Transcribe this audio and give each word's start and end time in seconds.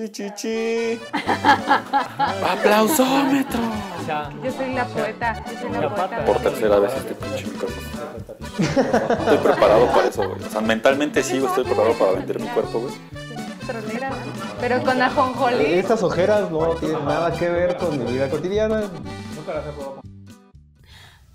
Chichichi. 0.00 1.00
Aplausómetro. 2.48 3.58
Yo 4.44 4.52
soy 4.52 4.72
la 4.72 4.86
poeta. 4.86 5.44
Yo 5.44 5.60
soy 5.60 5.72
la 5.72 5.92
poeta. 5.92 6.24
Por 6.24 6.38
tercera 6.38 6.78
vez 6.78 6.92
este 6.94 7.16
pinche 7.16 7.46
micrófono. 7.46 7.88
Estoy 8.60 9.38
preparado 9.38 9.86
para 9.86 10.06
eso, 10.06 10.28
güey. 10.28 10.40
O 10.40 10.50
sea, 10.50 10.60
mentalmente 10.60 11.20
sí, 11.24 11.40
güey, 11.40 11.48
estoy 11.48 11.64
preparado 11.64 11.98
para 11.98 12.12
vender 12.12 12.38
mi 12.38 12.46
cuerpo, 12.46 12.78
güey. 12.78 12.94
Pero 14.60 14.84
con 14.84 15.02
ajonjolí. 15.02 15.64
Estas 15.64 16.00
ojeras 16.04 16.48
no 16.48 16.76
tienen 16.76 17.04
nada 17.04 17.32
que 17.32 17.48
ver 17.48 17.76
con 17.76 17.98
mi 17.98 18.12
vida 18.12 18.30
cotidiana. 18.30 18.84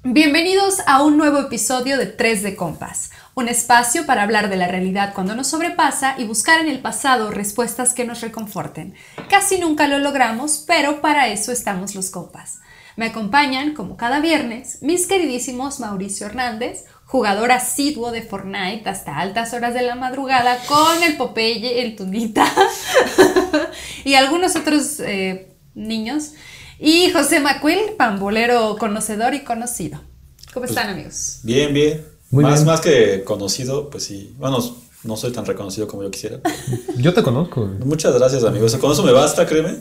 Bienvenidos 0.05 0.82
a 0.86 1.02
un 1.02 1.18
nuevo 1.18 1.39
episodio 1.39 1.98
de 1.98 2.07
3 2.07 2.43
de 2.43 2.55
Compas, 2.57 3.11
un 3.36 3.47
espacio 3.47 4.05
para 4.05 4.23
hablar 4.23 4.49
de 4.49 4.57
la 4.57 4.68
realidad 4.68 5.13
cuando 5.13 5.36
nos 5.36 5.47
sobrepasa 5.47 6.16
y 6.18 6.25
buscar 6.25 6.59
en 6.61 6.68
el 6.68 6.79
pasado 6.79 7.31
respuestas 7.31 7.93
que 7.93 8.05
nos 8.05 8.21
reconforten. 8.21 8.93
Casi 9.29 9.59
nunca 9.59 9.88
lo 9.88 9.99
logramos, 9.99 10.63
pero 10.67 11.02
para 11.02 11.27
eso 11.30 11.52
estamos 11.52 11.95
los 11.95 12.09
compas. 12.09 12.59
Me 12.95 13.08
acompañan, 13.08 13.73
como 13.73 13.98
cada 13.98 14.20
viernes, 14.20 14.77
mis 14.81 15.08
queridísimos 15.08 15.80
Mauricio 15.80 16.27
Hernández, 16.27 16.85
jugador 17.05 17.52
asiduo 17.52 18.11
de 18.11 18.22
Fortnite 18.22 18.88
hasta 18.88 19.17
altas 19.17 19.53
horas 19.53 19.73
de 19.73 19.81
la 19.81 19.95
madrugada 19.95 20.59
con 20.67 21.02
el 21.02 21.17
Popeye, 21.17 21.81
el 21.81 21.95
Tunita 21.95 22.45
y 24.03 24.13
algunos 24.13 24.55
otros 24.55 25.00
eh, 25.00 25.55
niños. 25.73 26.34
Y 26.77 27.09
José 27.11 27.39
Macuil, 27.39 27.80
pambolero 27.97 28.77
conocedor 28.77 29.34
y 29.34 29.44
conocido. 29.44 30.02
¿Cómo 30.53 30.66
están, 30.66 30.89
amigos? 30.89 31.39
Bien, 31.44 31.73
bien. 31.73 32.12
Muy 32.34 32.44
más, 32.44 32.55
bien. 32.55 32.66
más 32.68 32.82
que 32.82 33.23
conocido, 33.23 33.90
pues 33.90 34.04
sí. 34.04 34.34
Bueno, 34.38 34.58
no 35.04 35.18
soy 35.18 35.32
tan 35.32 35.46
reconocido 35.46 35.88
como 35.88 36.04
yo 36.04 36.12
quisiera. 36.12 36.40
Yo 36.98 37.14
te 37.14 37.22
conozco. 37.23 37.66
güey. 37.68 37.80
Muchas 37.86 38.14
gracias, 38.16 38.44
amigos. 38.44 38.76
Con 38.78 38.92
eso 38.92 39.04
me 39.04 39.12
basta, 39.12 39.46
créeme. 39.46 39.76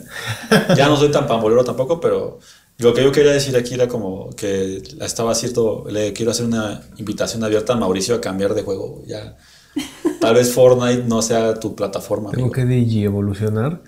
Ya 0.75 0.87
no 0.87 0.97
soy 0.97 1.09
tan 1.11 1.27
pambolero 1.27 1.63
tampoco, 1.63 1.99
pero 2.01 2.39
lo 2.79 2.93
que 2.93 3.03
yo 3.03 3.11
quería 3.11 3.31
decir 3.31 3.55
aquí 3.55 3.73
era 3.75 3.87
como 3.87 4.29
que 4.31 4.81
estaba 5.01 5.33
cierto, 5.35 5.85
le 5.89 6.11
quiero 6.13 6.31
hacer 6.31 6.45
una 6.45 6.81
invitación 6.97 7.43
abierta 7.43 7.73
a 7.73 7.75
Mauricio 7.77 8.15
a 8.15 8.21
cambiar 8.21 8.53
de 8.53 8.63
juego. 8.63 9.01
Ya, 9.07 9.37
tal 10.19 10.35
vez 10.35 10.51
Fortnite 10.53 11.03
no 11.07 11.21
sea 11.21 11.53
tu 11.55 11.75
plataforma, 11.75 12.31
Tengo 12.31 12.45
amigo. 12.45 12.51
que 12.53 12.65
digi 12.65 13.03
evolucionar. 13.05 13.81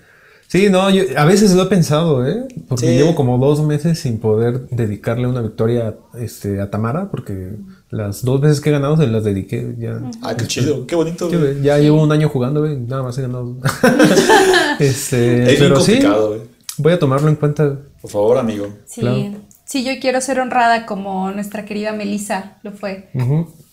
Sí, 0.48 0.68
no, 0.70 0.88
yo 0.90 1.02
a 1.16 1.24
veces 1.24 1.52
lo 1.54 1.64
he 1.64 1.66
pensado, 1.66 2.24
¿eh? 2.26 2.46
Porque 2.68 2.86
Sí. 2.86 2.94
llevo 2.94 3.16
como 3.16 3.36
dos 3.38 3.60
meses 3.62 3.98
sin 3.98 4.20
poder 4.20 4.68
dedicarle 4.68 5.26
una 5.26 5.42
victoria 5.42 5.96
este, 6.18 6.60
a 6.60 6.70
Tamara, 6.70 7.10
porque 7.10 7.56
las 7.90 8.24
dos 8.24 8.40
veces 8.40 8.60
que 8.60 8.70
he 8.70 8.72
ganado 8.72 8.96
se 8.96 9.06
las 9.06 9.22
dediqué. 9.24 9.74
Ya, 9.78 10.00
Ah, 10.22 10.34
qué 10.36 10.46
chido, 10.46 10.86
qué 10.86 10.94
bonito. 10.96 11.30
Sí, 11.30 11.36
güey. 11.36 11.52
güey, 11.52 11.62
ya 11.64 11.78
llevo 11.78 12.02
un 12.02 12.10
año 12.12 12.28
jugando, 12.28 12.60
güey, 12.60 12.76
nada 12.76 13.02
más 13.02 13.16
he 13.18 13.22
ganado. 13.22 13.56
este, 14.78 15.52
Es 15.52 15.58
pero 15.58 15.80
sí, 15.80 15.92
complicado, 15.92 16.28
güey. 16.28 16.40
voy 16.78 16.92
a 16.92 16.98
tomarlo 16.98 17.28
en 17.28 17.36
cuenta. 17.36 17.78
Por 18.00 18.10
favor, 18.10 18.38
amigo. 18.38 18.68
Sí, 18.86 19.00
Claro. 19.00 19.36
sí, 19.64 19.84
yo 19.84 19.92
quiero 20.00 20.20
ser 20.20 20.40
honrada 20.40 20.86
como 20.86 21.30
nuestra 21.32 21.64
querida 21.64 21.92
Melissa 21.92 22.58
lo 22.62 22.72
fue. 22.72 23.10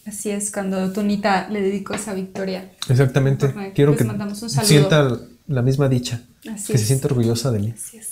Así 0.06 0.30
es, 0.32 0.52
cuando 0.52 0.92
Tunita 0.92 1.48
le 1.50 1.62
dedicó 1.62 1.94
esa 1.94 2.14
victoria. 2.14 2.72
Exactamente. 2.90 3.54
Quiero 3.74 3.92
Les 3.92 4.00
que 4.00 4.04
mandamos 4.04 4.42
un 4.42 4.50
saludo. 4.50 4.68
sienta 4.70 5.18
la 5.48 5.62
misma 5.62 5.88
dicha. 5.88 6.22
Así 6.54 6.74
que 6.74 6.78
se 6.78 6.86
sienta 6.86 7.08
orgullosa 7.08 7.52
de 7.52 7.60
mí. 7.60 7.74
Así 7.76 7.98
es. 7.98 8.10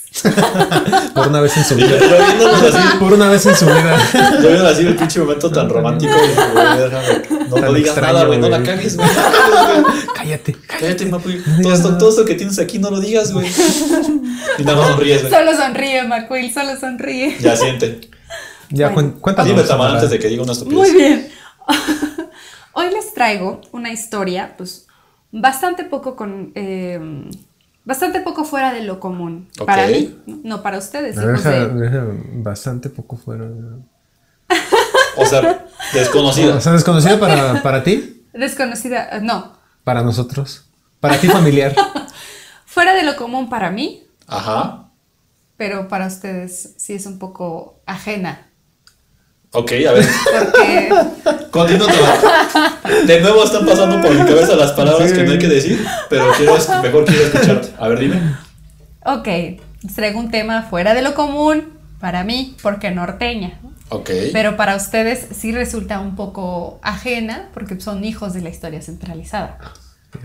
Por 1.13 1.27
una 1.29 1.39
vez 1.41 1.55
en 1.57 1.63
su 1.63 1.77
Yo 1.77 1.87
vida. 1.87 1.97
así, 1.97 2.97
Por 2.99 3.13
una 3.13 3.29
vez 3.29 3.45
en 3.45 3.55
su 3.55 3.65
vida. 3.65 3.97
yo 4.41 4.49
viendo 4.49 4.67
así 4.67 4.85
el 4.85 4.95
pinche 4.95 5.19
momento 5.21 5.49
tan 5.51 5.69
romántico. 5.69 6.11
y, 6.13 6.53
güey, 6.53 6.65
no, 7.29 7.47
no 7.47 7.55
Tan 7.55 7.73
digas 7.73 7.91
extraño, 7.91 8.13
nada, 8.13 8.25
güey, 8.25 8.39
no 8.39 8.49
la 8.49 8.61
cagues, 8.61 8.97
güey. 8.97 9.07
no 9.07 9.13
la 9.13 9.31
cagues, 9.31 9.83
güey. 9.93 10.05
Cállate. 10.15 10.55
Cállate, 10.67 11.05
Mapuy. 11.05 11.41
Todo 11.63 11.73
esto, 11.73 11.97
todo 11.97 12.09
esto 12.09 12.25
que 12.25 12.35
tienes 12.35 12.59
aquí 12.59 12.77
no 12.77 12.91
lo 12.91 12.99
digas, 12.99 13.31
güey. 13.31 13.47
Y 14.57 14.63
nada 14.63 14.77
más 14.79 14.87
sonríes, 14.89 15.21
güey. 15.21 15.33
Solo 15.33 15.55
sonríe, 15.55 16.03
Macuil, 16.03 16.53
solo 16.53 16.77
sonríe. 16.79 17.37
Ya 17.39 17.55
siente. 17.55 18.01
Ya, 18.69 18.89
Bueno. 18.89 19.13
cuéntanos. 19.21 19.49
Dime, 19.53 19.63
Tamara. 19.67 19.93
antes 19.93 20.09
de 20.09 20.19
que 20.19 20.27
diga 20.27 20.43
una 20.43 20.51
estupidez. 20.53 20.77
Muy 20.77 20.91
bien. 20.97 21.29
Hoy 22.73 22.89
les 22.91 23.13
traigo 23.13 23.61
una 23.71 23.91
historia, 23.91 24.55
pues, 24.57 24.87
bastante 25.31 25.83
poco 25.85 26.15
con. 26.17 26.51
eh, 26.55 26.99
bastante 27.85 28.21
poco 28.21 28.43
fuera 28.43 28.73
de 28.73 28.83
lo 28.83 28.99
común. 28.99 29.49
Para 29.65 29.87
mí, 29.87 30.17
no 30.43 30.61
para 30.61 30.77
ustedes. 30.77 31.15
Hijos 31.17 31.43
deja, 31.43 31.49
de- 31.51 32.23
bastante 32.41 32.89
poco 32.89 33.17
fuera. 33.17 33.45
O 35.17 35.25
sea, 35.25 35.65
desconocida. 35.93 36.55
O 36.57 36.61
sea, 36.61 36.73
desconocida 36.73 37.19
para, 37.19 37.61
para 37.61 37.83
ti, 37.83 38.25
Desconocida. 38.33 39.09
eh, 39.17 39.21
No. 39.21 39.53
para 39.83 40.03
nosotros. 40.03 40.65
Para 40.99 41.17
ti 41.19 41.27
familiar. 41.27 41.75
Fuera 42.65 42.93
de 42.93 43.03
lo 43.03 43.15
común 43.17 43.49
para 43.49 43.69
mí, 43.71 44.03
Ajá. 44.27 44.91
pero 45.57 45.87
para 45.89 46.07
ustedes 46.07 46.75
sí 46.77 46.93
es 46.93 47.05
un 47.05 47.19
poco 47.19 47.81
ajena. 47.85 48.47
Ok, 49.53 49.71
a 49.87 49.91
ver. 49.91 50.05
Porque. 50.33 50.89
Continúa. 51.51 51.87
De 53.05 53.19
nuevo 53.19 53.43
están 53.43 53.65
pasando 53.65 54.01
por 54.01 54.11
mi 54.11 54.23
cabeza 54.25 54.55
las 54.55 54.71
palabras 54.71 55.11
que 55.11 55.23
no 55.23 55.31
hay 55.33 55.39
que 55.39 55.47
decir, 55.49 55.85
pero 56.09 56.31
quiero, 56.37 56.55
es- 56.55 56.69
mejor 56.81 57.05
quiero 57.05 57.23
escucharte. 57.25 57.69
A 57.77 57.87
ver, 57.89 57.99
dime. 57.99 58.21
ok, 59.05 59.27
traigo 59.95 60.19
un 60.19 60.31
tema 60.31 60.63
fuera 60.63 60.93
de 60.93 61.01
lo 61.01 61.13
común 61.13 61.73
para 61.99 62.23
mí, 62.23 62.55
porque 62.61 62.91
norteña. 62.91 63.59
¿no? 63.61 63.71
Ok. 63.89 64.09
Pero 64.31 64.55
para 64.55 64.77
ustedes 64.77 65.27
sí 65.37 65.51
resulta 65.51 65.99
un 65.99 66.15
poco 66.15 66.79
ajena 66.81 67.49
porque 67.53 67.77
son 67.81 68.05
hijos 68.05 68.33
de 68.33 68.41
la 68.41 68.49
historia 68.49 68.81
centralizada. 68.81 69.57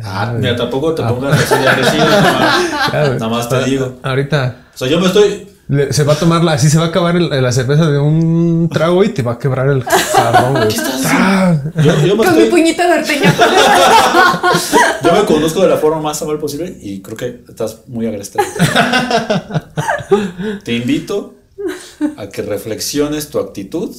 Ah, 0.05 0.33
mira, 0.37 0.55
tampoco 0.55 0.95
te 0.95 1.03
pongas 1.03 1.41
así 1.41 1.61
de 1.63 1.69
agresivo. 1.69 2.05
Güey. 2.05 3.11
Nada 3.19 3.29
más 3.29 3.49
te 3.49 3.65
digo. 3.65 3.99
Ahorita 4.05 4.57
O 4.75 4.79
sea, 4.79 4.87
yo 4.89 5.01
me 5.01 5.07
estoy. 5.07 5.49
Le- 5.69 5.93
se 5.93 6.05
va 6.05 6.13
a 6.15 6.17
tomar 6.17 6.45
la, 6.45 6.53
así 6.53 6.71
se 6.71 6.79
va 6.79 6.85
a 6.85 6.89
acabar 6.89 7.17
el- 7.17 7.29
la 7.43 7.53
cerveza 7.53 7.91
de 7.91 7.99
un 7.99 8.69
trago 8.73 9.03
y 9.05 9.09
te 9.11 9.23
va 9.23 9.33
a 9.33 9.39
quebrar 9.39 9.69
el 9.69 9.83
jarrón, 9.85 10.53
güey. 10.55 10.77
Ah, 11.07 11.57
Yo, 11.77 12.07
yo 12.07 12.17
me 12.17 12.25
Con 12.25 12.35
mi 12.37 12.43
estoy. 12.43 12.51
puñito 12.51 12.83
norteño. 12.89 13.33
Yo 15.03 15.13
me 15.13 15.25
conozco 15.25 15.63
de 15.63 15.69
la 15.69 15.77
forma 15.77 16.01
más 16.01 16.21
amable 16.23 16.41
posible 16.41 16.77
y 16.81 17.01
creo 17.01 17.17
que 17.17 17.43
estás 17.49 17.83
muy 17.87 18.07
agresivo. 18.07 18.43
Te 20.65 20.73
invito 20.75 21.35
a 22.17 22.29
que 22.29 22.43
reflexiones 22.43 23.29
tu 23.31 23.39
actitud 23.39 23.95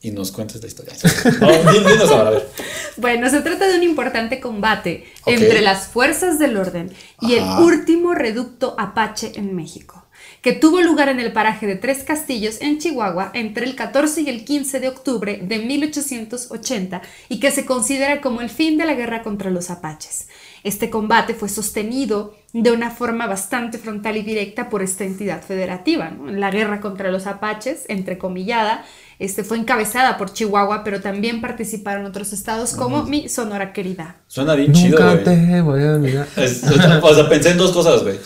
y 0.00 0.10
nos 0.10 0.32
cuentes 0.32 0.60
la 0.60 0.66
historia. 0.68 0.92
No, 1.40 1.48
din- 1.72 1.86
dinos 1.86 2.10
ahora, 2.10 2.28
a 2.28 2.32
ver. 2.32 2.48
bueno, 2.96 3.30
se 3.30 3.40
trata 3.40 3.68
de 3.68 3.76
un 3.76 3.82
importante 3.84 4.40
combate 4.40 5.04
entre 5.26 5.60
las 5.60 5.86
fuerzas 5.88 6.38
del 6.38 6.56
orden 6.56 6.92
y 7.20 7.36
Ajá. 7.36 7.58
el 7.58 7.64
último 7.64 8.12
reducto 8.14 8.74
apache 8.78 9.32
en 9.36 9.54
México, 9.54 10.01
que 10.42 10.52
tuvo 10.52 10.80
lugar 10.82 11.08
en 11.08 11.20
el 11.20 11.32
paraje 11.32 11.66
de 11.68 11.76
Tres 11.76 12.02
Castillos, 12.02 12.56
en 12.60 12.78
Chihuahua, 12.78 13.30
entre 13.32 13.64
el 13.64 13.76
14 13.76 14.22
y 14.22 14.28
el 14.28 14.44
15 14.44 14.80
de 14.80 14.88
octubre 14.88 15.38
de 15.40 15.58
1880 15.60 17.00
y 17.28 17.38
que 17.40 17.50
se 17.50 17.64
considera 17.64 18.20
como 18.20 18.40
el 18.40 18.50
fin 18.50 18.76
de 18.76 18.84
la 18.84 18.94
guerra 18.94 19.22
contra 19.22 19.50
los 19.50 19.70
apaches. 19.70 20.26
Este 20.64 20.90
combate 20.90 21.34
fue 21.34 21.48
sostenido 21.48 22.34
de 22.52 22.70
una 22.72 22.90
forma 22.90 23.26
bastante 23.26 23.78
frontal 23.78 24.16
y 24.16 24.22
directa 24.22 24.68
por 24.68 24.82
esta 24.82 25.04
entidad 25.04 25.42
federativa. 25.42 26.10
¿no? 26.10 26.30
La 26.30 26.50
guerra 26.50 26.80
contra 26.80 27.10
los 27.10 27.26
apaches, 27.26 27.84
entrecomillada, 27.88 28.84
este, 29.18 29.44
fue 29.44 29.58
encabezada 29.58 30.16
por 30.18 30.32
Chihuahua, 30.32 30.82
pero 30.82 31.00
también 31.00 31.40
participaron 31.40 32.04
otros 32.04 32.32
estados 32.32 32.74
como 32.74 33.04
mi 33.04 33.28
Sonora 33.28 33.72
querida. 33.72 34.16
Suena 34.26 34.54
bien 34.54 34.72
chido, 34.72 34.98
Nunca 34.98 35.12
güey. 35.12 35.24
te 35.24 35.60
voy 35.62 35.82
a 35.84 35.92
olvidar. 35.92 36.26
Es- 36.36 36.64
o 36.64 37.14
sea, 37.14 37.28
pensé 37.28 37.50
en 37.50 37.58
dos 37.58 37.72
cosas, 37.72 38.02
güey. 38.02 38.18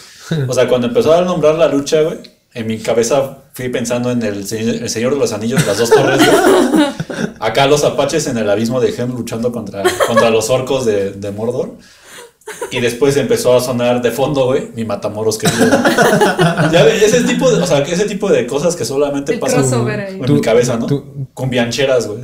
O 0.49 0.53
sea, 0.55 0.69
cuando 0.69 0.87
empezó 0.89 1.13
a 1.15 1.23
nombrar 1.23 1.55
la 1.57 1.69
lucha, 1.69 2.03
güey, 2.03 2.19
en 2.55 2.67
mi 2.67 2.79
cabeza 2.79 3.39
fui 3.53 3.69
pensando 3.69 4.11
en 4.11 4.23
el, 4.23 4.39
el 4.51 4.89
Señor 4.91 5.15
de 5.15 5.19
los 5.21 5.33
Anillos, 5.33 5.65
las 5.67 5.79
dos 5.79 5.91
torres, 5.91 6.19
güey. 6.19 6.87
Acá 7.41 7.67
los 7.67 7.85
apaches 7.85 8.27
en 8.27 8.39
el 8.39 8.49
abismo 8.51 8.81
de 8.81 8.89
Helm 8.97 9.13
luchando 9.17 9.53
contra, 9.53 9.83
contra 10.07 10.31
los 10.31 10.49
orcos 10.51 10.85
de, 10.87 11.13
de 11.13 11.31
Mordor. 11.31 11.75
Y 12.71 12.81
después 12.81 13.17
empezó 13.17 13.57
a 13.57 13.61
sonar 13.61 14.01
de 14.03 14.11
fondo, 14.13 14.47
güey, 14.47 14.71
mi 14.75 14.85
Matamoros 14.85 15.37
querido. 15.37 15.67
Ya 16.73 16.87
ese 16.87 17.23
tipo 17.25 17.51
de, 17.51 17.61
o 17.63 17.67
sea, 17.67 17.79
ese 17.81 18.05
tipo 18.05 18.31
de 18.31 18.47
cosas 18.47 18.77
que 18.77 18.85
solamente 18.85 19.33
El 19.35 19.41
pasan 19.41 19.65
en 20.09 20.21
mi 20.35 20.41
cabeza, 20.41 20.77
¿no? 20.77 20.87
tú- 20.87 21.27
Con 21.35 21.51
biancheras, 21.51 22.07
güey. 22.07 22.21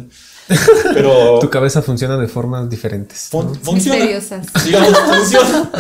Pero 0.95 1.39
Tu 1.41 1.49
cabeza 1.51 1.83
funciona 1.83 2.17
de 2.19 2.29
formas 2.29 2.69
diferentes. 2.69 3.29
fun- 3.31 3.47
¿no? 3.49 3.55
funciona. 3.55 3.99
Misteriosas. 3.99 4.47
Digamos, 4.65 4.99
funciona. 4.99 5.71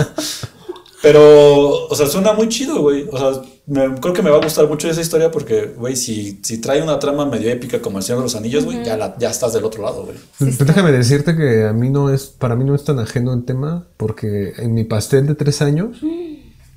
Pero, 1.03 1.87
o 1.89 1.95
sea, 1.97 2.07
suena 2.07 2.33
muy 2.33 2.49
chido, 2.49 2.81
güey. 2.81 3.07
O 3.11 3.19
sea, 3.19 3.43
me- 3.67 3.95
creo 4.01 4.15
que 4.15 4.23
me 4.23 4.31
va 4.31 4.37
a 4.37 4.41
gustar 4.41 4.69
mucho 4.69 4.89
esa 4.89 5.01
historia 5.01 5.31
porque, 5.33 5.73
güey, 5.77 5.97
si, 5.97 6.39
si 6.43 6.59
trae 6.59 6.81
una 6.81 6.99
trama 7.01 7.27
medio 7.27 7.51
épica 7.51 7.81
como 7.83 7.99
el 7.99 8.05
Señor 8.05 8.21
de 8.21 8.25
los 8.27 8.37
Anillos, 8.37 8.65
güey, 8.65 8.85
ya, 8.85 8.97
la- 8.97 9.17
ya 9.19 9.31
estás 9.31 9.53
del 9.53 9.65
otro 9.65 9.83
lado, 9.83 10.05
güey. 10.05 10.17
Pues 10.39 10.59
déjame 10.59 10.93
decirte 10.93 11.37
que 11.37 11.65
a 11.67 11.73
mí 11.73 11.91
no 11.91 12.09
es, 12.13 12.27
para 12.27 12.55
mí 12.55 12.65
no 12.65 12.75
es 12.75 12.85
tan 12.85 13.01
ajeno 13.01 13.35
el 13.35 13.45
tema, 13.45 13.87
porque 13.97 14.53
en 14.59 14.75
mi 14.75 14.85
pastel 14.85 15.27
de 15.27 15.35
tres 15.35 15.61
años 15.61 15.99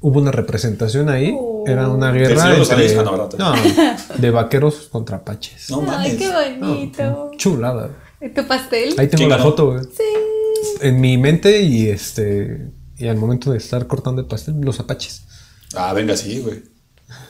hubo 0.01 0.19
una 0.19 0.31
representación 0.31 1.10
ahí. 1.10 1.38
Era 1.68 1.89
una 1.89 2.12
¿Del 2.12 2.28
guerra 2.28 2.50
de 2.51 2.57
los 2.60 2.69
entre- 2.71 2.98
Anillos? 3.00 3.36
No, 3.39 3.54
de 4.18 4.31
vaqueros 4.31 4.88
contra 4.92 5.18
apaches. 5.18 5.69
No 5.69 5.81
mames. 5.81 6.12
Ay, 6.12 6.18
qué 6.18 6.31
bonito. 6.60 7.31
Chulada. 7.38 7.89
¿Tu 8.36 8.48
pastel? 8.48 8.89
Ahí 8.98 9.07
tengo 9.07 9.18
¿Quién 9.18 9.30
la 9.30 9.38
ganó? 9.38 9.50
foto, 9.51 9.71
güey. 9.71 9.83
Sí. 9.83 10.04
En 10.81 11.00
mi 11.00 11.18
mente 11.18 11.62
y 11.62 11.88
este 11.89 12.71
y 12.97 13.07
al 13.07 13.18
momento 13.18 13.51
de 13.51 13.57
estar 13.57 13.88
cortando 13.88 14.21
el 14.21 14.27
pastel, 14.27 14.56
los 14.62 14.80
apaches. 14.80 15.24
Ah, 15.75 15.94
venga, 15.94 16.15
sí, 16.15 16.39
güey. 16.39 16.63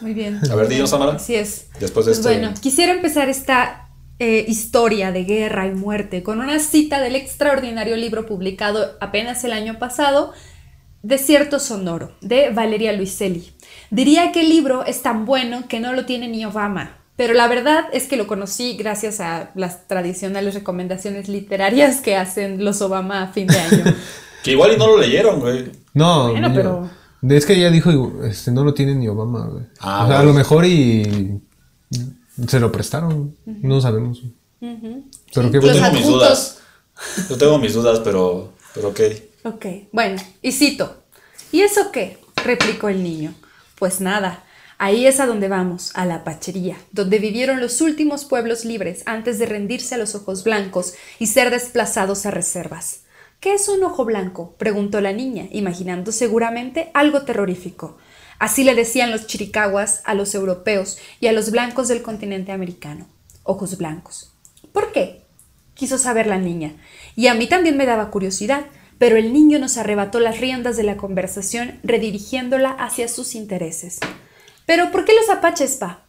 Muy 0.02 0.14
bien. 0.14 0.40
A 0.50 0.56
ver, 0.56 0.68
dinos, 0.68 0.90
Samara. 0.90 1.14
Así 1.14 1.36
es. 1.36 1.68
Después 1.80 2.06
de 2.06 2.12
Pues 2.12 2.20
esto. 2.20 2.30
bueno, 2.30 2.54
quisiera 2.62 2.94
empezar 2.94 3.30
esta 3.30 3.90
eh, 4.20 4.46
historia 4.48 5.12
de 5.12 5.24
guerra 5.26 5.68
y 5.68 5.72
muerte 5.72 6.24
con 6.24 6.40
una 6.40 6.60
cita 6.60 7.02
del 7.02 7.16
extraordinario 7.16 7.98
libro 7.98 8.26
publicado 8.26 8.96
apenas 9.02 9.44
el 9.44 9.52
año 9.54 9.78
pasado, 9.80 10.32
Desierto 11.04 11.60
Sonoro, 11.60 12.16
de 12.22 12.50
Valeria 12.52 12.94
Luiselli. 12.94 13.52
Diría 13.92 14.32
que 14.32 14.42
el 14.42 14.50
libro 14.50 14.86
es 14.86 15.02
tan 15.02 15.26
bueno 15.26 15.68
que 15.68 15.80
no 15.80 15.94
lo 15.94 16.06
tiene 16.06 16.28
ni 16.28 16.46
Obama, 16.46 16.98
pero 17.16 17.34
la 17.34 17.48
verdad 17.48 17.84
es 17.94 18.08
que 18.08 18.18
lo 18.18 18.26
conocí 18.28 18.76
gracias 18.78 19.20
a 19.20 19.52
las 19.56 19.88
tradicionales 19.88 20.54
recomendaciones 20.54 21.28
literarias 21.30 21.98
que 22.02 22.16
hacen 22.16 22.64
los 22.64 22.82
Obama 22.82 23.22
a 23.22 23.28
fin 23.28 23.48
de 23.48 23.58
año. 23.60 23.84
Que 24.46 24.52
igual 24.52 24.74
y 24.74 24.78
no 24.78 24.88
lo 24.88 24.98
leyeron, 25.00 25.40
güey. 25.40 25.72
No, 25.94 26.30
Bueno, 26.32 26.52
pero- 26.54 26.90
Es 27.28 27.46
que 27.48 27.54
ella 27.56 27.72
dijo, 27.72 27.90
este, 28.24 28.52
no 28.52 28.64
lo 28.64 28.74
tiene 28.76 28.94
ni 28.94 29.08
Obama, 29.08 29.48
güey. 29.48 29.64
Ah, 29.80 30.06
o 30.06 30.08
sea, 30.08 30.20
a 30.20 30.24
lo 30.24 30.34
mejor 30.34 30.64
y 30.66 31.42
se 32.48 32.60
lo 32.60 32.72
prestaron, 32.72 33.36
no 33.46 33.82
sabemos. 33.82 34.22
Pero 34.60 35.52
qué 35.52 35.60
Yo 35.60 35.62
Los 35.62 35.62
tengo 35.62 35.72
mis 35.72 35.82
adjuntos. 35.82 36.08
dudas. 36.12 36.58
Yo 37.30 37.38
tengo 37.38 37.58
mis 37.58 37.74
dudas, 37.74 38.00
pero, 38.04 38.54
pero 38.76 38.90
ok. 38.90 39.00
Ok, 39.46 39.66
bueno, 39.92 40.22
y 40.42 40.52
cito. 40.52 41.04
¿Y 41.52 41.62
eso 41.62 41.92
qué? 41.92 42.20
replicó 42.44 42.90
el 42.90 43.02
niño. 43.02 43.34
Pues 43.80 44.00
nada, 44.02 44.44
ahí 44.78 45.08
es 45.08 45.20
a 45.20 45.26
donde 45.26 45.48
vamos, 45.48 45.92
a 45.96 46.06
la 46.06 46.24
pachería, 46.24 46.78
donde 46.92 47.18
vivieron 47.18 47.60
los 47.60 47.82
últimos 47.82 48.26
pueblos 48.26 48.66
libres 48.66 49.02
antes 49.08 49.40
de 49.40 49.48
rendirse 49.48 49.96
a 49.96 49.98
los 49.98 50.14
ojos 50.14 50.44
blancos 50.44 50.94
y 51.18 51.26
ser 51.28 51.50
desplazados 51.50 52.28
a 52.28 52.32
reservas. 52.32 53.02
¿Qué 53.40 53.54
es 53.54 53.70
un 53.70 53.84
ojo 53.84 54.06
blanco? 54.06 54.56
preguntó 54.58 55.02
la 55.02 55.14
niña, 55.14 55.48
imaginando 55.52 56.12
seguramente 56.12 56.90
algo 56.94 57.24
terrorífico. 57.24 57.98
Así 58.40 58.64
le 58.64 58.76
decían 58.76 59.12
los 59.12 59.28
chiricahuas 59.28 60.02
a 60.06 60.14
los 60.14 60.36
europeos 60.36 60.98
y 61.20 61.28
a 61.28 61.32
los 61.32 61.52
blancos 61.52 61.88
del 61.88 62.02
continente 62.02 62.52
americano. 62.52 63.08
Ojos 63.44 63.78
blancos. 63.78 64.34
¿Por 64.72 64.92
qué? 64.92 65.26
quiso 65.76 65.98
saber 65.98 66.26
la 66.26 66.40
niña, 66.40 66.74
y 67.16 67.28
a 67.28 67.36
mí 67.36 67.48
también 67.48 67.78
me 67.78 67.86
daba 67.86 68.10
curiosidad, 68.10 68.66
pero 68.98 69.18
el 69.18 69.34
niño 69.34 69.60
nos 69.60 69.78
arrebató 69.78 70.20
las 70.20 70.40
riendas 70.40 70.78
de 70.78 70.84
la 70.84 70.98
conversación, 70.98 71.80
redirigiéndola 71.84 72.72
hacia 72.72 73.08
sus 73.08 73.36
intereses. 73.36 74.00
¿Pero 74.66 74.92
por 74.92 75.06
qué 75.06 75.14
los 75.14 75.30
apaches, 75.30 75.76
pa? 75.76 76.06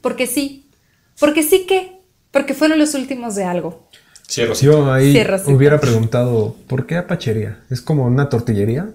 Porque 0.00 0.26
sí. 0.26 0.70
¿Porque 1.18 1.42
sí 1.42 1.66
qué? 1.66 2.00
Porque 2.30 2.54
fueron 2.54 2.78
los 2.78 2.94
últimos 2.94 3.34
de 3.34 3.44
algo. 3.44 3.88
Cierro, 4.30 4.54
sí. 4.54 4.66
Yo 4.66 4.92
ahí 4.92 5.12
Sí, 5.12 5.24
Rosita. 5.24 5.50
hubiera 5.50 5.80
preguntado, 5.80 6.54
¿por 6.68 6.86
qué 6.86 6.96
apachería? 6.98 7.60
¿Es 7.70 7.80
como 7.80 8.04
una 8.04 8.28
tortillería? 8.28 8.88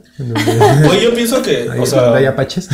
Oye, 0.89 1.01
yo 1.03 1.13
pienso 1.15 1.41
que, 1.41 1.69
ahí 1.71 1.79
o 1.79 1.85
donde 1.85 2.17
hay 2.17 2.23
sea, 2.23 2.29
apaches. 2.31 2.69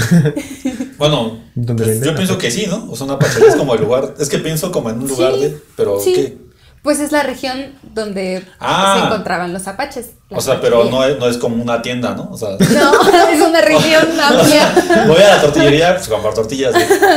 bueno, 0.97 1.39
Donde 1.55 1.83
pues, 1.85 2.01
yo 2.01 2.13
pienso 2.15 2.37
que 2.37 2.51
sí, 2.51 2.67
¿no? 2.67 2.87
O 2.91 2.95
sea, 2.97 3.05
una 3.05 3.17
pachería 3.17 3.49
es 3.49 3.55
como 3.55 3.73
el 3.75 3.81
lugar, 3.81 4.13
es 4.19 4.27
que 4.27 4.39
pienso 4.39 4.71
como 4.73 4.89
en 4.89 4.99
un 5.01 5.07
lugar 5.07 5.33
Sí, 5.35 5.39
de, 5.41 5.57
pero 5.77 5.99
sí. 6.01 6.13
¿qué? 6.13 6.37
Pues 6.83 6.99
es 7.01 7.11
la 7.11 7.23
región 7.23 7.73
donde 7.93 8.43
Ah. 8.59 8.97
se 8.99 9.05
encontraban 9.05 9.51
los 9.53 9.67
apaches. 9.67 10.11
O 10.29 10.39
sea, 10.41 10.59
pero 10.61 10.85
no 10.89 11.03
es, 11.05 11.17
no 11.19 11.27
es 11.27 11.37
como 11.37 11.61
una 11.61 11.81
tienda, 11.81 12.13
¿no? 12.15 12.29
O 12.31 12.37
sea, 12.37 12.49
No, 12.59 12.91
es 13.31 13.41
una 13.41 13.61
región 13.61 14.03
amplia. 14.19 15.05
voy 15.07 15.21
a 15.21 15.35
la 15.35 15.41
tortillería, 15.41 15.95
pues 15.95 16.07
a 16.07 16.11
comprar 16.11 16.33
tortillas. 16.33 16.73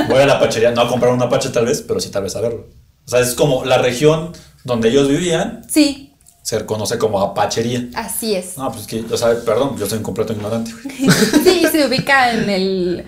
Voy 0.09 0.19
a 0.21 0.27
la 0.27 0.39
pachería, 0.39 0.71
no 0.71 0.83
a 0.83 0.89
comprar 0.89 1.13
un 1.13 1.23
apache 1.23 1.49
tal 1.51 1.67
vez, 1.67 1.83
pero 1.83 1.99
sí 2.01 2.11
tal 2.11 2.23
vez 2.25 2.35
a 2.37 2.41
verlo. 2.41 2.67
O 3.05 3.11
sea, 3.11 3.19
es 3.21 3.35
como 3.35 3.65
la 3.65 3.79
región 3.79 4.33
donde 4.65 4.89
ellos 4.89 5.09
vivían, 5.09 5.63
Sí, 5.69 6.15
se 6.43 6.65
conoce 6.67 6.99
como 6.99 7.21
apachería. 7.21 7.89
así 7.95 8.35
es. 8.35 8.57
No, 8.59 8.71
pues 8.73 8.87
que, 8.87 9.05
o 9.11 9.17
sea, 9.17 9.29
perdón, 9.45 9.77
yo 9.79 9.87
soy 9.87 9.99
un 9.99 10.05
completo 10.05 10.33
ignorante. 10.33 10.73
Sí, 11.45 11.65
se 11.71 11.87
ubica 11.87 12.33
en 12.33 12.51
el 12.51 13.05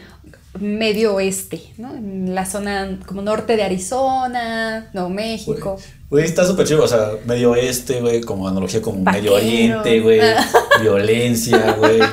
medio 0.60 1.14
oeste, 1.14 1.60
¿no? 1.78 1.94
En 1.96 2.32
la 2.34 2.46
zona 2.46 2.98
como 3.06 3.22
norte 3.22 3.56
de 3.56 3.64
Arizona, 3.64 4.88
Nuevo 4.92 5.08
México. 5.10 5.76
Güey, 6.10 6.24
está 6.24 6.46
súper 6.46 6.66
chido, 6.66 6.84
o 6.84 6.88
sea, 6.88 7.10
medio 7.26 7.50
oeste, 7.52 8.00
güey, 8.00 8.20
como 8.20 8.46
analogía 8.46 8.80
como 8.80 9.02
Medio. 9.10 9.34
Oriente, 9.34 10.00
güey, 10.00 10.20
violencia, 10.80 11.72
güey. 11.78 11.98
¿Va 11.98 12.08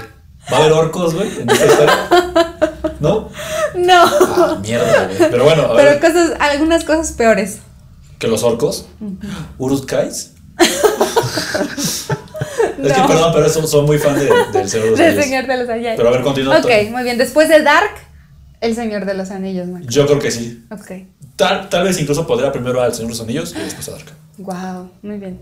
a 0.49 0.55
haber 0.57 0.71
orcos, 0.71 1.13
güey, 1.13 1.29
en 1.39 1.49
esta 1.49 1.65
historia? 1.65 2.07
¿No? 2.99 3.29
No, 3.75 4.03
Ah, 4.05 4.57
mierda, 4.61 5.05
güey. 5.07 5.29
Pero 5.31 5.43
bueno, 5.43 5.61
a 5.63 5.75
pero 5.75 5.89
ver, 5.91 5.99
cosas, 5.99 6.31
algunas 6.39 6.83
cosas 6.83 7.11
peores. 7.11 7.59
Que 8.21 8.27
los 8.29 8.43
orcos, 8.43 8.85
Urus-kais. 9.57 10.31
Es 12.83 12.93
que, 12.93 13.01
perdón, 13.07 13.31
pero 13.33 13.47
son 13.49 13.85
muy 13.85 13.99
fan 13.99 14.17
de- 14.17 14.27
del 14.53 14.67
Señor 14.67 14.85
de 14.85 14.89
los 14.91 14.99
Del 14.99 15.07
Anillos. 15.09 15.23
Señor 15.25 15.47
de 15.47 15.57
los 15.57 15.69
Anillos. 15.69 15.93
Pero 15.97 16.09
a 16.09 16.11
ver, 16.11 16.21
continúa. 16.21 16.57
Ok, 16.59 16.69
muy 16.89 17.03
bien. 17.03 17.17
Después 17.19 17.47
de 17.47 17.61
Dark, 17.61 17.91
El 18.59 18.73
Señor 18.75 19.05
de 19.05 19.13
los 19.13 19.29
Anillos, 19.29 19.67
Mike. 19.67 19.85
Yo 19.87 20.07
creo 20.07 20.17
que 20.19 20.31
sí. 20.31 20.63
Ok. 20.71 20.91
Tal, 21.35 21.69
tal 21.69 21.83
vez 21.83 21.99
incluso 22.01 22.25
podría 22.25 22.51
primero 22.51 22.81
al 22.81 22.91
Señor 22.93 23.09
de 23.11 23.17
los 23.17 23.21
Anillos 23.21 23.53
y 23.55 23.59
después 23.61 23.87
a 23.89 23.91
Dark. 23.91 24.05
Wow, 24.39 24.89
muy 25.03 25.17
bien. 25.17 25.39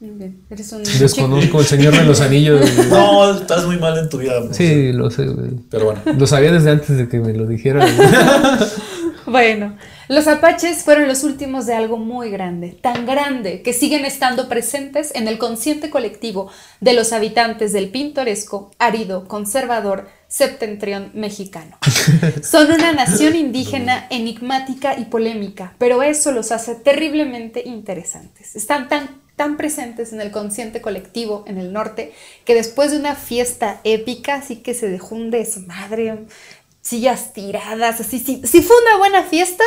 Muy 0.00 0.10
bien. 0.10 0.40
Eres 0.50 0.72
un 0.72 0.82
Desconozco 0.84 1.60
el 1.60 1.66
Señor 1.66 1.94
de 1.96 2.04
los 2.04 2.20
Anillos. 2.22 2.60
No, 2.88 3.34
estás 3.34 3.66
muy 3.66 3.78
mal 3.78 3.98
en 3.98 4.08
tu 4.08 4.16
vida. 4.18 4.32
Sí, 4.52 4.90
lo 4.92 5.10
sé, 5.10 5.26
güey. 5.26 5.50
Pero 5.70 5.84
bueno. 5.86 6.00
Lo 6.18 6.26
sabía 6.26 6.50
desde 6.50 6.70
antes 6.70 6.96
de 6.96 7.08
que 7.08 7.18
me 7.20 7.34
lo 7.34 7.44
dijeran. 7.46 7.86
Bueno, 9.26 9.76
los 10.08 10.26
apaches 10.28 10.82
fueron 10.82 11.08
los 11.08 11.24
últimos 11.24 11.64
de 11.66 11.74
algo 11.74 11.96
muy 11.96 12.30
grande, 12.30 12.72
tan 12.72 13.06
grande 13.06 13.62
que 13.62 13.72
siguen 13.72 14.04
estando 14.04 14.48
presentes 14.48 15.12
en 15.14 15.28
el 15.28 15.38
consciente 15.38 15.88
colectivo 15.88 16.50
de 16.80 16.92
los 16.92 17.12
habitantes 17.12 17.72
del 17.72 17.88
pintoresco, 17.88 18.70
árido, 18.78 19.26
conservador 19.26 20.08
septentrión 20.28 21.10
mexicano. 21.14 21.78
Son 22.42 22.70
una 22.70 22.92
nación 22.92 23.34
indígena 23.34 24.06
enigmática 24.10 24.98
y 24.98 25.06
polémica, 25.06 25.74
pero 25.78 26.02
eso 26.02 26.32
los 26.32 26.52
hace 26.52 26.74
terriblemente 26.74 27.62
interesantes. 27.64 28.56
Están 28.56 28.88
tan 28.88 29.24
tan 29.36 29.56
presentes 29.56 30.12
en 30.12 30.20
el 30.20 30.30
consciente 30.30 30.80
colectivo 30.80 31.44
en 31.48 31.58
el 31.58 31.72
norte 31.72 32.12
que 32.44 32.54
después 32.54 32.92
de 32.92 32.98
una 32.98 33.16
fiesta 33.16 33.80
épica, 33.82 34.36
así 34.36 34.56
que 34.56 34.74
se 34.74 34.88
dejó 34.88 35.16
un 35.16 35.30
desmadre, 35.30 36.26
sillas 36.84 37.32
tiradas, 37.32 38.00
así, 38.00 38.18
si, 38.18 38.42
si 38.46 38.62
fue 38.62 38.76
una 38.86 38.98
buena 38.98 39.22
fiesta, 39.24 39.64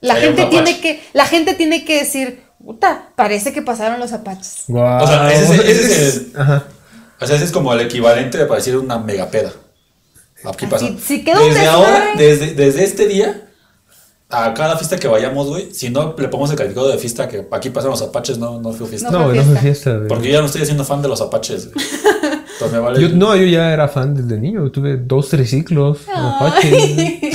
la 0.00 0.16
gente 0.16 0.46
tiene 0.46 0.80
que, 0.80 1.02
la 1.14 1.26
gente 1.26 1.54
tiene 1.54 1.84
que 1.84 2.00
decir, 2.00 2.42
puta, 2.62 3.08
parece 3.16 3.52
que 3.52 3.62
pasaron 3.62 3.98
los 3.98 4.12
apaches. 4.12 4.64
Guau. 4.68 5.02
O 5.02 5.06
sea, 5.06 5.32
ese 5.32 5.54
es- 5.54 5.60
ese 5.64 6.08
es 6.08 6.16
el- 6.16 6.32
Ajá. 6.40 6.64
O 7.20 7.26
sea, 7.26 7.36
ese 7.36 7.44
es 7.46 7.52
como 7.52 7.72
el 7.72 7.80
equivalente 7.80 8.38
para 8.46 8.56
decir 8.56 8.76
una 8.76 8.98
megapeda. 8.98 9.52
Aquí 10.44 10.66
pasa. 10.66 10.88
Si 11.04 11.22
quedó 11.24 11.44
desde 11.44 11.66
ahora, 11.66 12.14
desde, 12.16 12.52
desde 12.54 12.82
este 12.82 13.06
día, 13.06 13.48
a 14.28 14.52
cada 14.54 14.76
fiesta 14.76 14.98
que 14.98 15.06
vayamos, 15.06 15.46
güey, 15.46 15.72
si 15.72 15.88
no 15.90 16.16
le 16.18 16.26
ponemos 16.28 16.50
el 16.50 16.56
calificado 16.56 16.88
de 16.88 16.98
fiesta 16.98 17.28
que 17.28 17.46
aquí 17.52 17.70
pasan 17.70 17.90
los 17.92 18.02
apaches, 18.02 18.38
no, 18.38 18.60
no 18.60 18.72
fue 18.72 18.88
fiesta. 18.88 19.10
No. 19.10 19.20
No, 19.20 19.24
fue 19.26 19.36
no 19.36 19.44
fue 19.44 19.56
fiesta. 19.58 20.00
Porque 20.08 20.28
yo 20.28 20.34
ya 20.34 20.40
no 20.40 20.46
estoy 20.46 20.62
haciendo 20.62 20.84
fan 20.84 21.00
de 21.00 21.08
los 21.08 21.20
apaches, 21.20 21.72
güey. 21.72 21.86
Vale. 22.80 23.00
Yo, 23.00 23.08
no, 23.10 23.34
yo 23.36 23.44
ya 23.44 23.72
era 23.72 23.88
fan 23.88 24.14
desde 24.14 24.40
niño. 24.40 24.70
Tuve 24.70 24.96
dos 24.96 25.28
triciclos. 25.28 25.98
Apache. 26.14 27.32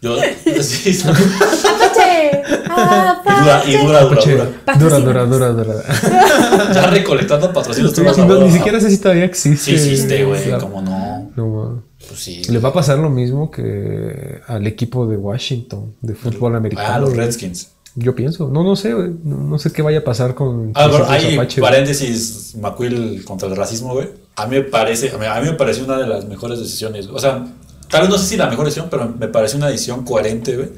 Yo, 0.00 0.16
sí. 0.62 0.98
¡Apache! 1.04 2.42
y 2.46 3.42
dura, 3.42 3.62
y 3.66 3.72
dura, 3.76 4.00
dura, 4.00 4.00
Apache. 4.02 4.32
dura. 4.34 4.48
Dura, 4.78 4.98
dura, 5.00 5.24
dura, 5.26 5.48
dura. 5.52 5.74
Ya 6.74 6.86
recolectando 6.88 7.52
patrocinios. 7.52 7.92
Sí, 7.94 8.02
no, 8.02 8.40
ni 8.40 8.50
siquiera 8.52 8.80
sé 8.80 8.90
si 8.90 8.98
todavía 8.98 9.24
existe. 9.24 9.64
Sí 9.64 9.72
existe, 9.74 10.24
güey. 10.24 10.48
La- 10.48 10.58
¿Cómo 10.58 10.80
no? 10.82 11.30
No. 11.36 11.82
Pues 12.08 12.20
sí. 12.20 12.42
Le 12.48 12.58
va 12.58 12.70
a 12.70 12.72
pasar 12.72 12.98
lo 12.98 13.10
mismo 13.10 13.50
que 13.50 14.40
al 14.46 14.66
equipo 14.66 15.06
de 15.06 15.16
Washington 15.16 15.94
de 16.00 16.14
fútbol 16.14 16.56
americano. 16.56 16.88
Ah, 16.94 16.98
los. 16.98 17.14
Redskins. 17.16 17.70
Yo 17.94 18.14
pienso. 18.14 18.48
No, 18.48 18.64
no 18.64 18.74
sé, 18.74 18.94
güey. 18.94 19.10
No, 19.22 19.36
no 19.36 19.58
sé 19.58 19.70
qué 19.70 19.82
vaya 19.82 19.98
a 19.98 20.04
pasar 20.04 20.34
con 20.34 20.72
Ah, 20.74 20.88
bueno, 20.88 21.04
hay 21.08 21.34
Apache, 21.34 21.60
paréntesis, 21.60 22.54
McQuill 22.58 23.22
contra 23.24 23.48
el 23.48 23.54
racismo, 23.56 23.92
güey. 23.92 24.08
A 24.36 24.46
mí 24.46 24.56
me 24.56 24.62
parece, 24.62 25.10
a 25.10 25.18
mí, 25.18 25.26
a 25.26 25.40
mí 25.40 25.50
me 25.50 25.54
pareció 25.54 25.84
una 25.84 25.98
de 25.98 26.06
las 26.06 26.24
mejores 26.24 26.58
decisiones. 26.58 27.06
O 27.08 27.18
sea, 27.18 27.46
tal 27.88 28.02
vez 28.02 28.10
no 28.10 28.18
sé 28.18 28.26
si 28.26 28.36
la 28.36 28.48
mejor 28.48 28.64
decisión, 28.64 28.88
pero 28.90 29.08
me 29.08 29.28
parece 29.28 29.56
una 29.56 29.68
decisión 29.68 30.04
coherente, 30.04 30.56
güey. 30.56 30.70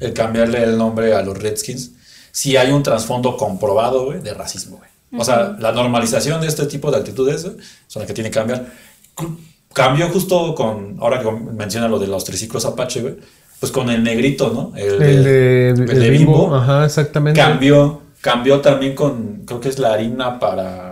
El 0.00 0.12
cambiarle 0.12 0.62
el 0.62 0.76
nombre 0.76 1.14
a 1.14 1.22
los 1.22 1.38
Redskins. 1.38 1.92
Si 2.30 2.56
hay 2.56 2.72
un 2.72 2.82
trasfondo 2.82 3.36
comprobado, 3.36 4.06
güey, 4.06 4.20
de 4.20 4.34
racismo, 4.34 4.78
güey. 4.78 4.90
O 5.16 5.24
sea, 5.24 5.56
la 5.60 5.70
normalización 5.70 6.40
de 6.40 6.48
este 6.48 6.66
tipo 6.66 6.90
de 6.90 6.98
actitudes 6.98 7.44
güey, 7.44 7.56
son 7.86 8.00
las 8.00 8.06
que 8.08 8.14
tiene 8.14 8.30
que 8.30 8.34
cambiar. 8.34 8.66
Cambió 9.72 10.08
justo 10.08 10.54
con, 10.54 10.96
ahora 11.00 11.20
que 11.20 11.30
menciona 11.30 11.88
lo 11.88 11.98
de 11.98 12.06
los 12.06 12.24
triciclos 12.24 12.64
Apache, 12.64 13.00
güey. 13.00 13.16
Pues 13.60 13.70
con 13.70 13.88
el 13.88 14.02
negrito, 14.02 14.50
¿no? 14.52 14.76
El 14.76 14.98
de, 14.98 15.70
el 15.70 15.80
el 15.80 16.00
de 16.00 16.10
bimbo. 16.10 16.42
Bimbo. 16.42 16.56
Ajá, 16.56 16.84
exactamente. 16.84 17.40
Cambió, 17.40 18.02
cambió 18.20 18.60
también 18.60 18.94
con, 18.94 19.42
creo 19.46 19.60
que 19.60 19.68
es 19.68 19.78
la 19.78 19.92
harina 19.92 20.38
para, 20.38 20.83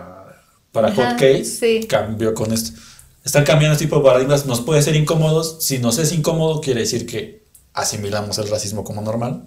para 0.72 0.88
Ajá, 0.88 1.10
hot 1.10 1.20
cakes. 1.20 1.44
sí. 1.44 1.86
Cambió 1.88 2.34
con 2.34 2.52
esto. 2.52 2.78
Están 3.24 3.44
cambiando 3.44 3.74
este 3.74 3.84
tipo 3.84 3.98
de 3.98 4.02
paradigmas. 4.04 4.46
Nos 4.46 4.60
puede 4.62 4.82
ser 4.82 4.96
incómodos. 4.96 5.58
Si 5.60 5.78
nos 5.78 5.98
es 5.98 6.12
incómodo, 6.12 6.60
quiere 6.60 6.80
decir 6.80 7.06
que 7.06 7.42
asimilamos 7.74 8.36
el 8.38 8.48
racismo 8.48 8.82
como 8.84 9.00
normal. 9.02 9.44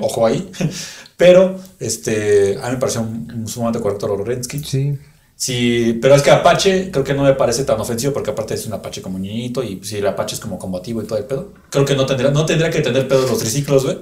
Ojo 0.00 0.24
ahí. 0.26 0.48
Pero, 1.16 1.58
este, 1.80 2.58
a 2.62 2.66
mí 2.66 2.74
me 2.74 2.78
pareció 2.78 3.00
un- 3.02 3.30
un 3.34 3.48
sumamente 3.48 3.80
correcto 3.80 4.16
Redskins. 4.16 4.68
Sí. 4.68 4.98
Sí, 5.38 5.98
pero 6.00 6.14
es 6.14 6.22
que 6.22 6.30
Apache 6.30 6.90
creo 6.90 7.04
que 7.04 7.12
no 7.12 7.22
me 7.22 7.34
parece 7.34 7.64
tan 7.64 7.78
ofensivo 7.78 8.14
porque 8.14 8.30
aparte 8.30 8.54
es 8.54 8.66
un 8.66 8.72
Apache 8.72 9.02
como 9.02 9.18
niñito 9.18 9.62
y 9.62 9.84
si 9.84 9.98
el 9.98 10.06
Apache 10.06 10.34
es 10.34 10.40
como 10.40 10.58
combativo 10.58 11.02
y 11.02 11.06
todo 11.06 11.18
el 11.18 11.24
pedo. 11.26 11.52
Creo 11.68 11.84
que 11.84 11.94
no 11.94 12.06
tendría, 12.06 12.30
no 12.30 12.46
tendría 12.46 12.70
que 12.70 12.80
tener 12.80 13.06
pedo 13.06 13.26
los 13.26 13.38
triciclos, 13.38 13.84
güey. 13.84 13.98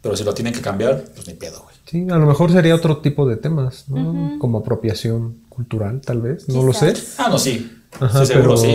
Pero 0.00 0.16
si 0.16 0.22
lo 0.22 0.32
tienen 0.32 0.52
que 0.54 0.60
cambiar, 0.60 1.02
pues 1.12 1.26
ni 1.26 1.34
pedo, 1.34 1.60
güey. 1.64 1.74
Sí, 1.90 2.06
a 2.08 2.18
lo 2.18 2.26
mejor 2.26 2.52
sería 2.52 2.74
otro 2.76 2.98
tipo 2.98 3.26
de 3.26 3.36
temas, 3.36 3.86
¿no? 3.88 4.38
Como 4.38 4.58
apropiación 4.58 5.38
cultural, 5.54 6.00
tal 6.04 6.20
vez. 6.20 6.48
No 6.48 6.62
lo 6.62 6.72
sé. 6.72 6.94
Ah, 7.18 7.28
no, 7.30 7.38
sí. 7.38 7.70
Ajá, 8.00 8.20
sí, 8.20 8.26
seguro 8.26 8.54
pero 8.54 8.56
sí, 8.56 8.74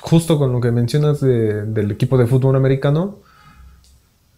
justo 0.00 0.38
con 0.38 0.52
lo 0.52 0.60
que 0.60 0.70
mencionas 0.70 1.20
de- 1.20 1.64
del 1.64 1.90
equipo 1.90 2.18
de 2.18 2.26
fútbol 2.26 2.56
americano, 2.56 3.18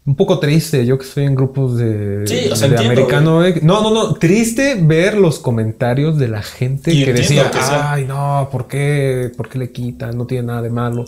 un 0.06 0.16
poco 0.16 0.38
triste, 0.38 0.86
yo 0.86 0.96
que 0.96 1.04
estoy 1.04 1.24
en 1.24 1.34
grupos 1.34 1.76
de, 1.76 2.24
Sí, 2.26 2.48
o 2.50 2.56
sea, 2.56 2.68
de 2.68 2.76
entiendo, 2.76 3.02
americano. 3.02 3.44
eh, 3.44 3.60
No, 3.62 3.82
no, 3.82 3.90
no, 3.92 4.14
triste 4.14 4.78
ver 4.80 5.18
los 5.18 5.38
comentarios 5.38 6.16
de 6.18 6.28
la 6.28 6.42
gente 6.42 6.92
Y 6.94 7.04
que 7.04 7.12
decía, 7.12 7.50
que 7.50 7.58
ay, 7.60 8.06
no, 8.06 8.48
¿por 8.50 8.68
qué? 8.68 9.30
¿Por 9.36 9.48
qué 9.50 9.58
le 9.58 9.70
quitan? 9.72 10.16
No 10.16 10.26
tiene 10.26 10.46
nada 10.46 10.62
de 10.62 10.70
malo. 10.70 11.04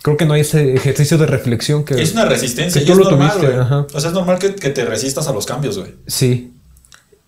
Creo 0.00 0.16
que 0.16 0.24
no 0.24 0.32
hay 0.34 0.42
ese 0.42 0.74
ejercicio 0.74 1.18
de 1.18 1.26
reflexión 1.26 1.84
que... 1.84 2.00
Es 2.00 2.12
una 2.12 2.24
resistencia 2.24 2.80
que 2.80 2.84
y 2.84 2.86
tú 2.86 2.92
es 2.92 2.98
lo 2.98 3.10
normal, 3.10 3.32
tuviste, 3.38 3.56
ajá. 3.58 3.86
O 3.92 4.00
sea, 4.00 4.08
es 4.10 4.14
normal 4.14 4.38
que, 4.38 4.54
que 4.54 4.70
te 4.70 4.84
resistas 4.84 5.26
a 5.28 5.32
los 5.32 5.44
cambios, 5.44 5.76
güey. 5.76 5.94
Sí. 6.06 6.52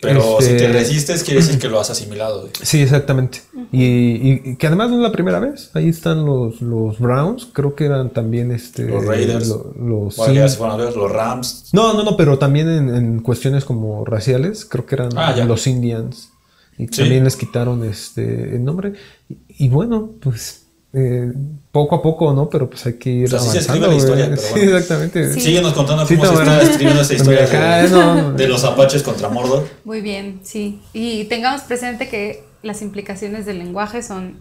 Pero 0.01 0.39
Este- 0.39 0.53
si 0.53 0.57
te 0.57 0.73
resistes, 0.73 1.23
quiere 1.25 1.41
decir 1.41 1.59
que 1.61 1.69
lo 1.69 1.79
has 1.79 1.91
asimilado. 1.91 2.49
Sí, 2.63 2.81
exactamente. 2.81 3.43
y, 3.73 3.85
y- 3.85 4.43
y 4.45 4.57
que 4.57 4.67
además 4.67 4.91
no 4.91 4.97
es 4.97 5.03
la 5.03 5.13
primera 5.13 5.39
vez. 5.41 5.71
Ahí 5.75 5.89
están 5.89 6.25
los, 6.25 6.61
los 6.63 6.99
Browns. 6.99 7.49
Creo 7.53 7.75
que 7.75 7.85
eran 7.85 8.11
también 8.11 8.51
este, 8.51 8.85
Los 8.89 9.05
Raiders. 9.05 9.49
lo- 9.49 9.75
los 9.79 10.15
sí. 10.15 10.23
ver 10.33 10.97
los 10.97 11.11
Rams. 11.13 11.69
No, 11.73 11.93
no, 11.93 12.03
no, 12.03 12.17
pero 12.17 12.39
también 12.39 12.69
en, 12.69 12.95
en 12.95 13.21
cuestiones 13.21 13.65
como 13.65 14.05
raciales. 14.05 14.65
Creo 14.65 14.87
que 14.87 14.95
eran 14.95 15.11
Ah, 15.17 15.35
los 15.45 15.67
Indians. 15.67 16.31
Y 16.79 16.87
Sí. 16.87 17.03
también 17.03 17.25
les 17.25 17.37
quitaron 17.37 17.85
este 17.85 18.55
el 18.57 18.65
nombre. 18.65 18.95
Y, 19.29 19.37
y 19.67 19.69
bueno, 19.69 20.13
pues 20.21 20.60
eh, 20.93 21.33
poco 21.73 21.95
a 21.97 22.03
poco, 22.03 22.33
¿no? 22.33 22.49
Pero 22.49 22.69
pues 22.69 22.85
hay 22.87 22.95
que 22.95 23.11
ir 23.11 23.31
Pues 23.31 23.43
así 23.43 23.51
se 23.51 23.71
avanzando. 23.71 23.87
escribe 23.87 23.89
la 23.89 23.95
historia, 23.97 24.25
pero 24.31 24.43
sí, 24.43 24.61
exactamente. 24.75 25.35
Sí. 25.35 25.41
Síguenos 25.41 25.73
contando 25.73 26.07
Sí, 26.07 26.17
cómo 26.17 26.29
se 26.37 26.43
está 26.43 26.63
escribiendo 26.63 27.03
esa 27.03 27.15
historia 27.15 27.45
Acá, 27.45 27.83
de, 27.83 27.89
no. 27.91 28.33
de 28.33 28.49
los 28.49 28.65
apaches 28.65 29.03
contra 29.03 29.29
Mordor. 29.29 29.69
Muy 29.85 30.01
bien, 30.01 30.41
sí. 30.43 30.81
Y 30.93 31.25
tengamos 31.25 31.63
presente 31.63 32.09
que 32.09 32.45
las 32.63 32.83
implicaciones 32.83 33.47
del 33.47 33.59
lenguaje 33.59 34.03
son 34.03 34.41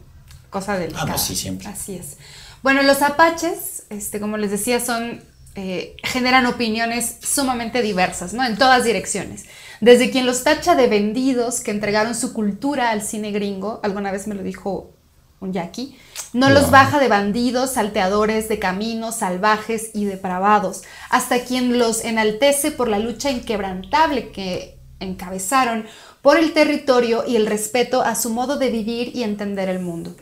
cosa 0.49 0.77
delicada. 0.77 1.03
Ah, 1.03 1.11
no, 1.11 1.17
sí, 1.17 1.35
siempre. 1.35 1.67
Así 1.67 1.95
es. 1.95 2.17
Bueno, 2.63 2.81
los 2.83 3.01
apaches, 3.03 3.83
este, 3.89 4.19
como 4.19 4.37
les 4.37 4.51
decía, 4.51 4.79
son 4.79 5.21
eh, 5.55 5.95
generan 6.03 6.45
opiniones 6.47 7.17
sumamente 7.21 7.81
diversas, 7.81 8.33
¿no? 8.33 8.43
En 8.45 8.57
todas 8.57 8.83
direcciones. 8.83 9.45
Desde 9.81 10.09
quien 10.09 10.25
los 10.25 10.43
tacha 10.43 10.75
de 10.75 10.87
vendidos 10.87 11.61
que 11.61 11.71
entregaron 11.71 12.15
su 12.15 12.33
cultura 12.33 12.89
al 12.91 13.01
cine 13.01 13.31
gringo, 13.31 13.79
alguna 13.83 14.11
vez 14.11 14.27
me 14.27 14.35
lo 14.35 14.43
dijo 14.43 14.91
un 15.39 15.53
yaqui, 15.53 15.97
no 16.33 16.49
los 16.49 16.69
baja 16.69 16.99
de 16.99 17.07
bandidos, 17.07 17.71
salteadores 17.71 18.49
de 18.49 18.59
caminos, 18.59 19.15
salvajes 19.15 19.91
y 19.93 20.05
depravados, 20.05 20.83
hasta 21.09 21.43
quien 21.43 21.79
los 21.79 22.03
enaltece 22.03 22.71
por 22.71 22.87
la 22.87 22.99
lucha 22.99 23.31
inquebrantable 23.31 24.31
que 24.31 24.77
encabezaron 24.99 25.85
por 26.21 26.37
el 26.37 26.53
territorio 26.53 27.23
y 27.25 27.35
el 27.35 27.47
respeto 27.47 28.01
a 28.01 28.15
su 28.15 28.29
modo 28.29 28.57
de 28.57 28.69
vivir 28.69 29.15
y 29.15 29.23
entender 29.23 29.69
el 29.69 29.79
mundo. 29.79 30.15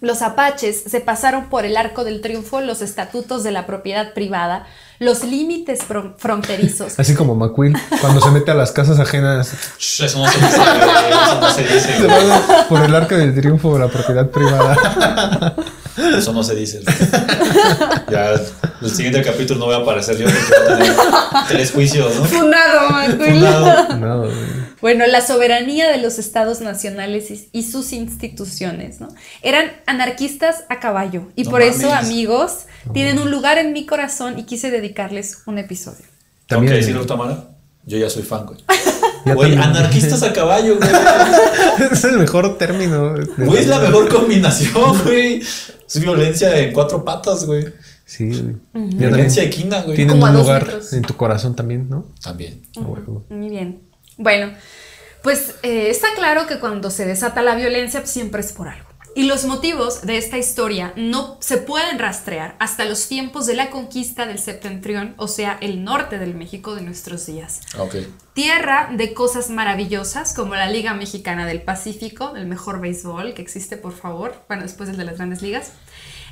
Los 0.00 0.22
apaches 0.22 0.84
se 0.86 1.00
pasaron 1.00 1.48
por 1.48 1.64
el 1.64 1.76
arco 1.76 2.04
del 2.04 2.20
triunfo 2.20 2.60
los 2.60 2.82
estatutos 2.82 3.42
de 3.42 3.50
la 3.50 3.66
propiedad 3.66 4.14
privada, 4.14 4.66
los 5.00 5.22
límites 5.24 5.80
fron- 5.88 6.14
fronterizos, 6.18 6.98
Así 6.98 7.14
como 7.14 7.34
McQueen, 7.34 7.76
cuando 8.00 8.20
se 8.20 8.30
mete 8.30 8.50
a 8.50 8.54
las 8.54 8.72
casas 8.72 8.98
ajenas. 8.98 9.52
Eso 9.78 10.18
no 10.18 10.28
se 10.30 10.38
dice, 10.40 10.56
güey. 10.56 11.10
Eso 11.22 11.40
no 11.40 11.50
se 11.52 11.62
dice, 11.62 11.80
Se 11.98 12.04
güey. 12.06 12.26
va 12.28 12.66
por 12.68 12.82
el 12.82 12.94
arco 12.94 13.14
del 13.14 13.34
triunfo 13.34 13.74
de 13.74 13.80
la 13.80 13.88
propiedad 13.88 14.28
privada. 14.30 15.54
Eso 16.16 16.32
no 16.32 16.42
se 16.42 16.54
dice. 16.54 16.80
Ya, 18.10 18.32
el 18.82 18.90
siguiente 18.90 19.22
capítulo 19.22 19.58
no 19.60 19.66
voy 19.66 19.74
a 19.74 19.78
aparecer 19.78 20.16
yo 20.16 20.26
porque 20.26 20.40
voy 20.64 20.72
a 20.72 20.78
tener 20.78 20.96
tres 21.48 21.72
juicios, 21.72 22.14
¿no? 22.16 22.24
Funado, 22.24 22.90
Macuil. 22.90 23.18
Fundado. 23.34 23.96
No, 23.96 24.18
güey. 24.20 24.67
Bueno, 24.80 25.06
la 25.06 25.20
soberanía 25.20 25.88
de 25.90 25.98
los 25.98 26.18
estados 26.18 26.60
nacionales 26.60 27.30
y, 27.30 27.48
y 27.52 27.62
sus 27.64 27.92
instituciones, 27.92 29.00
¿no? 29.00 29.08
Eran 29.42 29.72
anarquistas 29.86 30.64
a 30.68 30.78
caballo. 30.80 31.28
Y 31.36 31.44
No 31.44 31.50
por 31.50 31.62
eso, 31.62 31.92
amigos, 31.92 32.66
tienen 32.92 33.18
un 33.18 33.30
lugar 33.30 33.58
en 33.58 33.72
mi 33.72 33.86
corazón 33.86 34.38
y 34.38 34.44
quise 34.44 34.70
dedicarles 34.70 35.42
un 35.46 35.58
episodio. 35.58 36.04
Tengo 36.46 36.62
que 36.62 36.68
También- 36.68 36.74
decirlo, 36.74 37.06
Tamara. 37.06 37.50
Yo 37.84 37.96
ya 37.96 38.10
soy 38.10 38.22
fan, 38.22 38.44
güey. 38.46 38.58
Güey, 39.34 39.56
anarquistas 39.56 40.22
a 40.22 40.32
caballo, 40.32 40.76
güey. 40.76 40.90
es 41.92 42.04
el 42.04 42.18
mejor 42.18 42.56
término. 42.58 43.14
Güey, 43.36 43.60
es 43.62 43.66
la 43.66 43.78
mejor 43.78 44.08
combinación, 44.08 45.02
güey. 45.04 45.40
Es 45.40 46.00
violencia 46.00 46.56
en 46.58 46.72
cuatro 46.72 47.04
patas, 47.04 47.44
güey. 47.46 47.64
Sí, 48.04 48.28
güey. 48.28 48.56
Violencia 48.94 49.42
equina, 49.42 49.82
güey. 49.82 49.96
Tienen 49.96 50.22
un 50.22 50.34
lugar 50.34 50.64
metros. 50.66 50.92
en 50.92 51.02
tu 51.02 51.16
corazón 51.16 51.56
también, 51.56 51.88
¿no? 51.88 52.06
También. 52.22 52.62
Muy 53.30 53.48
bien. 53.48 53.87
Bueno, 54.18 54.52
pues 55.22 55.54
eh, 55.62 55.88
está 55.88 56.08
claro 56.14 56.46
que 56.46 56.58
cuando 56.58 56.90
se 56.90 57.06
desata 57.06 57.40
la 57.40 57.54
violencia 57.54 58.00
pues, 58.00 58.10
siempre 58.10 58.40
es 58.42 58.52
por 58.52 58.68
algo. 58.68 58.86
Y 59.14 59.24
los 59.24 59.46
motivos 59.46 60.02
de 60.02 60.16
esta 60.16 60.38
historia 60.38 60.92
no 60.94 61.38
se 61.40 61.56
pueden 61.56 61.98
rastrear 61.98 62.54
hasta 62.60 62.84
los 62.84 63.08
tiempos 63.08 63.46
de 63.46 63.54
la 63.54 63.70
conquista 63.70 64.26
del 64.26 64.38
septentrión, 64.38 65.14
o 65.16 65.26
sea, 65.26 65.58
el 65.60 65.82
norte 65.82 66.18
del 66.18 66.34
México 66.36 66.76
de 66.76 66.82
nuestros 66.82 67.26
días. 67.26 67.60
Ok. 67.78 67.96
Tierra 68.32 68.90
de 68.92 69.14
cosas 69.14 69.50
maravillosas 69.50 70.34
como 70.34 70.54
la 70.54 70.70
Liga 70.70 70.94
Mexicana 70.94 71.46
del 71.46 71.62
Pacífico, 71.62 72.34
el 72.36 72.46
mejor 72.46 72.80
béisbol 72.80 73.34
que 73.34 73.42
existe, 73.42 73.76
por 73.76 73.92
favor, 73.92 74.44
bueno, 74.46 74.62
después 74.62 74.88
el 74.88 74.96
de 74.96 75.04
las 75.04 75.16
grandes 75.16 75.42
ligas. 75.42 75.72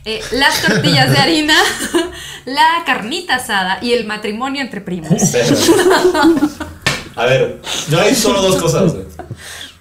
Eh, 0.05 0.21
las 0.31 0.63
tortillas 0.63 1.11
de 1.11 1.19
harina, 1.19 1.57
la 2.45 2.85
carnita 2.87 3.37
asada 3.37 3.81
y 3.83 3.95
el 3.95 4.07
matrimonio 4.07 4.63
entre 4.63 4.81
primos. 4.81 5.11
A 7.17 7.25
ver, 7.25 7.61
yo 7.91 8.01
hay 8.01 8.15
solo 8.15 8.43
dos 8.43 8.57
cosas, 8.57 8.93
güey. 8.93 9.07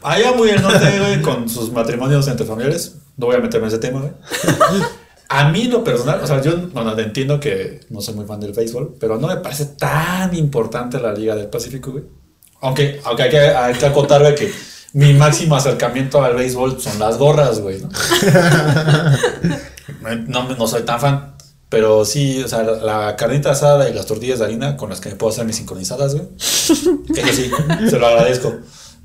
Allá 0.01 0.31
muy 0.31 0.49
al 0.49 0.61
norte, 0.61 0.99
güey, 0.99 1.21
con 1.21 1.49
sus 1.49 1.71
matrimonios 1.71 2.27
entre 2.27 2.45
familiares. 2.45 2.95
No 3.17 3.27
voy 3.27 3.35
a 3.35 3.39
meterme 3.39 3.67
en 3.67 3.73
ese 3.73 3.79
tema, 3.79 3.99
güey. 3.99 4.11
A 5.27 5.49
mí 5.49 5.65
lo 5.65 5.83
personal, 5.83 6.21
o 6.23 6.27
sea, 6.27 6.41
yo 6.41 6.55
bueno, 6.71 6.97
entiendo 6.97 7.39
que 7.39 7.81
no 7.89 7.99
soy 7.99 8.13
muy 8.13 8.25
fan 8.25 8.39
del 8.39 8.53
béisbol, 8.53 8.95
pero 8.99 9.17
no 9.17 9.27
me 9.27 9.37
parece 9.37 9.65
tan 9.65 10.35
importante 10.35 10.99
la 10.99 11.11
Liga 11.13 11.35
del 11.35 11.47
Pacífico, 11.47 11.91
güey. 11.91 12.03
Aunque, 12.61 13.01
aunque 13.03 13.23
hay, 13.23 13.29
que, 13.29 13.39
hay 13.39 13.73
que 13.73 13.85
acotar, 13.85 14.21
güey, 14.21 14.35
que 14.35 14.53
mi 14.93 15.13
máximo 15.13 15.55
acercamiento 15.55 16.23
al 16.23 16.35
béisbol 16.35 16.79
son 16.79 16.99
las 16.99 17.17
gorras, 17.17 17.59
güey, 17.59 17.81
no, 20.27 20.49
no 20.57 20.67
soy 20.67 20.83
tan 20.83 20.99
fan. 21.01 21.34
Pero 21.69 22.05
sí, 22.05 22.41
o 22.43 22.47
sea, 22.47 22.63
la, 22.63 23.15
carnita 23.15 23.51
asada 23.51 23.89
y 23.89 23.93
las 23.93 24.05
tortillas 24.05 24.39
de 24.39 24.45
harina 24.45 24.77
con 24.77 24.89
las 24.89 25.01
que 25.01 25.09
me 25.09 25.15
puedo 25.15 25.33
hacer 25.33 25.45
mis 25.45 25.55
sincronizadas, 25.57 26.13
güey. 26.15 26.27
Eso 26.37 26.75
sí, 27.33 27.51
se 27.89 27.99
lo 27.99 28.07
agradezco. 28.07 28.53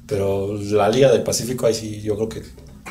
Pero 0.06 0.56
la 0.60 0.88
Liga 0.88 1.10
del 1.10 1.22
Pacífico, 1.22 1.66
ahí 1.66 1.74
sí, 1.74 2.02
yo 2.02 2.16
creo 2.16 2.28
que 2.28 2.42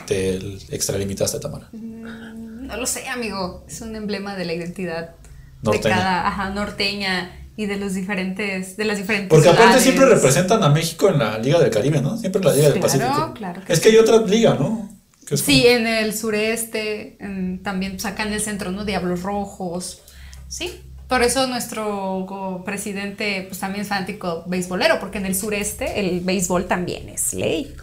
te 0.07 0.37
extralimitaste, 0.73 1.39
Tamara. 1.39 1.69
No 1.73 2.77
lo 2.77 2.85
sé, 2.85 3.07
amigo. 3.09 3.63
Es 3.67 3.81
un 3.81 3.95
emblema 3.95 4.35
de 4.35 4.45
la 4.45 4.53
identidad 4.53 5.15
Norteña. 5.61 5.83
de 5.95 6.01
cada 6.01 6.27
ajá, 6.27 6.49
norteña 6.51 7.35
y 7.57 7.65
de 7.65 7.75
los 7.77 7.93
diferentes, 7.93 8.77
de 8.77 8.85
las 8.85 8.97
diferentes 8.97 9.29
Porque 9.29 9.49
aparte 9.49 9.63
ciudades. 9.79 9.83
siempre 9.83 10.05
representan 10.05 10.63
a 10.63 10.69
México 10.69 11.09
en 11.09 11.19
la 11.19 11.37
Liga 11.39 11.59
del 11.59 11.69
Caribe, 11.71 12.01
¿no? 12.01 12.17
Siempre 12.17 12.39
en 12.41 12.47
la 12.47 12.53
Liga 12.53 12.69
del 12.69 12.79
Claro, 12.79 12.87
Pacífico. 12.87 13.33
claro 13.33 13.61
que 13.65 13.73
es 13.73 13.79
que 13.81 13.89
hay 13.89 13.97
otra 13.97 14.17
liga, 14.21 14.53
¿no? 14.55 14.89
Que 15.29 15.35
es 15.35 15.41
Sí, 15.41 15.65
en 15.67 15.87
el 15.87 16.13
sureste, 16.15 17.15
en- 17.19 17.61
también 17.63 17.93
pues, 17.93 18.05
acá 18.05 18.23
en 18.23 18.33
el 18.33 18.41
centro, 18.41 18.71
¿no? 18.71 18.83
Diablos 18.83 19.21
Rojos. 19.21 20.01
Sí. 20.47 20.81
Por 21.07 21.23
eso 21.23 21.47
nuestro 21.47 22.61
presidente 22.65 23.45
pues 23.47 23.59
también 23.59 23.81
es 23.83 23.87
fanático 23.87 24.43
beisbolero, 24.47 24.99
porque 24.99 25.17
en 25.19 25.25
el 25.25 25.35
sureste 25.35 25.99
el 25.99 26.19
béisbol 26.19 26.65
también 26.67 27.09
es 27.09 27.33
ley. 27.33 27.75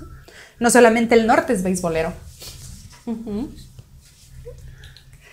¿no? 0.61 0.71
Solamente 0.71 1.15
el 1.17 1.26
norte 1.26 1.53
es 1.53 1.62
beisbolero. 1.62 2.12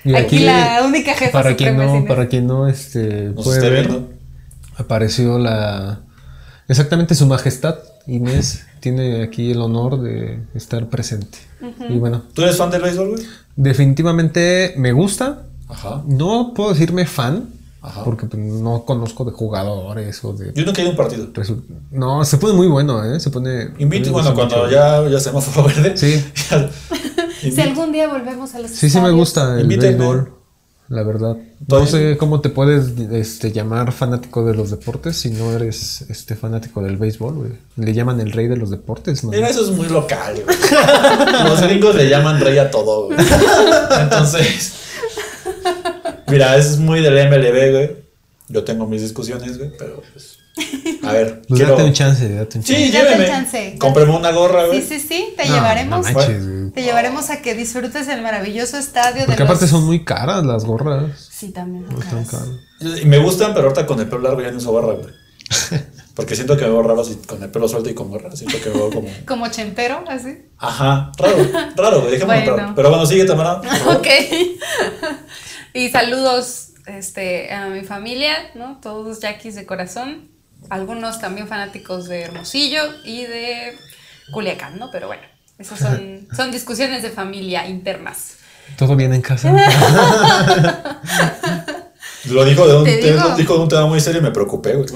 Y 0.06 0.16
Aquí 0.16 0.40
la 0.40 0.82
única 0.86 1.14
jefa 1.14 1.32
para 1.32 1.56
quien 1.56 1.78
no, 1.78 2.06
para 2.06 2.28
quien 2.28 2.46
no 2.48 2.68
este, 2.68 3.32
puede 3.32 3.70
ver, 3.70 3.90
apareció 4.76 5.40
la 5.40 6.02
exactamente 6.68 7.16
su 7.16 7.26
majestad 7.26 7.76
Inés 8.08 8.64
tiene 8.80 9.24
aquí 9.24 9.52
el 9.52 9.62
honor 9.62 10.02
de 10.02 10.40
estar 10.54 10.88
presente. 10.90 11.38
Y 11.90 11.98
bueno, 11.98 12.24
¿Tú 12.34 12.42
eres 12.42 12.58
fan 12.58 12.70
del 12.72 12.82
béisbol, 12.82 13.12
güey? 13.12 13.24
definitivamente 13.56 14.74
me 14.78 14.92
gusta. 14.92 15.44
Ajá. 15.70 16.04
No 16.08 16.54
puedo 16.54 16.72
decirme 16.74 17.06
fan, 17.06 17.50
Ajá. 17.82 18.04
porque 18.04 18.26
pues, 18.26 18.42
no 18.44 18.84
conozco 18.86 19.24
de 19.26 19.32
jugadores 19.32 20.24
o 20.24 20.34
de 20.34 20.52
Yo 20.54 20.66
nunca 20.66 20.82
he 20.82 20.84
ido 20.84 20.90
a 20.90 20.92
un 20.92 20.98
partido. 20.98 21.28
resu- 21.34 21.62
No, 21.92 22.24
se 22.26 22.38
pone 22.38 22.54
muy 22.54 22.68
bueno, 22.68 23.04
¿eh? 23.04 23.20
Se 23.20 23.30
pone. 23.30 23.70
Invito, 23.80 24.12
bueno, 24.12 24.34
cuando 24.34 24.70
ya, 24.70 25.08
ya 25.10 25.20
semáforo 25.20 25.68
verde. 25.68 25.98
Sí. 25.98 26.24
Si 27.42 27.60
algún 27.60 27.92
día 27.92 28.08
volvemos 28.08 28.56
a 28.56 28.60
los 28.60 28.72
Sí, 28.72 28.90
sí 28.90 29.02
me 29.02 29.12
gusta 29.12 29.60
el 29.60 29.68
béisbol. 29.68 30.32
La 30.94 31.04
verdad. 31.04 31.36
No 31.36 31.66
Todavía- 31.68 31.92
sé 31.92 32.18
cómo 32.18 32.40
te 32.42 32.50
puedes 32.50 32.98
este, 33.12 33.52
llamar 33.52 33.92
fanático 33.92 34.46
de 34.46 34.54
los 34.56 34.70
deportes 34.72 35.18
si 35.18 35.30
no 35.32 35.52
eres 35.52 36.06
este 36.10 36.36
fanático 36.36 36.82
del 36.82 36.98
béisbol, 36.98 37.34
güey. 37.34 37.52
Le 37.78 37.94
llaman 37.94 38.20
el 38.22 38.32
rey 38.32 38.48
de 38.48 38.58
los 38.58 38.70
deportes, 38.70 39.24
¿no? 39.24 39.32
Mira, 39.32 39.50
eso 39.50 39.64
es 39.64 39.72
muy 39.72 39.88
local, 39.90 40.36
güey. 40.46 40.58
Los 41.50 41.62
gringos 41.62 41.96
le 41.96 42.10
llaman 42.10 42.40
rey 42.40 42.58
a 42.58 42.70
todo, 42.72 43.08
güey. 43.08 43.18
Entonces, 44.02 44.74
mira, 46.28 46.56
eso 46.58 46.70
es 46.72 46.78
muy 46.80 47.02
del 47.02 47.14
MLB, 47.30 47.72
güey. 47.72 48.04
Yo 48.50 48.64
tengo 48.64 48.86
mis 48.86 49.02
discusiones, 49.02 49.58
güey, 49.58 49.72
pero 49.78 50.02
pues. 50.14 50.38
A 51.04 51.12
ver, 51.12 51.42
Pues 51.48 51.60
quiero. 51.60 51.72
date 51.76 51.84
un 51.84 51.94
chance, 51.94 52.30
date 52.30 52.58
un 52.60 52.64
chance. 52.64 52.86
Sí, 52.86 52.92
lléveme. 52.92 53.26
chance. 53.26 53.76
Cómpreme 53.80 54.16
una 54.16 54.32
gorra, 54.32 54.66
güey. 54.68 54.82
Sí, 54.82 55.00
sí, 55.00 55.08
sí, 55.08 55.34
te 55.36 55.48
No, 55.48 55.56
llevaremos. 55.56 56.06
no 56.08 56.14
manches, 56.14 56.48
güey. 56.48 56.72
te 56.72 56.84
llevaremos 56.84 57.30
a 57.32 57.42
que 57.42 57.56
disfrutes 57.56 58.08
el 58.08 58.22
maravilloso 58.22 58.78
estadio 58.78 59.22
de 59.22 59.26
Porque 59.26 59.42
los... 59.44 59.50
aparte 59.50 59.68
son 59.68 59.84
muy 59.86 60.04
caras 60.06 60.46
las 60.46 60.64
gorras. 60.66 61.28
Sí, 61.32 61.50
también. 61.52 61.86
son 61.90 62.02
Están 62.20 62.26
caras. 62.26 63.06
me 63.06 63.18
gustan, 63.18 63.54
pero 63.54 63.68
ahorita 63.68 63.86
con 63.88 64.00
el 64.00 64.08
pelo 64.08 64.22
largo 64.22 64.42
ya 64.42 64.52
no 64.52 64.58
uso 64.58 64.72
barra, 64.74 64.94
güey. 64.94 65.14
Porque 66.16 66.36
siento 66.36 66.56
que 66.56 66.64
me 66.66 66.70
veo 66.70 66.84
raro 66.84 67.02
así 67.02 67.20
con 67.28 67.42
el 67.42 67.50
pelo 67.50 67.68
suelto 67.68 67.90
y 67.90 67.96
con 67.96 68.10
gorra. 68.12 68.36
Siento 68.36 68.60
que 68.62 68.70
me 68.70 68.76
veo 68.76 68.92
como. 68.92 69.10
Como 69.28 69.48
chentero, 69.50 70.04
así. 70.08 70.38
Ajá, 70.60 71.12
raro, 71.18 71.38
raro, 71.76 72.00
güey. 72.02 72.12
Dejémoslo 72.12 72.42
Bueno. 72.42 72.56
raro. 72.58 72.74
Pero 72.76 72.90
bueno, 72.90 73.06
sigue, 73.08 73.26
Tamara. 73.26 73.60
Ok. 73.88 74.08
y 75.74 75.90
saludos 75.90 76.70
este, 76.86 77.52
a 77.52 77.68
mi 77.70 77.82
familia, 77.82 78.34
¿no? 78.56 78.80
Todos 78.82 79.20
yaquis 79.22 79.56
de 79.56 79.66
corazón. 79.66 80.30
Algunos 80.70 81.20
también 81.20 81.48
fanáticos 81.48 82.08
de 82.08 82.22
Hermosillo 82.22 82.82
y 83.04 83.26
de 83.26 83.78
Culiacán, 84.32 84.80
¿no? 84.80 84.90
Pero 84.92 85.08
bueno, 85.08 85.24
esas 85.60 85.80
son, 85.80 86.28
son 86.36 86.52
discusiones 86.52 87.04
de 87.04 87.10
familia 87.10 87.68
internas. 87.68 88.38
¿Todo 88.78 88.96
bien 88.96 89.14
en 89.14 89.22
casa? 89.22 89.52
Lo 92.26 92.46
dijo 92.46 92.66
de 92.66 92.76
un, 92.76 92.84
Te 92.86 93.12
lo 93.12 93.36
dijo 93.36 93.56
de 93.56 93.60
un 93.60 93.68
tema 93.70 93.86
muy 93.86 94.00
serio 94.00 94.22
y 94.22 94.24
me 94.24 94.32
preocupé, 94.32 94.76
güey. 94.76 94.88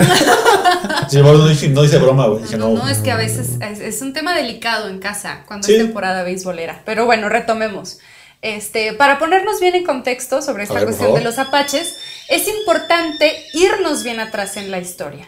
Sí, 1.10 1.22
bueno, 1.22 1.40
no, 1.40 1.48
dije, 1.48 1.68
no 1.68 1.84
hice 1.84 1.98
broma, 1.98 2.28
güey. 2.28 2.44
Dije, 2.44 2.58
No, 2.58 2.70
no. 2.70 2.84
no, 2.84 2.88
es 2.90 3.00
que 3.00 3.12
a 3.12 3.18
veces 3.18 3.58
es, 3.60 3.80
es 3.82 4.02
un 4.02 4.14
tema 4.14 4.34
delicado 4.34 4.88
en 4.88 5.00
casa 5.00 5.44
cuando 5.46 5.68
Sí. 5.68 5.74
es 5.74 5.80
temporada 5.80 6.24
beisbolera. 6.24 6.82
Pero 6.86 7.06
bueno, 7.06 7.28
retomemos. 7.28 8.00
Este, 8.42 8.94
para 8.94 9.20
ponernos 9.20 9.60
bien 9.60 9.76
en 9.76 9.84
contexto 9.84 10.42
sobre 10.42 10.64
esta 10.64 10.76
ver, 10.76 10.86
cuestión 10.86 11.14
de 11.16 11.22
los 11.22 11.38
apaches, 11.38 11.98
es 12.30 12.48
importante 12.48 13.36
irnos 13.54 14.04
bien 14.04 14.20
atrás 14.22 14.56
en 14.56 14.72
la 14.72 14.80
historia. 14.80 15.28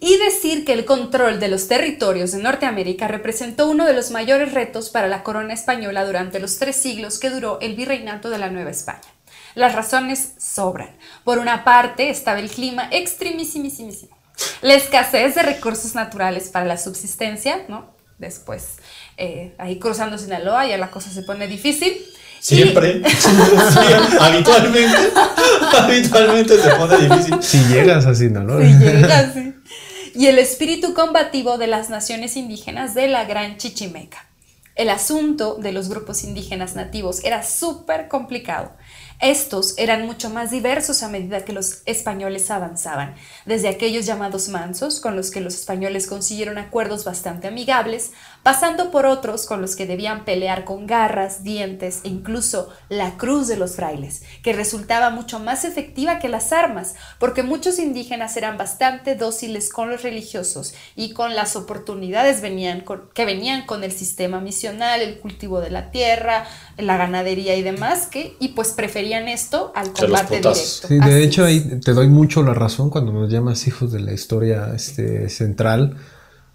Y 0.00 0.16
decir 0.18 0.64
que 0.64 0.72
el 0.72 0.84
control 0.84 1.40
de 1.40 1.48
los 1.48 1.66
territorios 1.66 2.32
de 2.32 2.42
Norteamérica 2.42 3.08
representó 3.08 3.68
uno 3.68 3.84
de 3.84 3.94
los 3.94 4.10
mayores 4.10 4.52
retos 4.52 4.90
para 4.90 5.08
la 5.08 5.22
corona 5.22 5.54
española 5.54 6.04
durante 6.04 6.38
los 6.38 6.58
tres 6.58 6.76
siglos 6.76 7.18
que 7.18 7.30
duró 7.30 7.58
el 7.60 7.74
virreinato 7.74 8.30
de 8.30 8.38
la 8.38 8.48
Nueva 8.48 8.70
España. 8.70 9.00
Las 9.54 9.74
razones 9.74 10.34
sobran. 10.38 10.90
Por 11.24 11.38
una 11.38 11.64
parte 11.64 12.10
estaba 12.10 12.38
el 12.38 12.48
clima 12.48 12.88
extremísimísimo. 12.92 14.16
La 14.62 14.74
escasez 14.74 15.34
de 15.34 15.42
recursos 15.42 15.96
naturales 15.96 16.48
para 16.48 16.64
la 16.64 16.78
subsistencia, 16.78 17.64
¿no? 17.68 17.96
Después, 18.18 18.76
eh, 19.16 19.54
ahí 19.58 19.78
cruzando 19.78 20.18
Sinaloa 20.18 20.66
ya 20.66 20.76
la 20.76 20.90
cosa 20.90 21.10
se 21.10 21.22
pone 21.22 21.48
difícil. 21.48 21.96
Siempre. 22.40 23.02
Sí, 23.08 23.30
habitualmente. 24.20 24.96
habitualmente 25.76 26.56
se 26.56 26.70
pone 26.70 26.98
difícil. 26.98 27.42
si 27.42 27.64
llegas 27.64 28.06
así, 28.06 28.28
¿no? 28.28 28.60
Y, 28.62 28.72
sí 28.72 28.78
llega, 28.78 29.32
sí. 29.32 29.54
Y 30.18 30.26
el 30.26 30.40
espíritu 30.40 30.94
combativo 30.94 31.58
de 31.58 31.68
las 31.68 31.90
naciones 31.90 32.36
indígenas 32.36 32.92
de 32.92 33.06
la 33.06 33.24
Gran 33.24 33.56
Chichimeca. 33.56 34.26
El 34.74 34.90
asunto 34.90 35.54
de 35.54 35.70
los 35.70 35.88
grupos 35.88 36.24
indígenas 36.24 36.74
nativos 36.74 37.22
era 37.22 37.44
súper 37.44 38.08
complicado. 38.08 38.72
Estos 39.20 39.74
eran 39.78 40.06
mucho 40.06 40.30
más 40.30 40.52
diversos 40.52 41.02
a 41.02 41.08
medida 41.08 41.44
que 41.44 41.52
los 41.52 41.82
españoles 41.86 42.52
avanzaban, 42.52 43.16
desde 43.46 43.68
aquellos 43.68 44.06
llamados 44.06 44.48
mansos, 44.48 45.00
con 45.00 45.16
los 45.16 45.32
que 45.32 45.40
los 45.40 45.56
españoles 45.56 46.06
consiguieron 46.06 46.56
acuerdos 46.56 47.04
bastante 47.04 47.48
amigables, 47.48 48.12
pasando 48.44 48.92
por 48.92 49.06
otros 49.06 49.46
con 49.46 49.60
los 49.60 49.74
que 49.74 49.86
debían 49.86 50.24
pelear 50.24 50.64
con 50.64 50.86
garras, 50.86 51.42
dientes 51.42 52.02
e 52.04 52.08
incluso 52.10 52.68
la 52.88 53.16
cruz 53.16 53.48
de 53.48 53.56
los 53.56 53.74
frailes, 53.74 54.22
que 54.44 54.52
resultaba 54.52 55.10
mucho 55.10 55.40
más 55.40 55.64
efectiva 55.64 56.20
que 56.20 56.28
las 56.28 56.52
armas, 56.52 56.94
porque 57.18 57.42
muchos 57.42 57.80
indígenas 57.80 58.36
eran 58.36 58.56
bastante 58.56 59.16
dóciles 59.16 59.68
con 59.68 59.90
los 59.90 60.04
religiosos 60.04 60.74
y 60.94 61.12
con 61.12 61.34
las 61.34 61.56
oportunidades 61.56 62.36
que 62.40 63.24
venían 63.24 63.66
con 63.66 63.82
el 63.82 63.90
sistema 63.90 64.38
misional, 64.38 65.02
el 65.02 65.18
cultivo 65.18 65.60
de 65.60 65.70
la 65.70 65.90
tierra, 65.90 66.46
la 66.76 66.96
ganadería 66.96 67.56
y 67.56 67.62
demás, 67.62 68.06
que, 68.06 68.36
y 68.38 68.50
pues 68.50 68.68
preferían 68.68 69.07
esto 69.12 69.72
al 69.74 69.92
combate 69.92 70.36
directo. 70.36 70.54
Sí, 70.54 70.94
de 70.98 71.02
Así 71.02 71.22
hecho 71.22 71.46
es. 71.46 71.48
ahí 71.48 71.80
te 71.80 71.92
doy 71.94 72.08
mucho 72.08 72.42
la 72.42 72.54
razón 72.54 72.90
cuando 72.90 73.12
nos 73.12 73.30
llamas 73.30 73.66
hijos 73.66 73.92
de 73.92 74.00
la 74.00 74.12
historia 74.12 74.72
este, 74.74 75.28
central, 75.28 75.96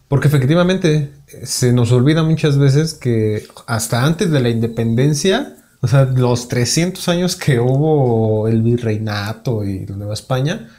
porque 0.07 0.27
efectivamente 0.27 1.11
eh, 1.27 1.45
se 1.45 1.73
nos 1.73 1.91
olvida 1.91 2.23
muchas 2.23 2.57
veces 2.57 2.93
que 2.93 3.45
hasta 3.67 4.03
antes 4.05 4.29
de 4.31 4.39
la 4.39 4.49
independencia, 4.49 5.55
o 5.81 5.87
sea, 5.87 6.05
los 6.05 6.47
300 6.47 7.07
años 7.09 7.35
que 7.35 7.59
hubo 7.59 8.47
el 8.47 8.61
virreinato 8.61 9.63
y 9.63 9.85
la 9.85 9.95
Nueva 9.97 10.13
España, 10.13 10.69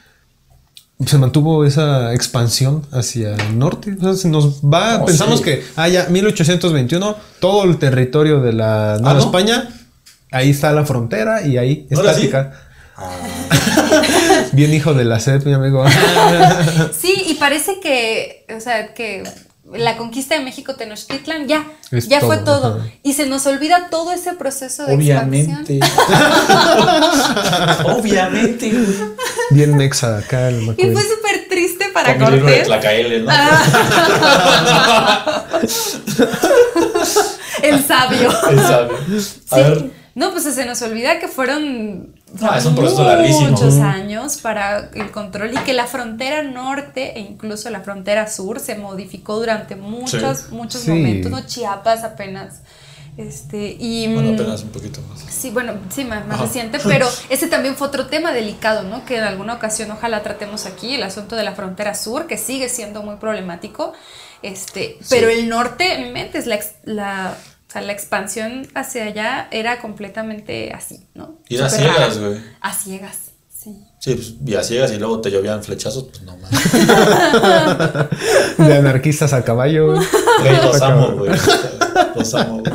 se 1.05 1.19
mantuvo 1.19 1.65
esa 1.65 2.15
expansión 2.15 2.83
hacia 2.93 3.35
el 3.35 3.59
norte. 3.59 3.97
O 3.99 4.03
sea, 4.03 4.15
se 4.15 4.29
nos 4.29 4.61
va, 4.63 5.03
Oh, 5.03 5.05
pensamos 5.07 5.39
sí. 5.41 5.45
que, 5.45 5.63
ah, 5.77 5.89
ya, 5.89 6.07
1821, 6.09 7.17
todo 7.41 7.65
el 7.65 7.79
territorio 7.79 8.41
de 8.41 8.53
la 8.53 8.99
Nueva 9.01 9.15
¿no? 9.15 9.21
España, 9.21 9.69
ahí 10.35 10.51
está 10.51 10.73
la 10.73 10.85
frontera 10.85 11.43
y 11.47 11.59
ahí 11.59 11.87
¿No 11.91 12.01
era 12.01 12.11
así? 12.11 12.27
estática. 12.27 12.61
Bien 14.53 14.73
hijo 14.73 14.95
de 14.95 15.05
la 15.05 15.19
sed, 15.21 15.45
mi 15.45 15.53
amigo. 15.53 15.85
Sí, 16.99 17.15
y 17.29 17.35
parece 17.35 17.81
que, 17.81 18.47
o 18.57 18.61
sea, 18.61 18.95
que 18.95 19.25
la 19.73 19.97
conquista 19.97 20.37
de 20.37 20.45
México 20.45 20.75
Tenochtitlan 20.77 21.49
ya, 21.49 21.65
Es 21.91 22.07
ya 22.07 22.21
fue 22.21 22.37
todo, 22.37 22.77
ajá. 22.81 22.87
Y 23.03 23.15
se 23.15 23.27
nos 23.27 23.47
olvida 23.47 23.89
todo 23.91 24.13
ese 24.13 24.35
proceso 24.35 24.85
de 24.87 24.95
Obviamente. 24.95 25.81
Obviamente, 27.87 28.71
güey. 28.71 28.87
Bien 29.51 29.77
mexa 29.77 30.19
acá 30.19 30.49
el 30.49 30.57
expansión. 30.69 30.91
Y 30.91 30.95
fue 30.95 31.03
súper 31.03 31.49
triste 31.49 31.87
para 31.93 32.15
de 32.15 32.19
Cortés. 32.25 32.67
Tlacaele, 32.67 33.21
¿no? 33.21 33.33
El 37.63 37.85
sabio. 37.85 38.31
Él 38.51 38.61
sabe. 38.61 38.91
A 39.51 39.57
Sí. 39.57 39.63
ver. 39.63 40.04
No, 40.15 40.31
pues 40.31 40.45
se 40.45 40.65
nos 40.65 40.81
olvida 40.83 41.19
que 41.19 41.27
fueron 41.29 42.15
Ah, 42.41 42.57
es 42.59 42.67
un 42.67 42.75
proceso 42.77 43.03
larguísimo. 43.05 43.51
muchos 43.51 43.75
años 43.79 44.37
para 44.39 44.91
el 44.95 45.11
control 45.11 45.53
y 45.55 45.57
que 45.59 45.73
la 45.73 45.87
frontera 45.87 46.43
norte 46.43 47.17
e 47.19 47.21
incluso 47.21 47.69
la 47.71 47.81
frontera 47.81 48.29
sur 48.31 48.61
se 48.61 48.77
modificó 48.77 49.37
durante 49.39 49.75
muchos, 49.77 50.51
muchos 50.51 50.83
Sí. 50.83 50.91
momentos, 50.91 51.31
¿no? 51.31 51.45
Chiapas 51.47 52.05
apenas. 52.05 52.61
Este, 53.17 53.77
y 53.79 54.13
Bueno, 54.13 54.33
mm, 54.33 54.35
apenas 54.35 54.63
un 54.65 54.71
poquito 54.71 55.01
más. 55.09 55.21
Sí, 55.21 55.51
bueno, 55.51 55.75
sí, 55.89 56.05
más, 56.05 56.27
más 56.27 56.41
reciente, 56.41 56.79
pero 56.83 57.09
ese 57.29 57.47
también 57.47 57.77
fue 57.77 57.87
otro 57.87 58.07
tema 58.09 58.33
delicado, 58.33 58.83
¿no? 58.83 59.05
Que 59.05 59.19
en 59.19 59.23
alguna 59.25 59.55
ocasión 59.55 59.91
ojalá 59.93 60.23
tratemos 60.25 60.67
aquí, 60.67 60.95
el 60.97 61.03
asunto 61.05 61.37
de 61.37 61.45
la 61.45 61.55
frontera 61.55 61.95
sur, 61.95 62.27
que 62.27 62.37
sigue 62.39 62.69
siendo 62.69 63.03
muy 63.05 63.17
problemático. 63.17 63.93
Este, 64.43 64.99
pero 65.09 65.29
el 65.29 65.49
norte, 65.49 65.95
en 65.95 66.03
mi 66.03 66.11
mente, 66.11 66.39
es 66.39 66.47
la, 66.47 66.57
ex- 66.57 66.75
la, 66.83 67.37
sea, 67.75 67.83
la 67.83 67.93
expansión 67.93 68.67
hacia 68.75 69.05
allá 69.05 69.49
era 69.51 69.81
completamente 69.81 70.73
así, 70.73 71.07
¿no? 71.15 71.41
Ir 71.49 71.63
a 71.63 71.69
ciegas, 71.69 72.19
güey. 72.19 72.41
A 72.61 72.73
ciegas, 72.73 73.33
sí. 73.49 73.77
Sí, 73.99 74.15
pues, 74.15 74.35
y 74.47 74.55
a 74.55 74.63
ciegas 74.63 74.93
y 74.93 74.97
luego 74.97 75.21
te 75.21 75.31
llovían 75.31 75.63
flechazos, 75.63 76.05
pues 76.05 76.23
no 76.23 76.37
mames. 76.37 76.73
De 78.59 78.77
anarquistas 78.77 79.33
a 79.33 79.45
caballo. 79.45 79.95
güey. 79.95 80.07
Güey, 80.41 80.57
los 80.63 80.83
amo, 80.83 81.13
güey. 81.17 81.33
Los 82.15 82.35
amo, 82.35 82.63
güey. 82.63 82.75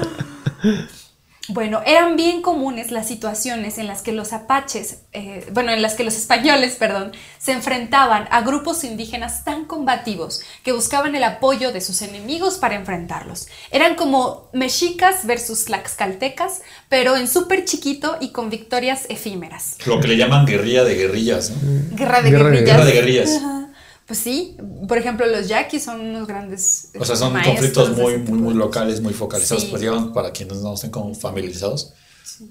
Bueno, 1.50 1.82
eran 1.86 2.16
bien 2.16 2.42
comunes 2.42 2.92
las 2.92 3.08
situaciones 3.08 3.78
en 3.78 3.88
las 3.88 4.02
que 4.02 4.12
los 4.12 4.34
apaches, 4.34 5.00
eh, 5.14 5.46
bueno, 5.52 5.72
en 5.72 5.82
las 5.82 5.96
que 5.96 6.04
los 6.04 6.16
españoles, 6.16 6.76
perdón, 6.76 7.12
se 7.40 7.52
enfrentaban 7.54 8.28
a 8.32 8.42
grupos 8.42 8.84
indígenas 8.84 9.44
tan 9.44 9.66
combativos 9.66 10.42
que 10.64 10.72
buscaban 10.72 11.16
el 11.16 11.24
apoyo 11.24 11.72
de 11.72 11.82
sus 11.82 12.02
enemigos 12.02 12.58
para 12.60 12.76
enfrentarlos. 12.76 13.48
Eran 13.72 13.96
como 13.96 14.50
mexicas 14.54 15.26
versus 15.26 15.66
tlaxcaltecas, 15.66 16.62
pero 16.88 17.16
en 17.18 17.28
súper 17.28 17.66
chiquito 17.66 18.18
y 18.22 18.30
con 18.32 18.50
victorias 18.50 19.06
efímeras. 19.10 19.76
Lo 19.86 20.00
que 20.00 20.08
le 20.08 20.18
llaman 20.18 20.46
guerrilla 20.46 20.84
de 20.84 20.96
guerrillas, 20.96 21.50
¿no? 21.52 21.96
Guerra 21.98 22.22
de 22.22 22.30
Guerra 22.32 22.50
de- 22.50 22.56
guerrillas. 22.58 22.76
Guerra 22.78 22.86
de 22.86 22.92
guerrillas. 22.94 23.42
Pues 24.10 24.20
sí, 24.20 24.58
por 24.88 24.98
ejemplo, 24.98 25.26
los 25.26 25.48
yaquis 25.48 25.84
son 25.84 26.02
unos 26.02 26.28
grandes. 26.28 26.90
O 27.00 27.06
sea, 27.06 27.16
son 27.16 27.32
conflictos 27.42 27.96
muy, 27.96 28.18
muy, 28.18 28.40
muy 28.40 28.54
locales, 28.56 29.00
muy 29.02 29.14
focalizados. 29.14 29.64
Sí. 29.64 29.70
Pues 29.70 29.82
digamos, 29.82 30.12
para 30.14 30.32
quienes 30.32 30.58
no 30.58 30.74
estén 30.74 30.90
como 30.90 31.14
familiarizados, 31.14 31.94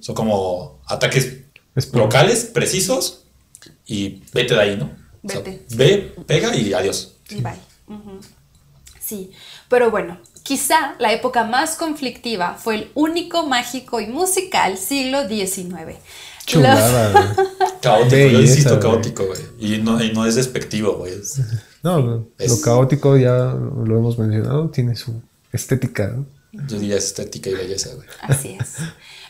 son 0.00 0.14
como 0.14 0.80
ataques 0.86 1.38
Es 1.74 1.92
locales, 1.92 2.44
precisos, 2.44 3.24
y 3.84 4.22
vete 4.32 4.54
de 4.54 4.60
ahí, 4.60 4.76
¿no? 4.76 4.90
O 5.22 5.28
sea, 5.28 5.40
Vete. 5.40 5.66
ve, 5.74 6.14
pega 6.26 6.54
y 6.54 6.72
adiós. 6.72 7.16
Y 7.28 7.42
bye. 7.42 7.58
Ujú. 7.88 8.20
Sí, 9.00 9.32
pero 9.68 9.90
bueno, 9.90 10.18
Quizá 10.48 10.94
la 10.98 11.12
época 11.12 11.44
más 11.44 11.76
conflictiva 11.76 12.54
fue 12.54 12.76
el 12.76 12.90
único 12.94 13.46
mágico 13.46 14.00
y 14.00 14.06
musical 14.06 14.78
siglo 14.78 15.28
XIX. 15.28 15.98
Chulada, 16.48 17.10
güey. 17.12 17.46
Caótico, 17.80 18.16
yo 18.16 18.40
insisto 18.40 18.80
caótico, 18.80 19.26
güey. 19.26 19.40
Y 19.60 19.78
no, 19.78 20.02
y 20.02 20.12
no 20.12 20.26
es 20.26 20.34
despectivo, 20.34 20.94
güey. 20.94 21.12
es- 21.12 21.40
No, 21.82 22.00
lo 22.00 22.60
caótico 22.64 23.16
ya 23.16 23.54
lo 23.54 23.98
hemos 23.98 24.18
mencionado, 24.18 24.68
tiene 24.70 24.96
su 24.96 25.22
estética. 25.52 26.08
¿no? 26.08 26.26
Yo 26.66 26.78
diría 26.78 26.96
estética 26.96 27.50
y 27.50 27.54
belleza, 27.54 27.90
güey. 27.94 28.08
Así 28.22 28.56
es. 28.60 28.74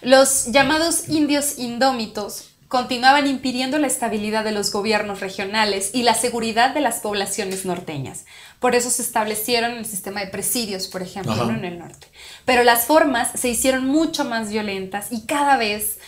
Los 0.00 0.46
llamados 0.46 1.09
indios 1.09 1.59
indómitos 1.59 2.44
continuaban 2.68 3.26
impidiendo 3.26 3.78
la 3.78 3.87
estabilidad 3.87 4.44
de 4.44 4.52
los 4.52 4.70
gobiernos 4.72 5.20
regionales 5.20 5.90
y 5.94 6.02
la 6.02 6.14
seguridad 6.14 6.72
de 6.74 6.81
las 6.81 6.96
poblaciones 7.00 7.64
norteñas. 7.64 8.24
Por 8.61 8.74
eso 8.74 8.90
se 8.90 9.02
establecieron 9.02 9.72
el 9.72 9.87
sistema 9.87 10.20
de 10.20 10.26
presidios, 10.28 10.87
por 10.88 11.02
ejemplo, 11.02 11.50
en 11.50 11.64
el 11.64 11.78
norte. 11.78 12.09
Pero 12.44 12.64
las 12.64 12.85
formas 12.85 13.31
se 13.35 13.48
hicieron 13.48 13.87
mucho 13.87 14.24
más 14.24 14.50
violentas 14.50 15.09
y 15.12 15.22
cada 15.26 15.57
vez 15.57 15.98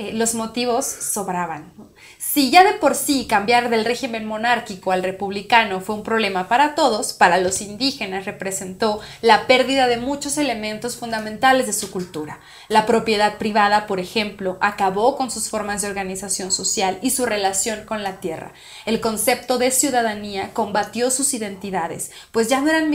eh, 0.00 0.12
los 0.14 0.34
motivos 0.34 0.86
sobraban. 0.86 1.74
Si 2.16 2.50
ya 2.50 2.64
de 2.64 2.72
por 2.78 2.94
sí 2.94 3.26
cambiar 3.26 3.68
del 3.68 3.84
régimen 3.84 4.24
monárquico 4.24 4.92
al 4.92 5.02
republicano 5.02 5.82
fue 5.82 5.94
un 5.94 6.02
problema 6.02 6.48
para 6.48 6.74
todos, 6.74 7.12
para 7.12 7.36
los 7.36 7.60
indígenas 7.60 8.24
representó 8.24 9.00
la 9.20 9.46
pérdida 9.46 9.88
de 9.88 9.98
muchos 9.98 10.38
elementos 10.38 10.96
fundamentales 10.96 11.66
de 11.66 11.74
su 11.74 11.90
cultura. 11.90 12.40
La 12.68 12.86
propiedad 12.86 13.36
privada, 13.36 13.86
por 13.86 14.00
ejemplo, 14.00 14.56
acabó 14.62 15.18
con 15.18 15.30
sus 15.30 15.50
formas 15.50 15.82
de 15.82 15.88
organización 15.88 16.50
social 16.50 16.98
y 17.02 17.10
su 17.10 17.26
relación 17.26 17.84
con 17.84 18.02
la 18.02 18.20
tierra. 18.20 18.54
El 18.86 19.02
concepto 19.02 19.58
de 19.58 19.70
ciudadanía 19.70 20.54
combatió 20.54 21.10
sus 21.10 21.34
identidades, 21.34 22.10
pues 22.32 22.48
ya 22.48 22.62
no 22.62 22.70
eran 22.70 22.90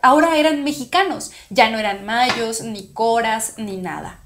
ahora 0.00 0.38
eran 0.38 0.64
mexicanos, 0.64 1.32
ya 1.50 1.68
no 1.70 1.78
eran 1.78 2.06
mayos, 2.06 2.62
ni 2.62 2.88
coras, 2.88 3.54
ni 3.58 3.76
nada. 3.76 4.25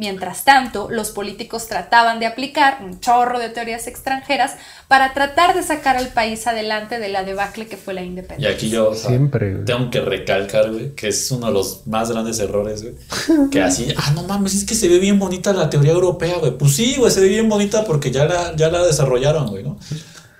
Mientras 0.00 0.44
tanto, 0.44 0.88
los 0.90 1.10
políticos 1.10 1.66
trataban 1.66 2.20
de 2.20 2.26
aplicar 2.26 2.78
un 2.84 3.00
chorro 3.00 3.40
de 3.40 3.48
teorías 3.48 3.88
extranjeras 3.88 4.52
para 4.86 5.12
tratar 5.12 5.56
de 5.56 5.64
sacar 5.64 5.96
al 5.96 6.06
país 6.08 6.46
adelante 6.46 7.00
de 7.00 7.08
la 7.08 7.24
debacle 7.24 7.66
que 7.66 7.76
fue 7.76 7.94
la 7.94 8.02
Y 8.02 8.06
independencia. 8.06 8.54
aquí 8.54 8.70
yo 8.70 8.90
o 8.90 8.94
sea, 8.94 9.08
Siempre, 9.10 9.54
güey. 9.54 9.64
tengo 9.64 9.90
que 9.90 10.00
recalcar, 10.00 10.70
güey, 10.70 10.94
que 10.94 11.08
es 11.08 11.28
uno 11.32 11.48
de 11.48 11.52
los 11.52 11.84
más 11.88 12.12
grandes 12.12 12.38
errores, 12.38 12.84
güey. 12.84 13.50
Que 13.50 13.60
así, 13.60 13.92
ah, 13.96 14.12
no 14.14 14.22
mames, 14.22 14.54
es 14.54 14.64
que 14.64 14.76
se 14.76 14.86
ve 14.88 15.00
bien 15.00 15.18
bonita 15.18 15.52
la 15.52 15.68
teoría 15.68 15.90
europea, 15.92 16.38
güey. 16.38 16.56
Pues 16.56 16.76
sí, 16.76 16.94
güey, 16.96 17.10
se 17.10 17.20
ve 17.20 17.28
bien 17.28 17.48
bonita 17.48 17.84
porque 17.84 18.12
ya 18.12 18.24
la, 18.24 18.54
ya 18.54 18.70
la 18.70 18.86
desarrollaron, 18.86 19.48
güey, 19.48 19.64
¿no? 19.64 19.78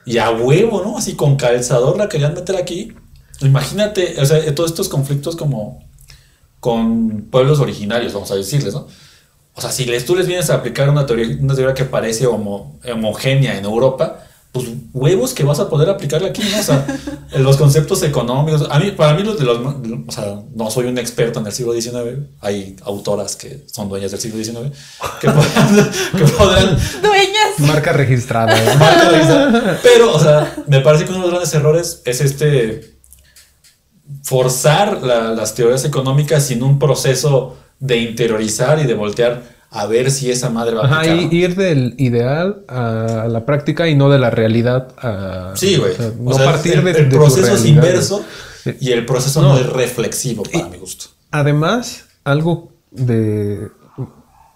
Y 0.06 0.18
a 0.18 0.30
huevo, 0.30 0.82
¿no? 0.84 0.98
Así 0.98 1.16
con 1.16 1.34
calzador 1.34 1.98
la 1.98 2.08
querían 2.08 2.32
meter 2.32 2.54
aquí. 2.54 2.94
Imagínate, 3.40 4.20
o 4.20 4.24
sea, 4.24 4.54
todos 4.54 4.70
estos 4.70 4.88
conflictos 4.88 5.34
como 5.34 5.84
con 6.60 7.22
pueblos 7.30 7.60
originarios, 7.60 8.12
vamos 8.12 8.30
a 8.30 8.36
decirles, 8.36 8.72
¿no? 8.74 8.86
O 9.58 9.60
sea, 9.60 9.72
si 9.72 9.84
les, 9.86 10.04
tú 10.04 10.14
les 10.14 10.26
vienes 10.28 10.48
a 10.50 10.54
aplicar 10.54 10.88
una 10.88 11.04
teoría, 11.04 11.36
una 11.40 11.54
teoría 11.54 11.74
que 11.74 11.84
parece 11.84 12.26
homo- 12.28 12.78
homogénea 12.90 13.58
en 13.58 13.64
Europa, 13.64 14.24
pues 14.52 14.66
huevos 14.94 15.34
que 15.34 15.42
vas 15.44 15.58
a 15.58 15.68
poder 15.68 15.90
aplicarla 15.90 16.28
aquí, 16.28 16.42
¿no? 16.50 16.60
O 16.60 16.62
sea, 16.62 16.86
los 17.38 17.56
conceptos 17.56 18.02
económicos. 18.04 18.66
A 18.70 18.78
mí, 18.78 18.92
para 18.92 19.14
mí, 19.14 19.22
los 19.24 19.36
de 19.38 19.44
los. 19.44 19.58
O 19.58 20.12
sea, 20.12 20.42
no 20.54 20.70
soy 20.70 20.86
un 20.86 20.96
experto 20.96 21.40
en 21.40 21.46
el 21.46 21.52
siglo 21.52 21.72
XIX. 21.74 22.20
Hay 22.40 22.76
autoras 22.84 23.34
que 23.36 23.64
son 23.70 23.88
dueñas 23.88 24.12
del 24.12 24.20
siglo 24.20 24.42
XIX 24.42 24.70
que 25.20 25.26
podrán. 25.30 25.90
que 26.16 26.24
podrán 26.32 26.78
Dueñas. 27.02 27.58
Marca 27.58 27.92
registrada. 27.92 28.54
la 28.56 29.18
lista. 29.18 29.80
Pero, 29.82 30.14
o 30.14 30.20
sea, 30.20 30.54
me 30.68 30.80
parece 30.80 31.04
que 31.04 31.10
uno 31.10 31.18
de 31.18 31.26
los 31.26 31.30
grandes 31.32 31.54
errores 31.54 32.00
es 32.06 32.20
este. 32.20 32.94
forzar 34.22 35.02
la- 35.02 35.30
las 35.34 35.54
teorías 35.54 35.84
económicas 35.84 36.44
sin 36.46 36.62
un 36.62 36.78
proceso 36.78 37.56
de 37.80 37.96
interiorizar 37.98 38.78
y 38.80 38.84
de 38.84 38.94
voltear 38.94 39.42
a 39.70 39.86
ver 39.86 40.10
si 40.10 40.30
esa 40.30 40.48
madre 40.50 40.74
va 40.76 40.82
a 40.82 40.86
Ajá, 40.86 41.06
y- 41.06 41.28
ir 41.30 41.54
del 41.54 41.94
ideal 41.98 42.64
a 42.68 43.26
la 43.28 43.44
práctica 43.44 43.86
y 43.88 43.94
no 43.94 44.08
de 44.08 44.18
la 44.18 44.30
realidad 44.30 44.88
a. 44.98 45.52
Sí, 45.54 45.76
güey. 45.76 45.92
o 45.92 45.96
sea, 45.96 46.06
O 46.08 46.22
no 46.22 46.32
sea, 46.34 46.44
partir 46.46 46.72
el, 46.78 46.84
de, 46.84 46.90
el 46.92 46.96
de 46.96 47.04
tu 47.04 47.16
proceso 47.16 47.54
es 47.54 47.64
inverso 47.66 48.24
y 48.80 48.92
el 48.92 49.04
proceso 49.06 49.42
No. 49.42 49.54
no, 49.54 49.58
es 49.58 49.66
reflexivo 49.66 50.42
para 50.44 50.68
mi 50.68 50.78
gusto. 50.78 51.06
Además, 51.30 52.06
algo 52.24 52.72
de... 52.90 53.68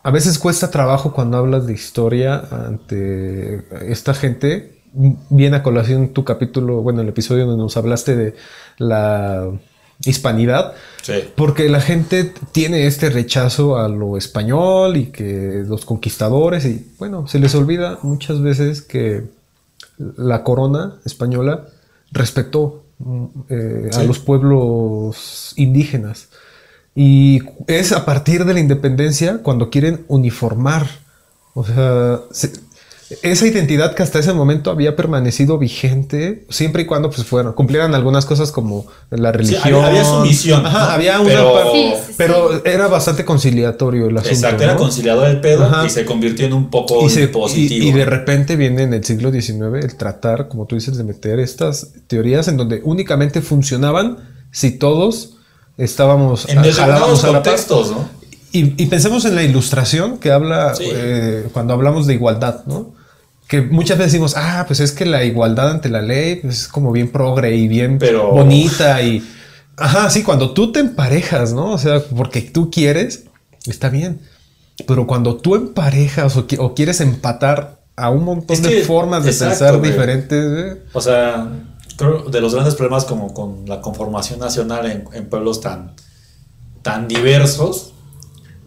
A 0.05 0.11
veces 0.11 0.39
cuesta 0.39 0.71
trabajo 0.71 1.13
cuando 1.13 1.37
hablas 1.37 1.67
de 1.67 1.75
historia 1.75 2.43
ante 2.51 3.65
esta 3.93 4.15
gente. 4.15 4.81
Viene 4.95 5.59
a 5.59 5.63
colación 5.63 6.09
tu 6.13 6.25
capítulo, 6.25 6.83
bueno, 6.83 7.03
el 7.03 7.09
episodio 7.09 7.47
donde 7.47 7.63
nos 7.63 7.77
hablaste 7.77 8.17
de 8.17 8.35
la 8.79 9.49
hispanidad. 10.05 10.75
Sí. 11.03 11.15
Porque 11.37 11.69
la 11.69 11.81
gente 11.81 12.33
tiene 12.53 12.87
este 12.87 13.11
rechazo 13.11 13.77
a 13.77 13.88
lo 13.88 14.17
español 14.17 14.97
y 14.97 15.07
que 15.07 15.65
los 15.67 15.85
conquistadores 15.85 16.65
y 16.65 16.93
bueno, 16.99 17.27
se 17.29 17.38
les 17.38 17.55
olvida 17.55 17.99
muchas 18.03 18.41
veces 18.41 18.83
que 18.83 19.25
la 20.17 20.43
corona 20.45 20.97
española 21.05 21.67
respetó 22.11 22.85
mm, 22.99 23.25
eh, 23.49 23.91
a 23.95 24.03
los 24.05 24.19
pueblos 24.19 25.53
indígenas. 25.57 26.29
Y 26.95 27.41
es 27.69 27.93
a 27.93 28.05
partir 28.05 28.45
de 28.45 28.53
la 28.55 28.61
independencia 28.61 29.38
cuando 29.43 29.71
quieren 29.71 30.05
uniformar. 30.09 30.87
O 31.55 31.65
sea, 31.65 32.21
se- 32.31 32.53
esa 33.22 33.46
identidad 33.46 33.94
que 33.94 34.03
hasta 34.03 34.18
ese 34.18 34.33
momento 34.33 34.70
había 34.70 34.96
permanecido 34.96 35.59
vigente, 35.59 36.46
siempre 36.48 36.83
y 36.83 36.87
cuando 36.87 37.11
pues 37.11 37.27
fueran, 37.27 37.53
cumplieran 37.53 37.94
algunas 37.94 38.25
cosas 38.27 38.53
como 38.53 38.87
la 39.11 39.31
Sí, 39.33 39.37
religión. 39.38 39.62
había, 39.85 39.87
había 39.87 40.05
sumisión. 40.05 40.66
Ajá, 40.66 40.79
¿no? 40.87 40.90
había 40.92 41.20
una 41.20 41.29
pero, 41.31 41.53
parte- 41.55 41.72
Sí, 41.72 41.92
sí, 41.96 42.03
sí. 42.09 42.14
Pero 42.16 42.64
era 42.64 42.87
bastante 42.88 43.25
conciliatorio 43.25 44.07
el 44.09 44.16
asunto. 44.18 44.35
Exacto, 44.35 44.62
era 44.62 44.72
¿no? 44.75 44.79
conciliador 44.79 45.29
el 45.29 45.40
pedo 45.40 45.64
Ajá. 45.64 45.87
y 45.87 45.90
se 45.90 46.05
convirtió 46.05 46.46
en 46.46 46.53
un 46.53 46.70
poco 46.70 47.05
y, 47.07 47.11
se- 47.11 47.29
positivo. 47.29 47.85
y- 47.85 47.88
y 47.88 47.92
de 47.92 48.05
repente 48.05 48.57
viene 48.57 48.83
en 48.85 48.94
el 48.94 49.05
siglo 49.05 49.31
XIX 49.33 49.83
el 49.85 49.96
tratar, 49.96 50.48
como 50.48 50.66
tú 50.66 50.75
dices, 50.77 50.96
de 50.96 51.05
meter 51.05 51.38
estas 51.40 51.88
teorías 52.07 52.48
en 52.48 52.57
donde 52.57 52.81
únicamente 52.85 53.40
funcionaban 53.42 54.18
si 54.51 54.72
todos 54.72 55.37
estábamos 55.79 56.48
en 56.48 56.59
ah, 56.59 56.64
jalábamos 56.72 57.25
a 57.25 57.29
la 57.29 57.33
par. 57.35 57.42
contextos, 57.42 57.90
¿no? 57.90 58.09
Y, 58.55 58.83
y 58.83 58.87
pensemos 58.87 59.25
en 59.25 59.35
la 59.35 59.42
ilustración 59.42 60.18
que 60.18 60.31
habla 60.31 60.75
Sí. 60.75 60.85
eh, 60.92 61.46
cuando 61.55 61.72
hablamos 61.72 62.07
de 62.07 62.14
igualdad, 62.14 62.64
¿no? 62.66 62.92
Que 63.53 63.61
muchas 63.61 63.99
veces 63.99 64.12
decimos, 64.12 64.35
ah, 64.38 64.65
pues 64.67 64.81
es 64.81 64.93
que 64.93 65.05
la 65.05 65.25
igualdad 65.25 65.71
ante 65.71 65.91
la 65.91 66.01
ley 66.01 66.37
pues, 66.37 66.61
es 66.62 66.69
como 66.69 66.91
bien 66.91 67.12
progre 67.12 67.55
y 67.55 67.69
bien 67.69 67.99
Pero- 67.99 68.31
bonita 68.31 69.03
y... 69.03 69.23
Ajá, 69.77 70.09
sí, 70.09 70.23
cuando 70.23 70.53
tú 70.55 70.73
te 70.73 70.81
emparejas, 70.81 71.53
¿no? 71.53 71.73
O 71.73 71.77
sea, 71.79 72.01
porque 72.17 72.41
tú 72.41 72.71
quieres, 72.71 73.25
está 73.67 73.91
bien. 73.91 74.21
Pero 74.87 75.07
cuando 75.07 75.37
tú 75.37 75.55
emparejas 75.55 76.35
o, 76.38 76.47
qui- 76.47 76.57
o 76.59 76.75
quieres 76.75 77.03
empatar 77.03 77.83
a 77.95 78.09
un 78.09 78.25
montón 78.25 78.57
Es 78.57 78.62
de 78.62 78.83
formas 78.85 79.25
de 79.25 79.31
exacto, 79.33 79.51
pensar 79.59 79.77
güey. 79.79 79.91
diferentes, 79.91 80.45
¿eh? 80.59 80.83
O 80.95 81.01
sea, 81.03 81.47
creo 81.99 82.23
de 82.31 82.41
los 82.41 82.55
grandes 82.55 82.75
problemas 82.75 83.05
como 83.05 83.35
con 83.35 83.65
la 83.69 83.83
conformación 83.83 84.41
nacional 84.41 84.87
en, 84.91 85.05
en 85.12 85.29
pueblos 85.29 85.61
tan, 85.61 85.93
tan 86.81 87.07
diversos 87.07 87.93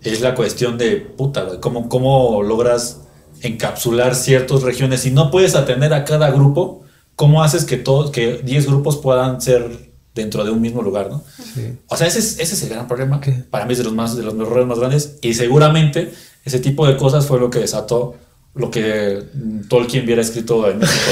es 0.03 0.21
la 0.21 0.35
cuestión 0.35 0.77
de 0.77 0.97
puta, 0.97 1.41
güey, 1.43 1.59
cómo, 1.59 1.89
cómo 1.89 2.43
logras 2.43 2.99
encapsular 3.47 4.15
ciertas 4.15 4.61
regiones. 4.61 5.01
Si 5.01 5.11
no 5.11 5.31
puedes 5.31 5.55
atender 5.55 5.93
a 5.93 6.05
cada 6.05 6.31
grupo, 6.31 6.83
¿cómo 7.15 7.43
haces 7.43 7.65
que 7.65 7.77
todos, 7.77 8.11
que 8.11 8.41
10 8.43 8.67
grupos 8.67 8.97
puedan 8.97 9.41
ser 9.41 9.91
dentro 10.13 10.43
de 10.43 10.51
un 10.51 10.61
mismo 10.61 10.81
lugar, 10.81 11.09
no? 11.09 11.23
Sí. 11.53 11.77
O 11.87 11.97
sea, 11.97 12.07
ese 12.07 12.19
es, 12.19 12.39
ese 12.39 12.55
es 12.55 12.63
el 12.63 12.69
gran 12.69 12.87
problema. 12.87 13.19
Para 13.49 13.65
mí 13.65 13.73
es 13.73 13.77
de 13.77 13.83
los 13.83 13.93
más 13.93 14.15
de 14.15 14.23
los 14.23 14.33
errores 14.33 14.67
más 14.67 14.79
grandes. 14.79 15.17
Y 15.21 15.33
seguramente 15.33 16.11
ese 16.43 16.59
tipo 16.59 16.87
de 16.87 16.97
cosas 16.97 17.25
fue 17.25 17.39
lo 17.39 17.49
que 17.49 17.59
desató 17.59 18.15
lo 18.55 18.71
que 18.71 19.21
mm, 19.33 19.67
Tolkien 19.67 20.05
hubiera 20.05 20.21
escrito 20.21 20.69
en 20.69 20.79
México. 20.79 21.11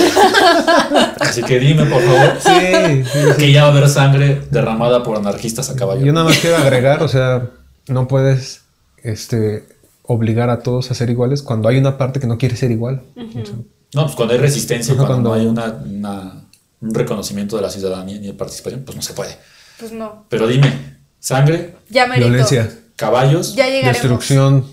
Así 1.20 1.44
que 1.44 1.60
dime, 1.60 1.86
por 1.86 2.02
favor, 2.02 2.38
Sí, 2.40 3.04
sí, 3.04 3.20
que 3.38 3.52
ya 3.52 3.64
va 3.64 3.70
a 3.70 3.72
haber 3.72 3.90
sangre 3.90 4.42
derramada 4.50 5.04
por 5.04 5.18
anarquistas 5.18 5.70
a 5.70 5.76
caballo. 5.76 6.06
Yo 6.06 6.14
nada 6.14 6.26
más 6.26 6.38
quiero 6.38 6.58
agregar, 6.58 7.04
o 7.04 7.08
sea, 7.08 7.50
no 7.88 8.08
puedes 8.08 8.62
este, 9.04 9.66
obligar 10.04 10.50
a 10.50 10.60
todos 10.60 10.92
a 10.92 10.94
ser 10.94 11.10
iguales 11.10 11.42
cuando 11.42 11.70
hay 11.70 11.78
una 11.78 11.98
parte 11.98 12.20
que 12.20 12.28
no 12.28 12.38
quiere 12.38 12.56
ser 12.56 12.72
igual. 12.72 13.02
O 13.16 13.46
sea, 13.46 13.56
No, 13.94 14.04
pues 14.04 14.16
cuando 14.16 14.34
hay 14.34 14.40
resistencia, 14.40 14.96
cuando, 14.96 15.14
cuando- 15.14 15.30
no 15.30 15.36
hay 15.36 15.46
una, 15.46 15.66
una- 15.86 16.46
un 16.82 16.94
reconocimiento 16.94 17.56
de 17.56 17.62
la 17.62 17.70
ciudadanía 17.70 18.20
ni 18.20 18.28
de 18.28 18.34
participación, 18.34 18.84
pues 18.84 18.96
no 18.96 19.02
se 19.02 19.14
puede. 19.14 19.38
Pues 19.80 19.92
no. 19.94 20.26
Pero 20.30 20.48
dime, 20.48 20.98
sangre, 21.20 21.76
Ya 21.90 22.06
violencia, 22.08 22.70
caballos. 22.98 23.56
Ya 23.56 23.68
destrucción, 23.68 24.66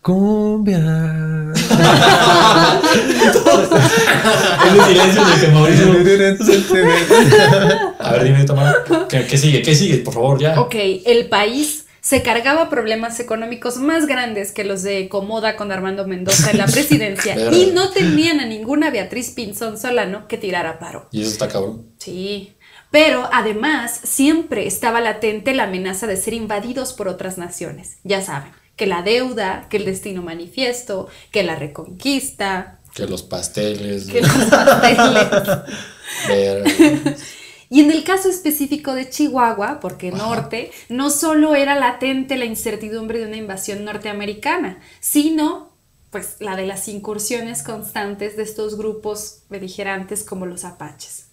cumbia. 0.00 1.52
Ese 4.64 4.84
silencio 4.86 5.24
de 5.24 5.34
que 5.40 5.48
Mauricio. 5.48 5.86
A 7.98 8.12
ver, 8.12 8.24
dime, 8.24 8.44
Tamara, 8.44 8.74
¿qué, 9.08 9.26
qué 9.26 9.38
sigue? 9.38 9.62
¿Qué 9.62 9.74
sigue? 9.74 9.98
Por 9.98 10.14
favor, 10.14 10.38
ya. 10.40 10.60
Ok, 10.60 10.74
el 11.04 11.28
país 11.28 11.83
se 12.04 12.22
cargaba 12.22 12.68
problemas 12.68 13.18
económicos 13.18 13.78
más 13.78 14.04
grandes 14.06 14.52
que 14.52 14.62
los 14.62 14.82
de 14.82 15.08
Comoda 15.08 15.56
con 15.56 15.72
Armando 15.72 16.06
Mendoza 16.06 16.50
en 16.50 16.58
la 16.58 16.66
presidencia 16.72 17.34
y 17.50 17.70
no 17.72 17.92
tenían 17.92 18.40
a 18.40 18.44
ninguna 18.44 18.90
Beatriz 18.90 19.30
Pinzón 19.30 19.78
Solano 19.78 20.28
que 20.28 20.36
tirara 20.36 20.78
paro. 20.78 21.08
Y 21.12 21.22
eso 21.22 21.30
está 21.30 21.48
cabrón. 21.48 21.86
Sí. 21.96 22.56
Pero 22.90 23.26
además 23.32 23.98
siempre 24.04 24.66
estaba 24.66 25.00
latente 25.00 25.54
la 25.54 25.62
amenaza 25.62 26.06
de 26.06 26.18
ser 26.18 26.34
invadidos 26.34 26.92
por 26.92 27.08
otras 27.08 27.38
naciones. 27.38 27.96
Ya 28.04 28.20
saben, 28.20 28.52
que 28.76 28.86
la 28.86 29.00
deuda, 29.00 29.66
que 29.70 29.78
el 29.78 29.86
destino 29.86 30.20
manifiesto, 30.22 31.08
que 31.30 31.42
la 31.42 31.56
reconquista, 31.56 32.80
Que 32.94 33.06
los 33.06 33.22
pasteles. 33.22 34.08
que 34.08 34.20
los 34.20 34.30
pasteles. 34.30 35.64
Y 37.74 37.80
en 37.80 37.90
el 37.90 38.04
caso 38.04 38.28
específico 38.30 38.94
de 38.94 39.10
Chihuahua, 39.10 39.80
porque 39.80 40.12
norte, 40.12 40.70
no 40.88 41.10
solo 41.10 41.56
era 41.56 41.74
latente 41.74 42.36
la 42.36 42.44
incertidumbre 42.44 43.18
de 43.18 43.26
una 43.26 43.36
invasión 43.36 43.84
norteamericana, 43.84 44.78
sino 45.00 45.72
pues 46.10 46.36
la 46.38 46.54
de 46.54 46.68
las 46.68 46.86
incursiones 46.86 47.64
constantes 47.64 48.36
de 48.36 48.44
estos 48.44 48.78
grupos 48.78 49.42
beligerantes 49.50 50.22
como 50.22 50.46
los 50.46 50.64
apaches. 50.64 51.23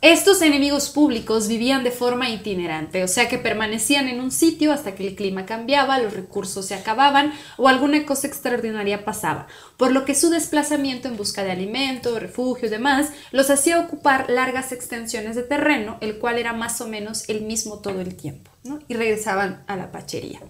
Estos 0.00 0.42
enemigos 0.42 0.90
públicos 0.90 1.48
vivían 1.48 1.84
de 1.84 1.90
forma 1.90 2.28
itinerante, 2.28 3.04
o 3.04 3.08
sea 3.08 3.28
que 3.28 3.38
permanecían 3.38 4.08
en 4.08 4.20
un 4.20 4.30
sitio 4.30 4.72
hasta 4.72 4.94
que 4.94 5.06
el 5.06 5.14
clima 5.14 5.46
cambiaba, 5.46 5.98
los 5.98 6.12
recursos 6.12 6.66
se 6.66 6.74
acababan 6.74 7.32
o 7.56 7.68
alguna 7.68 8.04
cosa 8.04 8.26
extraordinaria 8.26 9.04
pasaba, 9.04 9.46
por 9.76 9.92
lo 9.92 10.04
que 10.04 10.14
su 10.14 10.30
desplazamiento 10.30 11.08
en 11.08 11.16
busca 11.16 11.44
de 11.44 11.52
alimento, 11.52 12.18
refugio 12.18 12.68
y 12.68 12.70
demás 12.70 13.10
los 13.32 13.50
hacía 13.50 13.80
ocupar 13.80 14.30
largas 14.30 14.72
extensiones 14.72 15.36
de 15.36 15.42
terreno, 15.42 15.98
el 16.00 16.18
cual 16.18 16.38
era 16.38 16.52
más 16.52 16.80
o 16.80 16.88
menos 16.88 17.28
el 17.28 17.42
mismo 17.42 17.78
todo 17.78 18.00
el 18.00 18.14
tiempo, 18.14 18.50
¿no? 18.64 18.80
y 18.88 18.94
regresaban 18.94 19.64
a 19.66 19.76
la 19.76 19.92
pachería. 19.92 20.40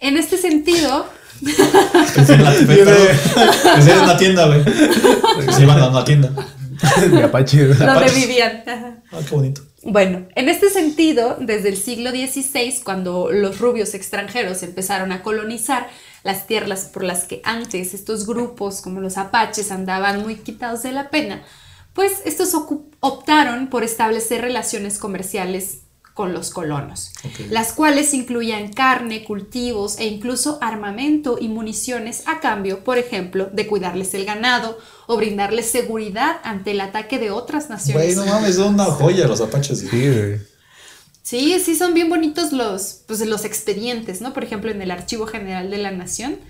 En 0.00 0.16
este 0.16 0.38
sentido, 0.38 1.06
Pensé 2.14 2.34
en 2.34 2.44
la 2.44 2.52
Pensé 3.74 3.92
en 3.92 3.98
una 3.98 4.16
tienda, 4.16 4.46
güey. 4.46 4.64
Se 5.52 5.62
iban 5.62 5.80
a 5.80 5.88
una 5.88 6.04
tienda. 6.04 6.32
De 7.10 7.22
Apache. 7.22 7.66
donde 7.66 8.10
vivían. 8.12 8.62
Ah, 8.66 9.20
qué 9.28 9.34
bonito. 9.34 9.62
Bueno, 9.82 10.26
en 10.34 10.48
este 10.48 10.70
sentido, 10.70 11.36
desde 11.40 11.68
el 11.68 11.76
siglo 11.76 12.10
XVI, 12.10 12.80
cuando 12.82 13.30
los 13.30 13.58
rubios 13.60 13.94
extranjeros 13.94 14.62
empezaron 14.62 15.12
a 15.12 15.22
colonizar 15.22 15.88
las 16.24 16.46
tierras 16.46 16.86
por 16.86 17.04
las 17.04 17.24
que 17.24 17.40
antes 17.44 17.94
estos 17.94 18.26
grupos 18.26 18.80
como 18.80 19.00
los 19.00 19.16
apaches 19.16 19.70
andaban 19.70 20.22
muy 20.22 20.34
quitados 20.36 20.82
de 20.82 20.92
la 20.92 21.10
pena, 21.10 21.42
pues 21.94 22.22
estos 22.24 22.52
optaron 23.00 23.68
por 23.68 23.84
establecer 23.84 24.42
relaciones 24.42 24.98
comerciales 24.98 25.82
con 26.18 26.32
los 26.32 26.50
colonos, 26.50 27.12
Ok. 27.22 27.46
las 27.48 27.72
cuales 27.72 28.12
incluían 28.12 28.72
carne, 28.72 29.22
cultivos 29.22 30.00
e 30.00 30.06
incluso 30.06 30.58
armamento 30.60 31.38
y 31.40 31.46
municiones 31.46 32.24
a 32.26 32.40
cambio, 32.40 32.82
por 32.82 32.98
ejemplo, 32.98 33.48
de 33.52 33.68
cuidarles 33.68 34.14
el 34.14 34.24
ganado 34.24 34.80
o 35.06 35.16
brindarles 35.16 35.70
seguridad 35.70 36.40
ante 36.42 36.72
el 36.72 36.80
ataque 36.80 37.20
de 37.20 37.30
otras 37.30 37.70
naciones. 37.70 38.16
Güey, 38.16 38.26
no 38.26 38.34
mames, 38.34 38.56
son 38.56 38.74
una 38.74 38.86
joya 38.86 39.28
los 39.28 39.40
apaches. 39.40 39.78
Sí, 39.78 39.86
güey. 39.88 40.40
Sí, 41.22 41.60
sí 41.64 41.76
son 41.76 41.94
bien 41.94 42.08
bonitos 42.08 42.50
los, 42.52 43.02
pues, 43.06 43.24
los 43.24 43.44
expedientes, 43.44 44.20
¿no? 44.20 44.32
Por 44.32 44.42
ejemplo, 44.42 44.72
en 44.72 44.82
el 44.82 44.90
Archivo 44.90 45.24
General 45.28 45.70
de 45.70 45.78
la 45.78 45.92
Nación 45.92 46.40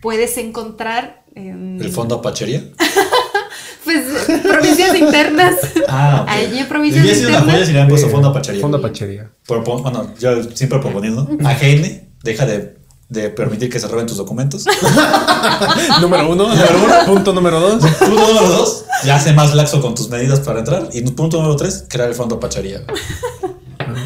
puedes 0.00 0.36
encontrar 0.36 1.22
El 1.36 1.92
fondo 1.92 2.16
apachería. 2.16 2.64
pues 3.84 4.40
provincias 4.42 4.96
internas. 4.96 5.54
Ah, 5.88 6.20
ok. 6.22 6.28
Allí 6.30 6.58
en 6.58 6.68
provincias 6.68 7.02
Hubiera 7.04 7.16
sido 7.18 7.28
una 7.28 7.38
internas. 7.38 7.54
joya 7.54 7.66
si 7.66 7.72
le 7.72 7.78
hubieran 7.78 7.88
puesto 7.88 8.08
fondo 8.08 8.28
apachería. 8.28 8.60
Fondo 8.60 8.78
Apachería. 8.78 9.30
Propon- 9.46 9.82
bueno, 9.82 10.10
yo 10.18 10.42
siempre 10.54 10.78
proponiendo. 10.78 11.28
AGN, 11.44 12.08
deja 12.22 12.46
de, 12.46 12.76
de 13.08 13.28
permitir 13.30 13.68
que 13.68 13.78
se 13.78 13.88
roben 13.88 14.06
tus 14.06 14.16
documentos. 14.16 14.64
número 16.00 16.30
uno. 16.30 16.48
Número 16.48 16.78
uno. 16.84 16.94
Punto 17.06 17.32
número 17.34 17.60
dos. 17.60 17.84
Punto 17.84 18.26
número 18.28 18.48
dos, 18.48 18.84
ya 19.04 19.18
sé 19.18 19.32
más 19.32 19.54
laxo 19.54 19.80
con 19.82 19.94
tus 19.94 20.08
medidas 20.08 20.40
para 20.40 20.60
entrar. 20.60 20.88
Y 20.92 21.02
punto 21.10 21.36
número 21.38 21.56
tres, 21.56 21.84
crear 21.88 22.08
el 22.08 22.14
fondo 22.14 22.36
apachería. 22.36 22.80
güey. 22.88 24.02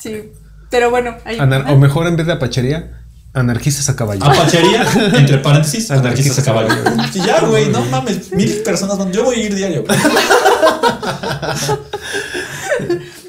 Sí. 0.00 0.32
Pero 0.70 0.90
bueno, 0.90 1.16
ahí. 1.24 1.38
O 1.40 1.76
mejor 1.76 2.06
en 2.06 2.16
vez 2.16 2.26
de 2.26 2.32
Apachería, 2.32 3.03
anarquistas 3.34 3.88
a 3.88 3.96
caballo. 3.96 4.24
Apachería, 4.24 4.86
entre 5.14 5.38
paréntesis, 5.38 5.90
Anarquistas 5.90 6.38
anarquistas 6.38 6.38
a 6.38 6.44
caballo. 6.44 7.10
Y 7.12 7.20
ya, 7.20 7.40
güey, 7.40 7.68
no 7.68 7.84
mames, 7.86 8.32
mil 8.32 8.62
personas 8.62 8.96
van. 8.96 9.12
Yo 9.12 9.24
voy 9.24 9.36
a 9.36 9.44
ir 9.44 9.54
diario. 9.54 9.84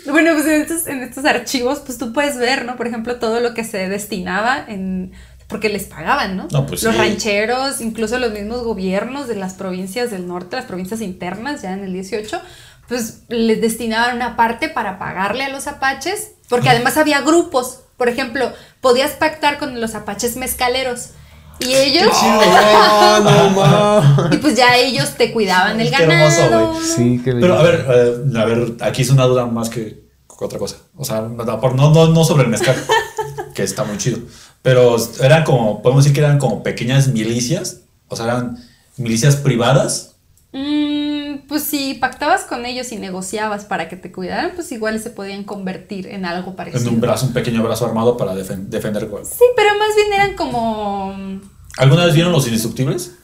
Bueno, 0.08 0.32
pues 0.34 0.46
en 0.46 0.62
estos, 0.62 0.88
en 0.88 1.04
estos 1.04 1.26
archivos, 1.26 1.80
pues 1.80 1.98
tú 1.98 2.14
puedes 2.14 2.38
ver, 2.38 2.64
¿no? 2.64 2.78
Por 2.78 2.88
ejemplo, 2.88 3.18
todo 3.18 3.42
lo 3.42 3.54
que 3.54 3.66
se 3.66 3.90
destinaba 3.90 4.64
en. 4.66 5.12
Porque 5.48 5.68
les 5.68 5.84
pagaban, 5.84 6.38
¿no? 6.38 6.48
No, 6.52 6.66
pues 6.66 6.84
los 6.84 6.94
sí. 6.94 7.00
rancheros, 7.02 7.82
incluso 7.82 8.18
los 8.18 8.32
mismos 8.32 8.64
gobiernos 8.64 9.28
de 9.28 9.36
las 9.36 9.56
provincias 9.56 10.12
del 10.12 10.26
norte, 10.26 10.56
las 10.56 10.66
provincias 10.66 11.02
internas, 11.02 11.64
ya 11.64 11.74
en 11.74 11.84
el 11.84 11.92
18, 11.92 12.40
pues 12.88 13.24
les 13.28 13.60
destinaban 13.60 14.16
una 14.16 14.38
parte 14.38 14.70
para 14.70 14.98
pagarle 14.98 15.44
a 15.44 15.50
los 15.50 15.68
apaches, 15.68 16.32
porque 16.48 16.70
además 16.70 16.96
había 16.98 17.20
grupos. 17.22 17.82
Por 17.98 18.10
ejemplo, 18.10 18.52
podías 18.82 19.12
pactar 19.12 19.58
con 19.58 19.80
los 19.80 19.96
apaches 19.96 20.36
mezcaleros. 20.38 21.10
Y 21.60 21.74
ellos. 21.74 22.10
Ah, 22.18 23.22
no. 23.24 24.30
Y 24.32 24.38
pues 24.38 24.56
ya 24.56 24.76
ellos 24.78 25.12
te 25.18 25.32
cuidaban 25.32 25.80
el 25.80 25.90
Qué 25.90 26.04
hermoso, 26.04 26.42
ganado. 26.42 26.74
güey. 26.74 26.84
Sí, 26.86 27.22
qué 27.24 27.34
Pero 27.34 27.58
a 27.58 27.64
ver, 27.64 27.86
eh, 27.90 28.38
a 28.40 28.46
ver, 28.46 28.74
aquí 28.82 29.02
es 29.04 29.10
una 29.10 29.26
duda 29.26 29.46
más 29.46 29.70
que 29.70 30.06
otra 30.40 30.60
cosa. 30.60 30.78
O 30.96 31.06
sea, 31.06 31.22
no, 31.22 31.44
no, 31.46 32.08
no 32.08 32.24
sobre 32.26 32.44
el 32.44 32.50
mezcal, 32.50 32.76
que 33.56 33.64
está 33.64 33.84
muy 33.84 33.98
chido. 33.98 34.20
Pero 34.62 34.98
eran 35.22 35.44
como, 35.44 35.82
podemos 35.82 36.04
decir 36.04 36.16
que 36.16 36.26
eran 36.26 36.40
como 36.40 36.64
pequeñas 36.64 37.08
milicias. 37.08 37.82
O 38.08 38.16
sea, 38.16 38.26
eran 38.26 38.58
milicias 38.98 39.36
privadas. 39.38 40.16
Mm, 40.52 40.95
pues 41.48 41.64
si 41.64 41.94
pactabas 41.96 42.44
con 42.44 42.66
ellos 42.66 42.92
y 42.92 42.98
negociabas 42.98 43.66
para 43.66 43.88
que 43.90 43.96
te 43.96 44.12
cuidaran, 44.12 44.52
pues 44.56 44.72
igual 44.72 45.00
se 45.00 45.10
podían 45.10 45.44
convertir 45.44 46.08
en 46.08 46.26
algo 46.26 46.52
En 46.52 46.56
parecido. 46.56 46.90
un 46.92 47.02
brazo, 47.02 47.28
un 47.28 47.34
pequeño 47.34 47.64
brazo 47.64 47.86
armado 47.86 48.18
para 48.18 48.34
defen- 48.34 48.68
defender. 48.68 49.08
güey. 49.08 49.24
Sí, 49.26 49.44
pero 49.56 49.70
más 49.78 49.96
bien 49.96 50.14
eran 50.14 50.36
como... 50.36 51.14
¿Alguna 51.78 52.06
vez 52.06 52.14
vieron 52.16 52.32
los 52.32 52.46
indestructibles? 52.46 53.16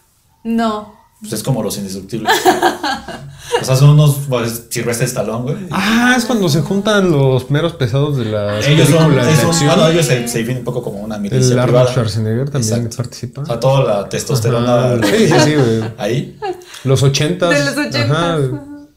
No. 0.44 0.94
Pues 1.20 1.34
es 1.34 1.44
como 1.44 1.62
los 1.64 1.78
indestructibles. 1.78 2.32
o 3.60 3.66
sea, 3.66 3.76
son 3.76 3.90
unos 3.92 4.18
pues, 4.30 4.66
Silvestre 4.70 5.06
Stallone, 5.08 5.44
güey. 5.54 5.68
Ah, 5.72 6.14
es 6.18 6.26
cuando 6.26 6.48
se 6.50 6.62
juntan 6.62 7.12
los 7.12 7.50
meros 7.50 7.74
pesados 7.74 8.18
de 8.18 8.26
las 8.26 8.66
ellos 8.68 8.88
son, 8.90 9.14
de 9.14 9.22
acción. 9.22 9.52
bueno, 9.68 9.88
ellos 9.88 10.06
se, 10.06 10.28
se 10.28 10.38
definen 10.40 10.60
un 10.60 10.64
poco 10.66 10.84
como 10.84 11.00
una 11.00 11.18
milicia 11.18 11.54
El 11.54 11.60
Arnold. 11.60 11.90
Schwarzenegger 11.90 12.50
también 12.50 12.74
Exacto. 12.74 12.98
participa. 12.98 13.42
O 13.42 13.46
sea, 13.46 13.60
toda 13.60 13.84
la 13.84 14.10
testosterona. 14.10 14.94
Ajá. 14.94 15.00
Sí, 15.04 15.28
sí, 15.28 15.34
sí, 15.44 15.56
güey. 15.56 15.84
Ahí. 15.98 16.40
Los 16.84 17.04
ochentas. 17.04 17.50
De 17.50 17.60
los 17.66 17.78
ochentas. 17.78 18.10
Ajá. 18.12 18.40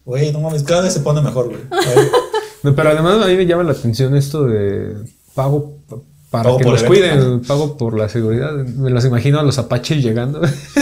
Güey, 0.04 0.32
no 0.32 0.40
mames, 0.40 0.62
cada 0.62 0.82
vez 0.82 0.92
se 0.92 1.00
pone 1.00 1.20
mejor, 1.22 1.46
güey. 1.48 1.60
Pero 2.76 2.90
además 2.90 3.22
a 3.22 3.26
mí 3.26 3.34
me 3.36 3.46
llama 3.46 3.62
la 3.64 3.72
atención 3.72 4.14
esto 4.16 4.44
de 4.44 4.94
pago 5.34 5.78
pa- 5.88 5.96
para 6.30 6.44
Pago 6.44 6.58
que 6.58 6.64
evento, 6.68 6.86
cuiden, 6.86 7.40
pago 7.42 7.76
por 7.76 7.96
la 7.98 8.08
seguridad. 8.08 8.52
Me 8.52 8.90
los 8.90 9.04
imagino 9.04 9.38
a 9.38 9.42
los 9.42 9.58
apaches 9.58 10.02
llegando. 10.02 10.40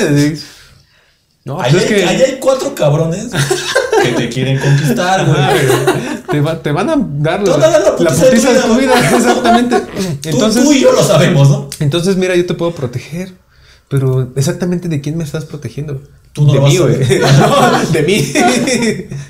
No, 1.44 1.60
Ahí, 1.60 1.72
pues 1.72 1.84
es 1.84 1.90
hay, 1.90 1.96
que 1.96 2.04
ahí 2.06 2.22
hay 2.22 2.38
cuatro 2.40 2.72
cabrones 2.74 3.30
que 4.02 4.08
te 4.12 4.28
quieren 4.28 4.58
conquistar, 4.60 5.26
güey. 5.26 5.38
te, 6.30 6.40
va- 6.40 6.62
te 6.62 6.70
van 6.70 6.88
a 6.90 6.94
dar 6.96 7.42
la, 7.42 7.56
la 7.56 7.78
la 7.80 7.96
putiza 7.96 8.52
de 8.52 8.60
tu 8.60 8.68
de 8.68 8.74
tu 8.74 8.80
vida. 8.80 8.92
Exactamente. 9.16 9.80
Tú, 10.22 10.28
Entonces, 10.28 10.62
tú 10.64 10.72
y 10.72 10.80
yo 10.80 10.92
lo 10.92 11.02
sabemos, 11.02 11.48
¿no? 11.50 11.68
entonces, 11.80 12.16
mira, 12.16 12.36
yo 12.36 12.46
te 12.46 12.54
puedo 12.54 12.72
proteger. 12.72 13.32
Pero 13.88 14.30
exactamente 14.36 14.88
de 14.88 15.00
quién 15.02 15.18
me 15.18 15.24
estás 15.24 15.44
protegiendo. 15.44 16.00
Tú 16.32 16.46
no 16.46 16.52
de 16.54 16.58
lo 16.60 16.66
mí, 16.66 16.76
güey. 16.78 16.96
de 17.92 18.02
mí. 18.06 18.32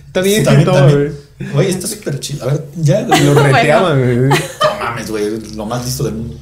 Está 0.06 0.20
bien, 0.20 0.44
También, 0.44 0.66
no, 0.68 0.72
también. 0.74 1.18
güey. 1.52 1.68
Está 1.68 1.88
súper 1.88 2.20
chido. 2.20 2.44
A 2.44 2.52
ver, 2.52 2.64
ya, 2.76 3.02
güey. 3.02 3.24
Lo 3.24 3.34
reteaban, 3.34 3.98
güey. 3.98 4.16
No 4.28 4.84
mames, 4.84 5.10
güey. 5.10 5.24
Lo 5.56 5.66
más 5.66 5.84
listo 5.84 6.04
del 6.04 6.14
mundo. 6.14 6.36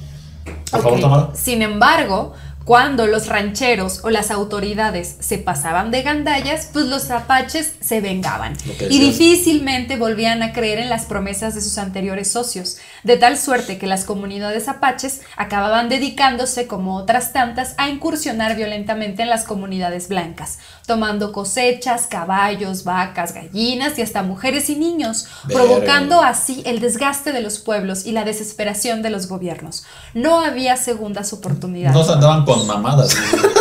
Por 0.71 0.83
favor. 0.83 1.01
Tamara. 1.01 1.29
Sin 1.35 1.63
embargo, 1.63 2.35
cuando 2.64 3.07
los 3.07 3.27
rancheros 3.27 4.05
o 4.05 4.11
las 4.11 4.31
autoridades 4.31 5.16
se 5.20 5.38
pasaban 5.38 5.90
de 5.90 6.03
gandallas, 6.03 6.68
pues 6.73 6.87
los 6.87 7.11
apaches 7.11 7.75
se 7.81 8.01
vengaban 8.01 8.57
y 8.88 9.01
difícilmente 9.01 9.96
volvían 9.96 10.42
a 10.42 10.53
creer 10.53 10.79
en 10.79 10.90
las 10.90 11.07
promesas 11.07 11.55
de 11.55 11.62
sus 11.62 11.79
anteriores 11.79 12.31
socios, 12.31 12.77
de 13.03 13.16
tal 13.16 13.38
suerte 13.38 13.79
que 13.79 13.87
las 13.87 14.05
comunidades 14.05 14.68
apaches 14.68 15.23
acababan 15.37 15.88
dedicándose, 15.88 16.66
como 16.66 16.96
otras 16.96 17.33
tantas, 17.33 17.75
a 17.79 17.88
incursionar 17.88 18.57
violentamente 18.57 19.23
en 19.23 19.31
las 19.31 19.44
comunidades 19.44 20.09
blancas, 20.09 20.59
tomando 20.87 21.33
cosechas, 21.33 22.07
caballos, 22.07 22.85
vacas, 22.85 23.33
gallinas 23.33 23.99
y 23.99 24.03
hasta 24.03 24.23
mujeres 24.23 24.68
y 24.70 24.77
niños, 24.77 25.27
Verga. 25.44 25.64
provocando 25.64 26.23
así 26.23 26.62
el 26.66 26.81
desgaste 26.81 27.33
de 27.33 27.40
los 27.40 27.59
pueblos 27.59 28.05
y 28.05 28.12
la 28.12 28.25
desesperación 28.25 29.03
de 29.03 29.11
los 29.11 29.29
gobiernos. 29.29 29.85
No 30.14 30.40
había 30.40 30.77
segundas 30.77 31.33
oportunidades. 31.33 31.96
No 31.96 32.05
se 32.05 32.12
andaban 32.12 32.44
con 32.59 32.67
mamadas. 32.67 33.17
güey. 33.17 33.53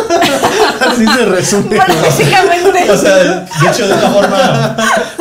Así 0.80 1.06
se 1.06 1.24
resume. 1.26 1.76
Básicamente. 1.78 2.90
O 2.90 2.96
sea, 2.96 3.16
de 3.62 3.68
hecho, 3.70 3.86
de 3.86 3.94
una 3.94 4.10
forma 4.10 4.76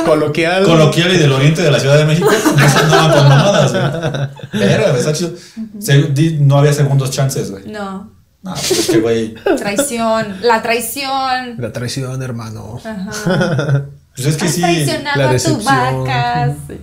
Coloquial. 0.05 0.63
coloquial 0.63 1.13
y 1.13 1.17
del 1.17 1.31
oriente 1.31 1.61
de 1.61 1.71
la 1.71 1.79
Ciudad 1.79 1.97
de 1.97 2.05
México, 2.05 2.29
no 2.31 2.69
se 2.69 2.77
andaban 2.79 3.11
con 3.11 3.29
mamadas, 3.29 3.71
güey. 3.71 4.61
Verga, 4.67 4.97
está 4.97 5.13
chido. 5.13 5.31
Se- 5.79 6.03
di- 6.03 6.37
no 6.39 6.57
había 6.57 6.73
segundos 6.73 7.11
chances, 7.11 7.51
güey. 7.51 7.65
No. 7.67 8.11
No, 8.41 8.53
pues 8.53 8.71
es 8.71 8.87
que, 8.89 8.99
güey. 8.99 9.33
Traición. 9.57 10.37
La 10.41 10.61
traición. 10.61 11.55
La 11.57 11.73
traición, 11.73 12.21
hermano. 12.23 12.79
Ajá. 12.83 13.85
Pues 14.15 14.27
es 14.27 14.37
que 14.37 14.45
Has 14.45 14.53
sí. 14.53 14.61
traicionado 14.61 15.17
la 15.19 15.23
a 15.25 15.27
tu 15.27 15.33
decepción. 15.33 15.65
vaca. 16.05 16.55
sí. 16.67 16.79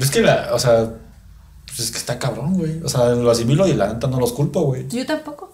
Es 0.00 0.10
que 0.10 0.20
la, 0.22 0.48
o 0.52 0.58
sea, 0.58 0.84
pues 1.66 1.80
es 1.80 1.90
que 1.90 1.98
está 1.98 2.18
cabrón, 2.18 2.54
güey. 2.54 2.80
O 2.84 2.88
sea, 2.88 3.06
lo 3.10 3.30
asimilo 3.30 3.66
y 3.66 3.72
la 3.72 3.88
neta 3.88 4.06
no 4.06 4.20
los 4.20 4.32
culpo, 4.32 4.62
güey. 4.62 4.86
Yo 4.88 5.04
tampoco. 5.06 5.49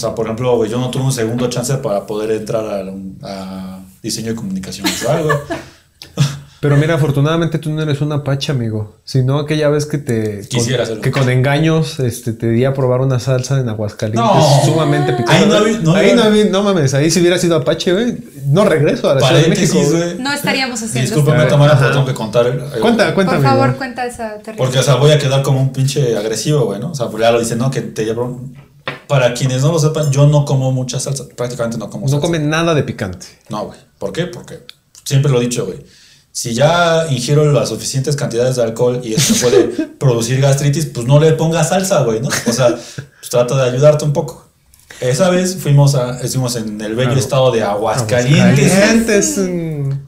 O 0.00 0.06
sea, 0.06 0.14
por 0.14 0.24
ejemplo, 0.24 0.56
güey, 0.56 0.70
yo 0.70 0.78
no 0.78 0.88
tuve 0.90 1.02
un 1.02 1.12
segundo 1.12 1.48
chance 1.50 1.74
para 1.74 2.06
poder 2.06 2.30
entrar 2.30 2.64
a, 2.64 2.82
a 3.22 3.80
diseño 4.02 4.28
de 4.30 4.34
comunicación 4.34 4.86
visual, 4.86 5.24
güey. 5.24 5.36
Pero 6.60 6.76
mira, 6.76 6.94
afortunadamente 6.94 7.58
tú 7.58 7.70
no 7.70 7.80
eres 7.82 8.00
un 8.02 8.12
apache, 8.12 8.52
amigo. 8.52 8.96
Sino 9.04 9.38
aquella 9.38 9.68
vez 9.70 9.84
que 9.86 9.96
te. 9.98 10.40
Quisiera 10.48 10.86
con. 10.86 11.00
Que 11.00 11.10
con 11.10 11.28
engaños 11.30 11.98
este, 12.00 12.32
te 12.34 12.48
di 12.50 12.66
a 12.66 12.72
probar 12.74 13.00
una 13.00 13.18
salsa 13.18 13.58
en 13.60 13.68
Aguascalientes 13.70 14.22
No. 14.22 14.60
sumamente 14.66 15.12
picante. 15.14 15.32
Ahí 15.32 15.46
no 15.48 15.54
había- 15.56 15.78
no 15.80 15.94
ahí 15.94 16.10
había- 16.10 16.16
no, 16.16 16.22
había- 16.28 16.44
no 16.46 16.62
mames, 16.62 16.92
ahí 16.94 17.10
si 17.10 17.20
hubiera 17.20 17.38
sido 17.38 17.56
apache, 17.56 17.92
güey. 17.94 18.16
No 18.46 18.64
regreso 18.66 19.10
a 19.10 19.14
la 19.14 19.20
Ciudad 19.26 19.40
de 19.42 19.48
México. 19.48 19.78
No 20.18 20.32
estaríamos 20.32 20.82
haciendo 20.82 21.00
Discúlpame, 21.14 21.42
esto. 21.44 21.54
Tamara, 21.54 21.78
pero 21.78 21.92
tengo 21.92 22.06
que 22.06 22.14
contar. 22.14 22.46
eh, 22.46 22.78
Cuenta, 22.80 23.14
cuenta, 23.14 23.36
Por 23.36 23.46
amigo. 23.46 23.62
favor, 23.62 23.76
cuenta 23.76 24.04
esa 24.06 24.38
terrible. 24.38 24.56
Porque, 24.64 24.78
o 24.78 24.82
sea, 24.82 24.96
voy 24.96 25.12
a 25.12 25.18
quedar 25.18 25.42
como 25.42 25.60
un 25.60 25.72
pinche 25.72 26.16
agresivo, 26.16 26.64
güey, 26.66 26.78
¿no? 26.80 26.90
O 26.90 26.94
sea, 26.94 27.08
pues 27.08 27.22
ya 27.22 27.30
lo 27.30 27.38
dicen, 27.38 27.56
¿no? 27.58 27.70
Que 27.70 27.80
te 27.82 28.04
llevan. 28.04 28.54
Para 29.10 29.34
quienes 29.34 29.62
no 29.62 29.72
lo 29.72 29.78
sepan, 29.78 30.10
yo 30.12 30.26
no 30.26 30.44
como 30.44 30.70
mucha 30.72 31.00
salsa. 31.00 31.24
Prácticamente 31.36 31.76
no 31.78 31.90
como 31.90 32.06
No 32.06 32.10
salsa. 32.12 32.22
comen 32.22 32.48
nada 32.48 32.74
de 32.74 32.82
picante. 32.84 33.26
No, 33.48 33.66
güey. 33.66 33.78
¿Por 33.98 34.12
qué? 34.12 34.26
Porque 34.26 34.60
siempre 35.04 35.30
lo 35.32 35.38
he 35.38 35.42
dicho, 35.44 35.66
güey. 35.66 35.84
Si 36.32 36.54
ya 36.54 37.06
ingiero 37.10 37.50
las 37.52 37.68
suficientes 37.70 38.14
cantidades 38.14 38.54
de 38.54 38.62
alcohol 38.62 39.00
y 39.02 39.14
esto 39.14 39.34
puede 39.42 39.64
producir 39.98 40.40
gastritis, 40.40 40.86
pues 40.86 41.06
no 41.06 41.18
le 41.18 41.32
pongas 41.32 41.70
salsa, 41.70 42.04
güey, 42.04 42.20
¿no? 42.20 42.28
O 42.46 42.52
sea, 42.52 42.68
pues 42.68 43.28
trata 43.30 43.56
de 43.56 43.68
ayudarte 43.68 44.04
un 44.04 44.12
poco. 44.12 44.46
Esa 45.00 45.28
vez 45.30 45.56
fuimos 45.56 45.94
a, 45.96 46.20
estuvimos 46.20 46.54
en 46.56 46.80
el 46.80 46.94
bello 46.94 47.08
Claro. 47.10 47.20
estado 47.20 47.50
de 47.50 47.62
Aguascalientes. 47.64 48.72
Aguascalientes, 48.72 49.38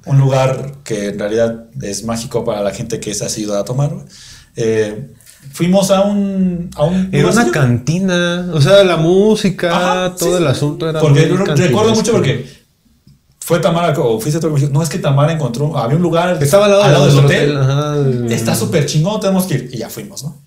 un 0.06 0.18
lugar 0.18 0.74
que 0.84 1.08
en 1.08 1.18
realidad 1.18 1.64
es 1.80 2.04
mágico 2.04 2.44
para 2.44 2.62
la 2.62 2.70
gente 2.72 3.00
que 3.00 3.10
es 3.10 3.20
así 3.22 3.50
a 3.52 3.64
tomar. 3.64 3.90
güey. 3.92 4.04
Eh, 4.56 5.10
fuimos 5.52 5.90
a 5.90 6.02
un. 6.02 6.70
A 6.76 6.84
un 6.84 7.08
Era 7.12 7.28
una 7.30 7.50
cantina. 7.50 8.50
O 8.52 8.60
sea, 8.60 8.84
la 8.84 8.96
música, 8.96 9.70
Ajá, 9.76 10.14
todo 10.16 10.36
sí. 10.36 10.42
el 10.42 10.46
asunto 10.46 10.88
era. 10.88 11.00
Porque 11.00 11.26
muy 11.26 11.38
re- 11.46 11.56
recuerdo 11.56 11.94
mucho 11.94 12.12
porque 12.12 12.62
fue 13.40 13.58
Tamara 13.58 13.92
o 13.98 14.20
fuiste 14.20 14.40
tú 14.40 14.46
que 14.48 14.54
me 14.54 14.60
dijo, 14.60 14.72
no 14.72 14.82
es 14.82 14.88
que 14.88 14.98
Tamara 14.98 15.32
encontró, 15.32 15.76
había 15.76 15.96
un 15.96 16.02
lugar 16.02 16.40
Estaba 16.40 16.66
al 16.66 16.70
lado, 16.92 17.06
del 17.06 17.16
del 17.16 17.24
hotel. 17.24 17.56
ajá, 17.58 17.96
Está 18.30 18.54
súper 18.54 18.86
chingón, 18.86 19.20
tenemos 19.20 19.44
que 19.46 19.54
ir. 19.54 19.70
Y 19.72 19.78
ya 19.78 19.88
fuimos, 19.90 20.22
¿no? 20.22 20.40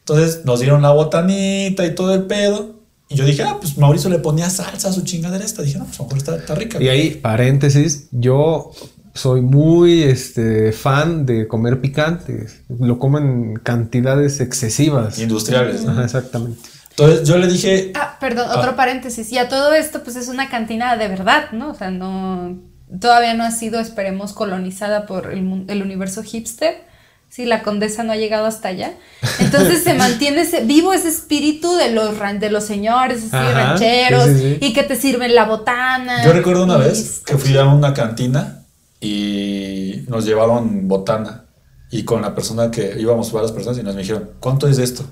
Entonces 0.00 0.44
nos 0.44 0.60
dieron 0.60 0.80
la 0.80 0.90
botanita 0.92 1.84
y 1.84 1.94
todo 1.94 2.14
el 2.14 2.22
pedo. 2.24 2.76
Y 3.10 3.14
yo 3.16 3.24
dije, 3.24 3.42
ah, 3.42 3.56
pues 3.60 3.76
Mauricio 3.78 4.10
le 4.10 4.18
ponía 4.18 4.48
salsa 4.50 4.88
a 4.88 4.92
su 4.92 5.02
chingadera 5.02 5.44
esta. 5.44 5.62
Dije, 5.62 5.78
no, 5.78 5.84
pues 5.84 5.98
a 5.98 6.02
lo 6.02 6.08
mejor 6.08 6.18
está, 6.18 6.36
está 6.36 6.54
rica. 6.54 6.82
Y 6.82 6.88
ahí, 6.88 7.10
paréntesis, 7.10 8.08
yo 8.10 8.70
soy 9.18 9.40
muy 9.40 10.02
este, 10.04 10.72
fan 10.72 11.26
de 11.26 11.48
comer 11.48 11.80
picante. 11.80 12.46
Lo 12.80 12.98
como 12.98 13.18
en 13.18 13.56
cantidades 13.56 14.40
excesivas. 14.40 15.18
Industriales. 15.18 15.84
¿no? 15.84 15.92
Ajá, 15.92 16.04
exactamente. 16.04 16.60
Entonces 16.90 17.28
yo 17.28 17.36
le 17.38 17.46
dije, 17.46 17.92
Ah, 17.94 18.16
perdón, 18.20 18.48
otro 18.50 18.74
paréntesis. 18.76 19.30
Y 19.32 19.38
a 19.38 19.48
todo 19.48 19.72
esto, 19.74 20.02
pues 20.02 20.16
es 20.16 20.28
una 20.28 20.48
cantina 20.48 20.96
de 20.96 21.08
verdad, 21.08 21.50
¿no? 21.52 21.70
O 21.70 21.74
sea, 21.74 21.90
no. 21.90 22.58
Todavía 23.00 23.34
no 23.34 23.44
ha 23.44 23.50
sido, 23.50 23.80
esperemos, 23.80 24.32
colonizada 24.32 25.04
por 25.06 25.30
el, 25.32 25.64
el 25.68 25.82
universo 25.82 26.22
hipster. 26.22 26.86
Sí, 27.28 27.44
la 27.44 27.62
condesa 27.62 28.02
no 28.04 28.12
ha 28.12 28.16
llegado 28.16 28.46
hasta 28.46 28.68
allá. 28.68 28.92
Entonces 29.38 29.84
se 29.84 29.92
mantiene 30.04 30.40
ese, 30.40 30.64
vivo 30.64 30.94
ese 30.94 31.08
espíritu 31.08 31.76
de 31.76 31.90
los, 31.92 32.18
ran- 32.18 32.38
de 32.38 32.50
los 32.50 32.64
señores 32.64 33.18
así, 33.18 33.36
Ajá, 33.36 33.52
rancheros 33.52 34.24
sí, 34.24 34.34
sí, 34.34 34.56
sí. 34.58 34.66
y 34.66 34.72
que 34.72 34.82
te 34.84 34.96
sirven 34.96 35.34
la 35.34 35.44
botana. 35.44 36.24
Yo 36.24 36.32
recuerdo 36.32 36.64
una 36.64 36.78
vez 36.78 37.20
que 37.26 37.36
fui 37.36 37.54
a 37.58 37.66
una 37.66 37.92
cantina 37.92 38.57
y 39.00 40.04
nos 40.08 40.24
llevaron 40.24 40.88
botana. 40.88 41.44
Y 41.90 42.04
con 42.04 42.20
la 42.20 42.34
persona 42.34 42.70
que 42.70 42.96
íbamos 42.98 43.32
varias 43.32 43.52
personas 43.52 43.78
y 43.78 43.82
nos 43.82 43.96
dijeron, 43.96 44.30
¿cuánto 44.40 44.68
es 44.68 44.78
esto? 44.78 45.04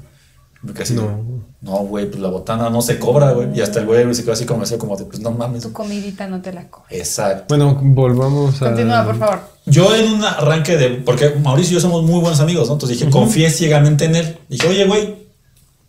De, 0.62 0.94
No. 0.94 1.22
no, 1.61 1.72
güey, 1.87 2.07
pues 2.11 2.20
la 2.20 2.29
botana 2.29 2.68
no 2.70 2.83
se 2.83 2.99
cobra, 2.99 3.33
güey. 3.33 3.57
Y 3.57 3.61
hasta 3.61 3.79
el 3.81 3.87
güey 3.87 4.14
se 4.14 4.22
quedó 4.22 4.33
así 4.33 4.44
como, 4.46 4.61
decía, 4.62 4.79
como 4.79 4.96
de, 4.96 5.05
pues 5.05 5.20
no 5.20 5.31
mames. 5.31 5.62
Tu 5.62 5.72
comidita 5.72 6.27
no 6.27 6.42
te 6.42 6.53
la 6.53 6.68
comes. 6.68 6.90
Exacto. 6.90 7.44
Bueno, 7.49 7.79
volvamos 7.81 8.61
a. 8.62 8.66
Continúa, 8.66 9.05
por 9.05 9.18
favor. 9.18 9.40
Yo 9.66 9.94
en 9.94 10.12
un 10.12 10.25
arranque 10.25 10.77
de, 10.77 10.90
porque 10.90 11.31
Mauricio 11.31 11.72
y 11.72 11.75
yo 11.75 11.81
somos 11.81 12.03
muy 12.03 12.20
buenos 12.20 12.40
amigos, 12.40 12.68
¿no? 12.68 12.75
Entonces 12.75 12.99
dije, 12.99 13.11
confié 13.11 13.51
ciegamente 13.51 14.05
en 14.07 14.16
él. 14.16 14.38
Dije, 14.49 14.66
oye, 14.68 14.87
güey, 14.87 15.16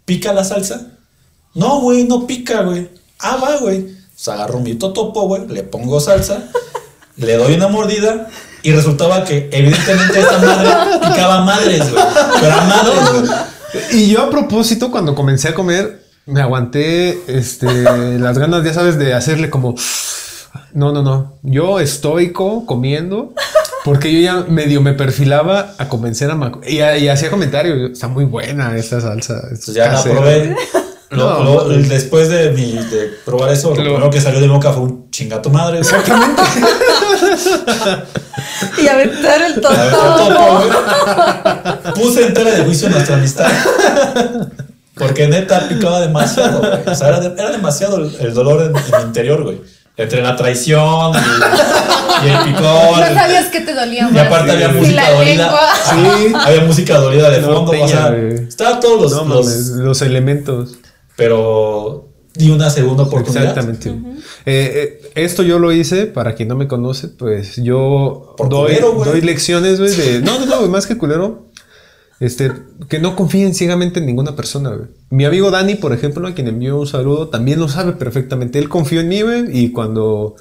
¿pica 0.06 0.32
la 0.34 0.44
salsa? 0.44 0.88
No, 1.54 1.82
güey, 1.82 2.04
no 2.04 2.28
pica, 2.28 2.62
güey. 2.62 2.90
Ah, 3.20 3.38
va, 3.44 3.58
güey. 3.58 3.84
Pues 4.14 4.28
agarro 4.30 4.60
mi 4.60 4.76
totopo, 4.76 5.28
güey, 5.28 5.48
le 5.48 5.64
pongo 5.64 6.00
salsa, 6.00 6.50
le 7.18 7.36
doy 7.36 7.56
una 7.56 7.68
mordida 7.68 8.28
y 8.64 8.72
resultaba 8.72 9.24
que 9.24 9.50
evidentemente 9.52 10.20
esta 10.20 10.40
madre 10.40 10.70
picaba 11.08 11.44
madres, 11.44 11.92
güey. 11.92 12.04
Pero 12.40 12.54
a 12.54 12.62
madres, 12.62 13.12
güey. 13.12 13.32
Y 13.92 14.10
yo 14.10 14.24
a 14.24 14.30
propósito, 14.30 14.92
cuando 14.92 15.16
comencé 15.16 15.50
a 15.50 15.54
comer, 15.54 16.02
me 16.26 16.42
aguanté 16.42 17.20
este, 17.28 17.68
las 18.20 18.38
ganas, 18.38 18.64
ya 18.64 18.74
sabes, 18.74 18.98
de 18.98 19.14
hacerle 19.14 19.50
como. 19.50 19.76
No, 20.74 20.92
no, 20.92 21.02
no. 21.02 21.40
Yo 21.44 21.80
estoico 21.80 22.66
comiendo. 22.66 23.34
Porque 23.84 24.12
yo 24.12 24.20
ya 24.20 24.46
medio 24.50 24.82
me 24.82 24.92
perfilaba 24.92 25.74
a 25.78 25.88
convencer 25.88 26.30
a 26.30 26.36
Mac. 26.36 26.58
Y, 26.68 26.80
y 26.82 27.08
hacía 27.08 27.30
comentarios. 27.30 27.92
Está 27.92 28.10
muy 28.10 28.26
buena 28.26 28.76
esta 28.76 29.00
salsa. 29.00 29.42
ya 29.68 29.86
la 29.86 29.92
casera". 29.92 30.16
probé. 30.16 30.56
Lo- 31.10 31.42
No, 31.44 31.54
lo- 31.66 31.70
después 31.70 32.28
de, 32.30 32.52
mi, 32.52 32.74
de 32.74 33.12
probar 33.26 33.52
eso, 33.54 33.70
lo, 33.70 33.76
Lo- 33.76 33.82
primero 33.84 34.10
que 34.10 34.20
salió 34.20 34.42
de 34.42 34.48
mi 34.48 34.54
boca 34.54 34.74
fue 34.74 34.84
un 34.84 35.10
chingato 35.12 35.50
madre. 35.50 35.80
güey. 35.82 35.94
Y 38.82 38.88
aventar 38.88 39.42
el 39.42 39.56
totopo. 39.56 39.76
topo, 39.76 40.58
güey. 40.58 41.94
Puse 41.96 42.26
en 42.28 42.34
tela 42.34 42.52
de 42.52 42.64
juicio 42.64 42.90
nuestra 42.90 43.16
amistad. 43.16 43.48
Porque 44.96 45.28
neta 45.28 45.68
picaba 45.70 46.02
demasiado, 46.02 46.60
güey. 46.60 46.72
O 46.88 46.96
sea, 46.96 47.08
era, 47.10 47.20
de- 47.20 47.34
era 47.42 47.52
demasiado 47.52 47.98
el, 47.98 48.16
el 48.20 48.34
dolor 48.34 48.62
en, 48.64 48.76
en 48.76 49.02
mi 49.02 49.08
interior, 49.08 49.44
güey. 49.44 49.62
Entre 49.96 50.22
la 50.22 50.36
traición 50.36 51.14
y, 51.16 52.28
y 52.28 52.30
el 52.30 52.38
picor. 52.46 53.00
No 53.00 53.14
sabías 53.14 53.46
que 53.48 53.62
te 53.62 53.74
dolía 53.74 54.04
más. 54.06 54.14
Y 54.14 54.20
aparte 54.20 54.52
había 54.52 54.70
Sí, 54.70 54.76
música 54.76 55.04
la 55.04 55.12
dolida. 55.12 55.44
lengua. 55.44 55.62
Sí. 55.90 56.34
Había 56.46 56.62
música 56.62 56.98
dolida 56.98 57.30
de 57.30 57.42
fondo. 57.42 57.72
o 57.80 57.88
sea, 57.88 58.16
estaban 58.48 58.80
todos 58.80 59.02
los, 59.02 59.12
No 59.14 59.24
los- 59.36 59.46
mames, 59.46 59.68
los 59.70 60.02
elementos. 60.02 60.72
Pero 61.18 62.08
di 62.34 62.50
una 62.50 62.70
segunda 62.70 63.04
oportunidad. 63.04 63.44
Exactamente. 63.44 63.90
Eh, 64.46 65.02
eh, 65.06 65.12
esto 65.16 65.44
yo 65.44 65.60
lo 65.60 65.74
hice, 65.74 66.06
para 66.06 66.36
quien 66.36 66.48
no 66.48 66.56
me 66.56 66.68
conoce, 66.68 67.10
pues 67.10 67.58
yo 67.58 68.36
Por 68.38 68.48
doy, 68.48 68.68
culero, 68.76 68.94
güey. 68.94 69.10
doy 69.10 69.22
lecciones, 69.22 69.80
güey, 69.80 69.94
de... 69.94 70.22
No, 70.22 70.40
no, 70.40 70.46
no, 70.46 70.68
más 70.68 70.88
que 70.88 70.98
culero. 70.98 71.48
Este, 72.20 72.52
que 72.90 73.00
no 73.00 73.16
confíen 73.16 73.54
ciegamente 73.54 74.00
en 74.00 74.06
ninguna 74.06 74.36
persona, 74.36 74.70
güey. 74.70 74.88
Mi 75.10 75.26
amigo 75.26 75.52
Dani, 75.52 75.76
por 75.76 75.94
ejemplo, 75.94 76.28
a 76.28 76.34
quien 76.34 76.48
envió 76.48 76.80
un 76.80 76.88
saludo, 76.88 77.28
también 77.30 77.60
lo 77.60 77.68
sabe 77.68 77.94
perfectamente. 77.94 78.60
Él 78.60 78.70
confió 78.70 79.02
en 79.02 79.10
mí, 79.10 79.22
güey, 79.22 79.46
y 79.52 79.72
cuando 79.72 80.36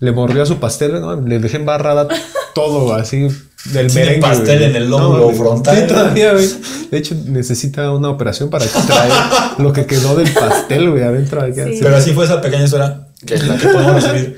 le 0.00 0.12
mordió 0.12 0.42
a 0.42 0.46
su 0.46 0.58
pastel, 0.58 1.00
¿no? 1.00 1.20
le 1.20 1.38
dejé 1.38 1.58
embarrada 1.58 2.08
todo 2.54 2.92
así 2.94 3.28
del 3.66 3.86
Tiene 3.86 4.06
merengue. 4.06 4.20
pastel 4.28 4.58
güey. 4.58 4.70
en 4.70 4.76
el 4.76 4.90
lóbulo 4.90 5.24
güey. 5.24 5.36
frontal, 5.36 5.76
Sí, 5.78 5.86
todavía, 5.86 6.32
güey. 6.32 6.48
De 6.90 6.98
hecho, 6.98 7.14
necesita 7.26 7.90
una 7.92 8.10
operación 8.10 8.50
para 8.50 8.64
extraer 8.64 9.12
lo 9.58 9.72
que 9.72 9.86
quedó 9.86 10.16
del 10.16 10.30
pastel, 10.32 10.90
güey, 10.90 11.02
adentro. 11.02 11.42
Sí. 11.54 11.78
Pero 11.80 11.96
así 11.96 12.12
fue 12.12 12.24
esa 12.24 12.40
pequeña 12.40 12.64
historia 12.64 13.08
que 13.24 13.36
la 13.38 13.56
que 13.56 13.68
podemos 13.68 14.02
recibir. 14.02 14.36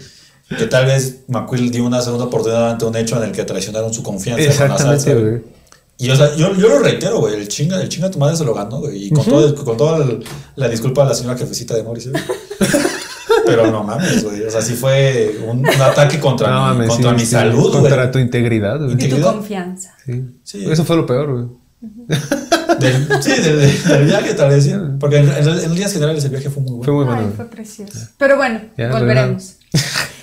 Que 0.59 0.67
tal 0.67 0.85
vez 0.87 1.21
McQuill 1.29 1.71
dio 1.71 1.85
una 1.85 2.03
segunda 2.03 2.27
oportunidad 2.27 2.71
ante 2.73 2.85
un 2.85 2.95
hecho 2.97 3.17
en 3.17 3.25
el 3.31 3.33
que 3.33 3.45
traicionaron 3.45 3.95
su 3.95 4.03
confianza 4.03 4.45
con 4.45 4.69
la 4.69 4.77
salsa. 4.79 4.93
Exactamente, 4.95 5.31
güey. 5.31 5.43
Y 5.97 6.11
o 6.11 6.17
sea, 6.17 6.35
yo, 6.37 6.55
yo 6.57 6.69
lo 6.69 6.81
reitero, 6.81 7.19
güey, 7.21 7.35
el 7.35 7.49
chinga, 7.49 7.81
el 7.81 7.89
chinga 7.89 8.11
tu 8.11 8.19
madre 8.19 8.37
se 8.37 8.45
lo 8.45 8.53
ganó, 8.53 8.81
güey. 8.81 9.07
Y 9.07 9.11
con, 9.11 9.25
todo 9.25 9.47
el- 9.47 9.55
con 9.55 9.77
toda 9.77 10.05
el- 10.05 10.23
la 10.57 10.69
disculpa 10.69 11.03
a 11.03 11.07
la 11.07 11.15
señora 11.15 11.39
jefecita 11.39 11.75
de 11.75 11.83
Mauricio. 11.85 12.13
Pero 13.47 13.71
no 13.71 13.83
mames, 13.85 14.25
güey. 14.25 14.43
O 14.43 14.51
sea, 14.51 14.63
sí 14.63 14.75
fue 14.75 15.39
un, 15.47 15.59
un 15.59 15.67
ataque 15.83 16.19
contra, 16.21 16.51
No, 16.51 16.61
mi, 16.61 16.75
mames, 16.75 16.89
contra 16.89 17.11
sí, 17.11 17.17
mi 17.17 17.21
sí, 17.23 17.27
salud, 17.27 17.61
güey. 17.71 17.73
Contra 17.73 18.11
tu 18.11 18.19
integridad, 18.19 18.79
güey. 18.79 18.93
Y 18.93 18.97
tu 18.97 19.05
Integridad. 19.05 19.33
confianza. 19.35 19.95
Sí. 20.05 20.25
Sí. 20.43 20.71
Eso 20.71 20.85
fue 20.85 20.97
lo 20.97 21.07
peor, 21.07 21.33
güey. 21.33 21.47
Del, 22.79 23.23
sí, 23.23 23.31
del, 23.31 24.05
viaje 24.07 24.35
tal 24.35 24.49
vez, 24.51 24.65
sí. 24.65 24.73
Porque 24.99 25.19
en, 25.19 25.29
en, 25.29 25.49
en 25.49 25.71
líneas 25.75 25.93
generales 25.93 26.25
el 26.25 26.31
viaje 26.31 26.49
fue 26.51 26.63
muy 26.63 26.73
bueno. 26.73 26.85
Fue 26.85 26.95
muy 26.95 27.05
bueno. 27.05 27.21
Ay, 27.29 27.33
fue 27.37 27.45
precioso. 27.47 27.99
Pero 28.19 28.37
bueno, 28.37 28.61
Ya, 28.77 28.91
volveremos. 28.91 29.57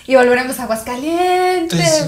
y 0.07 0.15
volveremos 0.15 0.59
a 0.59 0.63
Aguascalientes. 0.63 2.05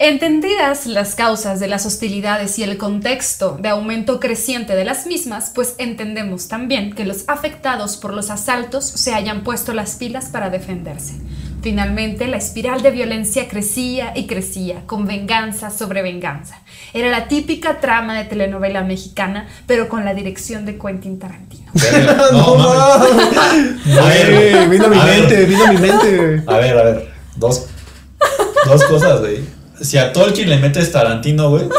Entendidas 0.00 0.86
las 0.86 1.16
causas 1.16 1.58
de 1.58 1.66
las 1.66 1.84
hostilidades 1.84 2.56
y 2.60 2.62
el 2.62 2.78
contexto 2.78 3.58
de 3.60 3.70
aumento 3.70 4.20
creciente 4.20 4.76
de 4.76 4.84
las 4.84 5.08
mismas, 5.08 5.50
pues 5.52 5.74
entendemos 5.78 6.46
también 6.46 6.92
que 6.92 7.04
los 7.04 7.24
afectados 7.26 7.96
por 7.96 8.14
los 8.14 8.30
asaltos 8.30 8.84
se 8.84 9.12
hayan 9.12 9.42
puesto 9.42 9.74
las 9.74 9.96
pilas 9.96 10.26
para 10.26 10.50
defenderse. 10.50 11.14
Finalmente, 11.62 12.28
la 12.28 12.36
espiral 12.36 12.80
de 12.80 12.92
violencia 12.92 13.48
crecía 13.48 14.12
y 14.14 14.28
crecía, 14.28 14.86
con 14.86 15.04
venganza 15.04 15.70
sobre 15.70 16.02
venganza. 16.02 16.60
Era 16.94 17.10
la 17.10 17.26
típica 17.26 17.80
trama 17.80 18.16
de 18.18 18.24
telenovela 18.26 18.84
mexicana, 18.84 19.48
pero 19.66 19.88
con 19.88 20.04
la 20.04 20.14
dirección 20.14 20.64
de 20.64 20.78
Quentin 20.78 21.18
Tarantino. 21.18 21.72
no, 22.32 22.54
mames. 22.54 23.98
A 23.98 24.06
ver, 24.06 24.68
vino 24.68 24.84
a 24.84 24.88
mi 24.88 24.96
mente, 24.96 25.44
vino 25.44 25.64
a 25.64 25.72
mi 25.72 25.78
mente. 25.80 26.42
A 26.46 26.58
ver, 26.58 26.78
a 26.78 26.84
ver. 26.84 27.12
Dos, 27.34 27.66
dos 28.64 28.84
cosas, 28.84 29.18
güey. 29.18 29.57
Si 29.80 29.98
a 29.98 30.12
Tolkien 30.12 30.48
le 30.48 30.58
metes 30.58 30.92
Tarantino, 30.92 31.50
güey. 31.50 31.68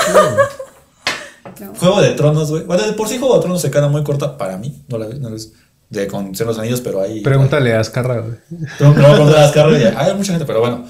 No. 1.60 1.76
Juego 1.76 2.02
de 2.02 2.12
Tronos, 2.12 2.50
güey. 2.52 2.64
Bueno, 2.64 2.84
de 2.84 2.94
por 2.94 3.10
sí 3.10 3.18
Juego 3.18 3.36
de 3.36 3.42
Tronos 3.42 3.62
se 3.62 3.70
queda 3.70 3.90
muy 3.90 4.02
corta 4.04 4.38
para 4.38 4.58
mí. 4.58 4.82
No 4.88 4.98
la 4.98 5.08
no 5.08 5.30
la 5.30 5.36
vi. 5.36 5.42
De 5.90 6.08
con 6.08 6.32
los 6.32 6.60
Anillos, 6.60 6.80
pero 6.82 7.02
ahí. 7.02 7.22
Pregúntale 7.22 7.74
a 7.76 7.80
Azcarra, 7.80 8.20
güey. 8.22 8.36
Pero 8.78 8.94
no 8.94 9.18
con 9.18 9.32
las 9.32 9.52
carreras. 9.52 9.94
ya, 9.94 10.00
Hay 10.00 10.14
mucha 10.14 10.32
gente, 10.32 10.46
pero 10.46 10.60
bueno. 10.62 10.86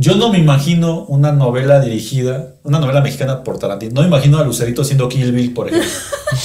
Yo 0.00 0.14
no 0.14 0.30
me 0.30 0.38
imagino 0.38 1.04
una 1.06 1.32
novela 1.32 1.80
dirigida, 1.80 2.54
una 2.62 2.78
novela 2.78 3.00
mexicana 3.00 3.42
por 3.42 3.58
Tarantino. 3.58 3.94
No 3.94 4.02
me 4.02 4.06
imagino 4.06 4.38
a 4.38 4.44
Lucerito 4.44 4.84
siendo 4.84 5.08
Kill 5.08 5.32
Bill, 5.32 5.52
por 5.52 5.66
ejemplo. 5.68 5.90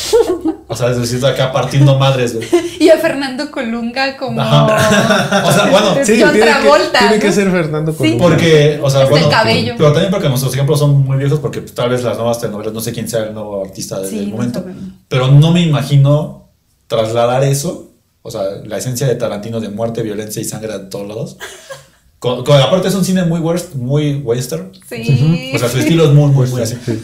o 0.68 0.76
sea, 0.76 0.89
es 0.89 0.97
decir, 0.99 1.24
acá 1.24 1.51
partiendo 1.51 1.97
madres, 1.99 2.36
güey. 2.36 2.47
Y 2.80 2.89
a 2.89 2.97
Fernando 2.97 3.51
Colunga 3.51 4.18
como. 4.18 4.41
Ajá. 4.41 5.43
O 5.47 5.51
sea, 5.51 5.66
bueno, 5.70 5.88
John 5.97 6.04
tiene 6.06 6.32
que- 6.34 6.39
Travolta, 6.41 6.97
Tiene 6.99 7.16
¿no? 7.18 7.22
que 7.22 7.32
ser 7.32 7.51
Fernando 7.51 7.91
Sí. 7.91 7.97
Colunga. 7.99 8.24
Porque, 8.24 8.80
o 8.82 8.89
sea, 8.89 9.06
bueno, 9.06 9.28
el 9.28 9.32
cabello. 9.32 9.74
pero 9.78 9.91
también 9.91 10.10
porque 10.12 10.30
nuestros 10.30 10.51
ejemplos 10.56 10.80
son 10.80 11.04
muy 11.06 11.18
viejos, 11.18 11.39
porque 11.39 11.62
pues, 11.62 11.76
tal 11.76 11.89
vez 11.91 12.01
las 12.04 12.18
nuevas 12.18 12.39
telenovelas, 12.39 12.74
no 12.74 12.82
sé 12.82 12.91
quién 12.91 13.08
sea 13.08 13.24
el 13.26 13.36
nuevo 13.36 13.64
artista 13.64 13.99
del 13.99 14.10
Sí, 14.10 14.16
del 14.18 14.30
no 14.32 14.36
momento, 14.38 14.66
pero 15.08 15.28
no 15.28 15.51
me 15.51 15.62
imagino 15.62 16.49
trasladar 16.88 17.43
eso, 17.43 17.91
o 18.24 18.32
sea, 18.32 18.41
la 18.66 18.78
esencia 18.78 19.06
de 19.08 19.14
Tarantino 19.16 19.60
de 19.60 19.70
muerte, 19.70 20.01
violencia 20.01 20.41
y 20.41 20.45
sangre 20.45 20.74
a 20.74 20.89
todos 20.89 21.08
lados. 21.08 21.38
Con- 22.24 22.45
con- 22.45 22.61
aparte 22.61 22.88
es 22.88 22.95
un 22.95 23.03
cine 23.03 23.26
muy, 23.26 23.41
west, 23.41 23.76
muy 23.76 24.15
western, 24.15 24.71
Sí. 24.88 25.51
o 25.53 25.59
sea, 25.59 25.67
su 25.67 25.78
estilo 25.80 26.05
es 26.05 26.11
muy, 26.11 26.32
muy, 26.32 26.47
muy 26.47 26.61
así. 26.61 26.78
Sí. 26.86 27.03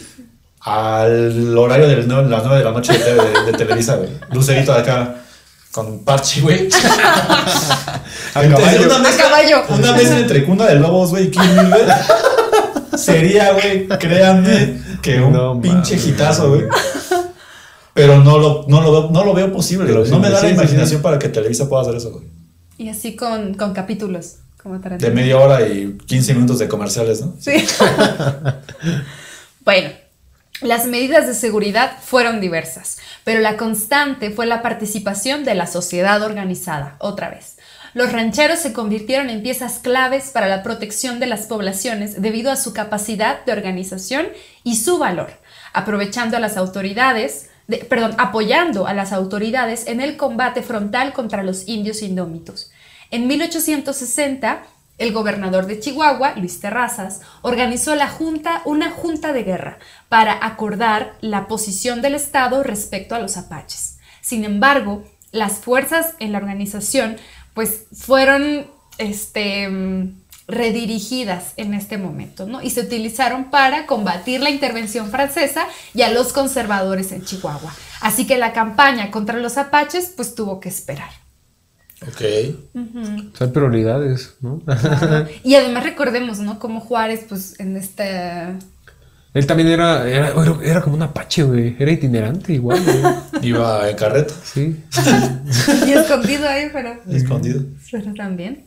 Al 0.61 1.57
horario 1.57 1.89
de 1.89 1.97
las 1.97 2.07
nueve 2.07 2.29
las 2.29 2.41
nueve 2.43 2.59
de 2.59 2.63
la 2.63 2.71
noche 2.71 2.93
de, 2.97 3.13
de- 3.15 3.51
de 3.51 3.53
Televisa, 3.57 3.95
güey. 3.97 4.09
Lucerito 4.31 4.71
de 4.73 4.79
acá 4.79 5.15
con 5.73 6.05
parche, 6.05 6.39
güey. 6.39 6.69
A 8.33 8.41
caballo. 8.41 8.85
Una 8.85 8.99
mezcla, 8.99 9.25
A 9.25 9.29
caballo. 9.29 9.63
Una 9.69 9.91
mezcla 9.91 10.19
entre 10.19 10.45
cuna 10.45 10.65
de 10.67 10.75
lobos, 10.75 11.09
güey, 11.09 11.25
y. 11.31 12.97
Sería, 12.97 13.53
güey, 13.53 13.87
créanme, 13.87 14.81
que 15.01 15.19
un 15.21 15.33
No 15.33 15.59
pinche 15.61 15.95
mames. 15.95 16.07
hitazo, 16.07 16.49
güey. 16.49 16.63
Pero 17.93 18.23
no 18.23 18.37
lo, 18.37 18.65
no 18.67 18.81
lo, 18.81 18.91
veo, 18.91 19.09
no 19.11 19.23
lo 19.25 19.33
veo 19.33 19.51
posible, 19.51 19.85
Pero. 19.87 19.99
No 19.99 20.05
sí, 20.05 20.15
me 20.15 20.29
da 20.29 20.37
sí, 20.39 20.43
la 20.43 20.49
sí, 20.49 20.55
imaginación 20.55 21.01
para 21.01 21.19
que 21.19 21.29
Televisa 21.29 21.67
pueda 21.67 21.81
hacer 21.83 21.95
eso, 21.95 22.11
güey. 22.11 22.25
Y 22.77 22.87
así 22.89 23.15
con, 23.15 23.53
con 23.55 23.73
capítulos, 23.73 24.35
como 24.61 24.77
De 24.77 25.09
media 25.11 25.37
hora 25.39 25.67
y 25.67 25.97
15 26.05 26.33
minutos 26.33 26.59
de 26.59 26.67
comerciales, 26.67 27.21
¿no? 27.21 27.35
Sí. 27.39 27.53
bueno, 29.65 29.89
las 30.61 30.85
medidas 30.87 31.27
de 31.27 31.33
seguridad 31.33 31.93
fueron 32.01 32.41
diversas, 32.41 32.97
pero 33.23 33.39
la 33.39 33.55
constante 33.55 34.31
fue 34.31 34.45
la 34.45 34.61
participación 34.61 35.45
de 35.45 35.55
la 35.55 35.67
sociedad 35.67 36.21
organizada, 36.21 36.95
otra 36.99 37.29
vez. 37.29 37.57
Los 37.93 38.11
rancheros 38.11 38.59
se 38.59 38.73
convirtieron 38.73 39.29
en 39.29 39.41
piezas 39.41 39.79
claves 39.79 40.29
para 40.31 40.47
la 40.47 40.61
protección 40.61 41.19
de 41.19 41.25
las 41.27 41.47
poblaciones 41.47 42.21
debido 42.21 42.51
a 42.51 42.55
su 42.55 42.73
capacidad 42.73 43.43
de 43.45 43.53
organización 43.53 44.27
y 44.63 44.75
su 44.75 44.97
valor, 44.99 45.31
aprovechando 45.73 46.37
a 46.37 46.39
las 46.39 46.57
autoridades, 46.57 47.49
de- 47.67 47.77
perdón, 47.77 48.13
apoyando 48.17 48.85
a 48.87 48.93
las 48.93 49.11
autoridades 49.13 49.87
en 49.87 50.01
el 50.01 50.17
combate 50.17 50.61
frontal 50.61 51.13
contra 51.13 51.41
los 51.43 51.67
indios 51.67 52.01
indómitos. 52.03 52.71
En 53.11 53.27
1860, 53.27 54.63
el 54.99 55.13
gobernador 55.13 55.65
de 55.65 55.79
Chihuahua, 55.79 56.35
Luis 56.35 56.59
Terrazas, 56.59 57.21
organizó 57.41 57.95
la 57.95 58.07
junta, 58.07 58.61
una 58.65 58.91
junta 58.91 59.33
de 59.33 59.43
guerra 59.43 59.79
para 60.09 60.45
acordar 60.45 61.15
la 61.21 61.47
posición 61.47 62.01
del 62.01 62.15
Estado 62.15 62.61
respecto 62.63 63.15
a 63.15 63.19
los 63.19 63.37
apaches. 63.37 63.97
Sin 64.21 64.43
embargo, 64.43 65.03
las 65.31 65.53
fuerzas 65.53 66.13
en 66.19 66.33
la 66.33 66.37
organización 66.37 67.17
pues 67.53 67.85
fueron 67.93 68.67
este, 68.99 70.11
redirigidas 70.47 71.53
en 71.57 71.73
este 71.73 71.97
momento, 71.97 72.45
¿no? 72.45 72.61
Y 72.61 72.69
se 72.69 72.81
utilizaron 72.81 73.45
para 73.45 73.85
combatir 73.85 74.41
la 74.41 74.49
intervención 74.49 75.09
francesa 75.09 75.65
y 75.93 76.01
a 76.01 76.09
los 76.09 76.33
conservadores 76.33 77.11
en 77.11 77.23
Chihuahua. 77.23 77.73
Así 78.01 78.27
que 78.27 78.37
la 78.37 78.53
campaña 78.53 79.11
contra 79.11 79.39
los 79.39 79.57
apaches 79.57 80.13
pues 80.15 80.35
tuvo 80.35 80.59
que 80.59 80.69
esperar. 80.69 81.28
Ok. 82.07 82.21
O 82.75 83.37
sea, 83.37 83.47
hay 83.47 83.53
prioridades, 83.53 84.35
¿no? 84.41 84.61
Y 85.43 85.55
además 85.55 85.83
recordemos, 85.83 86.39
¿no? 86.39 86.59
Como 86.59 86.79
Juárez, 86.79 87.25
pues 87.27 87.59
en 87.59 87.75
este... 87.77 88.55
Él 89.33 89.45
también 89.45 89.67
era, 89.69 90.07
era, 90.09 90.29
era- 90.29 90.57
era 90.63 90.81
como 90.81 90.95
un 90.95 91.03
apache, 91.03 91.43
güey. 91.43 91.75
Era 91.77 91.91
itinerante 91.91 92.53
igual, 92.53 92.79
güey. 92.83 93.13
Iba 93.49 93.89
en 93.89 93.95
carreta, 93.95 94.33
Sí. 94.43 94.75
Y 95.87 95.91
escondido 95.91 96.47
ahí, 96.47 96.69
pero... 96.73 96.95
escondido. 97.09 97.61
Pero 97.91 98.13
también. 98.15 98.65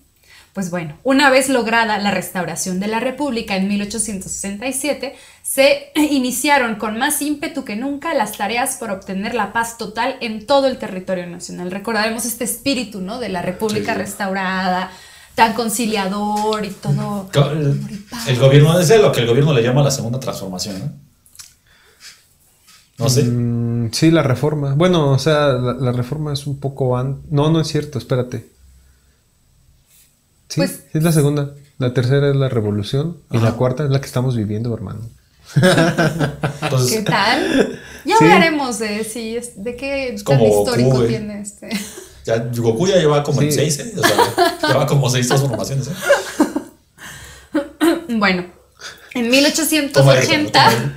Pues 0.52 0.70
bueno, 0.70 0.98
una 1.02 1.30
vez 1.30 1.48
lograda 1.48 1.96
la 1.98 2.10
restauración 2.10 2.78
de 2.78 2.86
la 2.86 3.00
República 3.00 3.56
en 3.56 3.68
1867, 3.68 5.14
se 5.42 5.90
iniciaron 6.10 6.74
con 6.76 6.98
más 6.98 7.22
ímpetu 7.22 7.64
que 7.64 7.74
nunca 7.76 8.12
las 8.12 8.36
tareas 8.36 8.76
por 8.76 8.90
obtener 8.90 9.34
la 9.34 9.52
paz 9.54 9.78
total 9.78 10.16
en 10.20 10.46
todo 10.46 10.66
el 10.66 10.76
territorio 10.76 11.26
nacional. 11.26 11.70
Recordaremos 11.70 12.26
este 12.26 12.44
espíritu, 12.44 13.00
¿no? 13.00 13.18
De 13.18 13.30
la 13.30 13.40
República 13.40 13.94
Sí. 13.94 13.98
restaurada, 14.00 14.90
tan 15.34 15.54
conciliador 15.54 16.62
y 16.66 16.70
todo. 16.70 17.30
El, 17.50 17.80
el 18.28 18.38
gobierno, 18.38 18.78
ese 18.78 18.96
es 18.96 19.00
lo 19.00 19.10
que 19.10 19.20
el 19.20 19.26
gobierno 19.28 19.54
le 19.54 19.62
llama 19.62 19.82
la 19.82 19.90
segunda 19.90 20.20
transformación, 20.20 20.78
¿no? 20.78 20.92
No 22.98 23.08
sé. 23.08 23.24
Mm, 23.24 23.90
sí, 23.92 24.10
la 24.10 24.22
reforma. 24.22 24.74
Bueno, 24.74 25.12
o 25.12 25.18
sea, 25.18 25.48
la, 25.54 25.72
la 25.72 25.92
reforma 25.92 26.32
es 26.34 26.46
un 26.46 26.60
poco 26.60 26.96
antes. 26.96 27.24
No, 27.32 27.50
no 27.50 27.60
es 27.60 27.68
cierto, 27.68 27.98
espérate. 27.98 28.46
Sí, 30.52 30.60
Pues- 30.60 30.80
es 30.92 31.02
la 31.02 31.12
segunda. 31.12 31.54
La 31.78 31.94
tercera 31.94 32.28
es 32.28 32.36
la 32.36 32.50
revolución. 32.50 33.16
Y 33.30 33.38
Ajá. 33.38 33.46
la 33.46 33.52
cuarta 33.52 33.84
es 33.84 33.90
la 33.90 34.00
que 34.00 34.06
estamos 34.06 34.36
viviendo, 34.36 34.74
hermano. 34.74 35.00
Entonces, 36.60 36.92
¿Qué 36.98 37.02
tal? 37.02 37.80
Ya 38.04 38.16
Sí. 38.18 38.24
hablaremos 38.24 38.78
de 38.78 39.02
si 39.04 39.36
es, 39.36 39.62
de 39.64 39.76
qué 39.76 40.10
tan 40.10 40.24
como 40.24 40.44
Goku, 40.46 40.62
histórico 40.70 41.04
tiene 41.04 41.40
este. 41.40 41.70
ya, 42.26 42.36
Goku 42.54 42.86
ya 42.86 42.96
lleva 42.96 43.22
como 43.22 43.40
en 43.40 43.50
Sí. 43.50 43.58
seis, 43.60 43.78
¿eh? 43.78 43.94
O 43.96 44.06
sea, 44.06 44.58
lleva 44.68 44.86
como 44.86 45.08
seis 45.08 45.26
transformaciones, 45.26 45.88
¿eh? 45.88 45.90
Bueno, 48.14 48.44
en 49.14 49.22
Toma 49.22 49.30
1880, 49.36 50.20
eso, 50.20 50.30
toma 50.80 50.92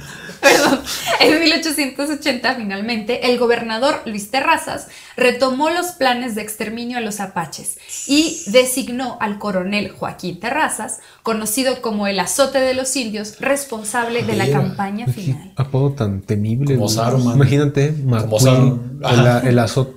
perdón, 0.45 0.79
en 1.19 1.39
1880 1.39 2.55
finalmente, 2.55 3.31
el 3.31 3.39
gobernador 3.39 4.01
Luis 4.05 4.29
Terrazas 4.29 4.87
retomó 5.17 5.69
los 5.69 5.87
planes 5.93 6.35
de 6.35 6.41
exterminio 6.41 6.97
a 6.97 7.01
los 7.01 7.19
apaches 7.19 7.77
y 8.07 8.43
designó 8.47 9.17
al 9.19 9.39
coronel 9.39 9.89
Joaquín 9.89 10.39
Terrazas, 10.39 10.99
conocido 11.23 11.81
como 11.81 12.07
el 12.07 12.19
azote 12.19 12.59
de 12.59 12.73
los 12.73 12.95
indios, 12.95 13.39
responsable 13.39 14.23
de 14.23 14.35
la 14.35 14.49
campaña 14.49 15.05
Qué 15.05 15.13
final. 15.13 15.53
apodo 15.55 15.91
tan 15.93 16.21
temible. 16.21 16.77
Como. 16.77 17.33
Imagínate, 17.33 17.95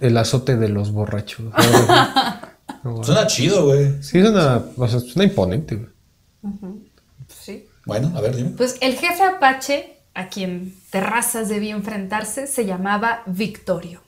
el, 0.01 0.17
azote 0.17 0.57
de 0.57 0.69
los 0.69 0.93
borrachos. 0.93 1.47
Suena 3.03 3.27
chido, 3.27 3.67
güey. 3.67 4.03
Sí, 4.03 4.19
es 4.19 4.31
una, 4.31 4.63
o 4.77 4.89
sea, 4.89 5.01
suena 5.01 5.25
imponente, 5.25 5.77
güey. 5.77 5.89
Sí. 7.29 7.67
Bueno, 7.85 8.13
a 8.17 8.21
ver, 8.21 8.37
dime. 8.37 8.51
Pues 8.51 8.77
el 8.81 8.95
jefe 8.95 9.23
apache 9.23 9.98
a 10.19 10.29
quien 10.29 10.75
Terrazas 10.91 11.49
debía 11.49 11.75
enfrentarse 11.75 12.47
se 12.47 12.65
llamaba 12.67 13.23
Victorio. 13.27 14.03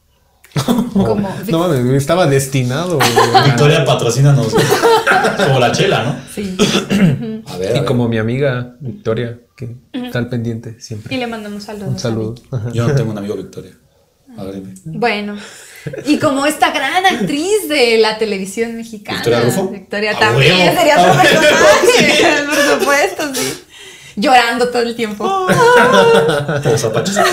Como 0.93 1.29
Vic- 1.45 1.51
No 1.51 1.73
estaba 1.95 2.27
destinado. 2.27 2.99
Victoria, 3.45 3.85
patrocínanos. 3.85 4.53
Como 5.47 5.61
la 5.61 5.71
chela, 5.73 6.03
¿no? 6.03 6.17
Sí. 6.35 6.57
A 7.47 7.57
ver. 7.57 7.69
a 7.69 7.71
Y 7.71 7.75
ver. 7.75 7.85
como 7.85 8.09
mi 8.09 8.19
amiga 8.19 8.75
Victoria, 8.81 9.39
que 9.57 9.77
está 9.93 10.19
al 10.19 10.29
pendiente 10.29 10.77
Y 10.79 10.83
siempre. 10.83 11.17
le 11.17 11.27
mandamos 11.27 11.63
saludos. 11.65 11.89
Un 11.89 11.99
saludo. 11.99 12.35
Yo 12.73 12.89
no 12.89 12.95
tengo 12.95 13.13
un 13.13 13.19
amigo 13.19 13.37
Victoria. 13.37 13.73
A 14.37 14.45
ver, 14.45 14.55
dime. 14.57 14.75
Bueno, 14.85 15.37
y 16.07 16.19
como 16.19 16.47
esta 16.47 16.71
gran 16.73 17.05
actriz 17.07 17.69
de 17.69 17.99
la 17.99 18.17
televisión 18.19 18.77
mexicana, 18.77 19.19
¿Victoria 19.19 19.41
Rufo? 19.41 19.69
Victoria 19.69 20.11
¡A 20.13 20.19
también 20.19 20.77
sería 20.77 20.95
¡A 20.97 21.01
otro 21.01 21.13
huevo! 21.15 21.23
personaje, 21.23 22.45
por 22.47 22.79
supuesto, 22.81 23.35
sí. 23.35 23.61
Llorando 24.21 24.69
todo 24.69 24.83
el 24.83 24.95
tiempo. 24.95 25.25
Los 26.65 26.85
apaches. 26.85 27.19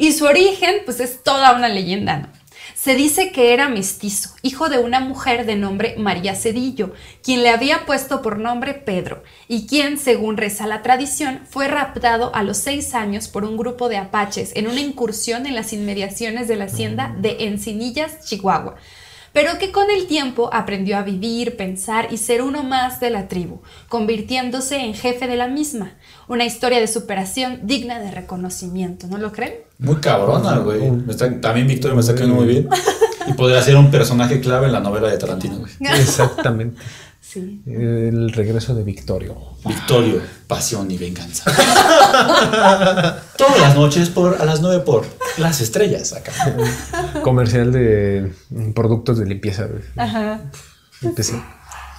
Y 0.00 0.12
su 0.12 0.26
origen, 0.26 0.76
pues 0.84 1.00
es 1.00 1.24
toda 1.24 1.56
una 1.56 1.68
leyenda, 1.68 2.18
¿no? 2.18 2.28
Se 2.76 2.94
dice 2.94 3.32
que 3.32 3.52
era 3.52 3.68
mestizo, 3.68 4.30
hijo 4.42 4.68
de 4.68 4.78
una 4.78 5.00
mujer 5.00 5.44
de 5.44 5.56
nombre 5.56 5.96
María 5.98 6.36
Cedillo, 6.36 6.92
quien 7.24 7.42
le 7.42 7.50
había 7.50 7.84
puesto 7.84 8.22
por 8.22 8.38
nombre 8.38 8.74
Pedro, 8.74 9.24
y 9.48 9.66
quien, 9.66 9.98
según 9.98 10.36
reza 10.36 10.68
la 10.68 10.82
tradición, 10.82 11.40
fue 11.50 11.66
raptado 11.66 12.32
a 12.36 12.44
los 12.44 12.56
seis 12.56 12.94
años 12.94 13.26
por 13.26 13.44
un 13.44 13.56
grupo 13.56 13.88
de 13.88 13.96
apaches 13.96 14.52
en 14.54 14.68
una 14.68 14.80
incursión 14.80 15.46
en 15.46 15.56
las 15.56 15.72
inmediaciones 15.72 16.46
de 16.46 16.54
la 16.54 16.66
hacienda 16.66 17.12
de 17.18 17.46
Encinillas, 17.46 18.24
Chihuahua 18.24 18.76
pero 19.38 19.56
que 19.56 19.70
con 19.70 19.88
el 19.88 20.08
tiempo 20.08 20.50
aprendió 20.52 20.96
a 20.98 21.02
vivir, 21.02 21.56
pensar 21.56 22.08
y 22.10 22.16
ser 22.16 22.42
uno 22.42 22.64
más 22.64 22.98
de 22.98 23.10
la 23.10 23.28
tribu, 23.28 23.60
convirtiéndose 23.88 24.80
en 24.80 24.94
jefe 24.94 25.28
de 25.28 25.36
la 25.36 25.46
misma. 25.46 25.92
Una 26.26 26.44
historia 26.44 26.80
de 26.80 26.88
superación 26.88 27.60
digna 27.62 28.00
de 28.00 28.10
reconocimiento, 28.10 29.06
¿no 29.06 29.16
lo 29.16 29.30
creen? 29.30 29.54
Muy 29.78 29.94
cabrona, 29.98 30.58
güey. 30.58 30.80
También 31.40 31.68
Victoria 31.68 31.94
me 31.94 32.00
está 32.00 32.16
quedando 32.16 32.34
muy 32.34 32.46
bien. 32.46 32.68
Y 33.28 33.32
podría 33.34 33.62
ser 33.62 33.76
un 33.76 33.92
personaje 33.92 34.40
clave 34.40 34.66
en 34.66 34.72
la 34.72 34.80
novela 34.80 35.06
de 35.06 35.18
Tarantino, 35.18 35.58
güey. 35.58 35.72
Exactamente. 36.00 36.76
Sí. 37.28 37.60
El 37.66 38.32
regreso 38.32 38.74
de 38.74 38.82
Victorio. 38.82 39.36
Victorio, 39.66 40.22
pasión 40.46 40.90
y 40.90 40.96
venganza. 40.96 41.44
Todas 43.36 43.60
las 43.60 43.74
noches 43.74 44.08
por, 44.08 44.40
a 44.40 44.46
las 44.46 44.62
9 44.62 44.82
por 44.82 45.04
las 45.36 45.60
estrellas 45.60 46.14
acá. 46.14 46.32
Comercial 47.22 47.70
de 47.70 48.32
productos 48.74 49.18
de 49.18 49.26
limpieza. 49.26 49.68
Ajá. 49.96 50.40
Empecé. 51.02 51.34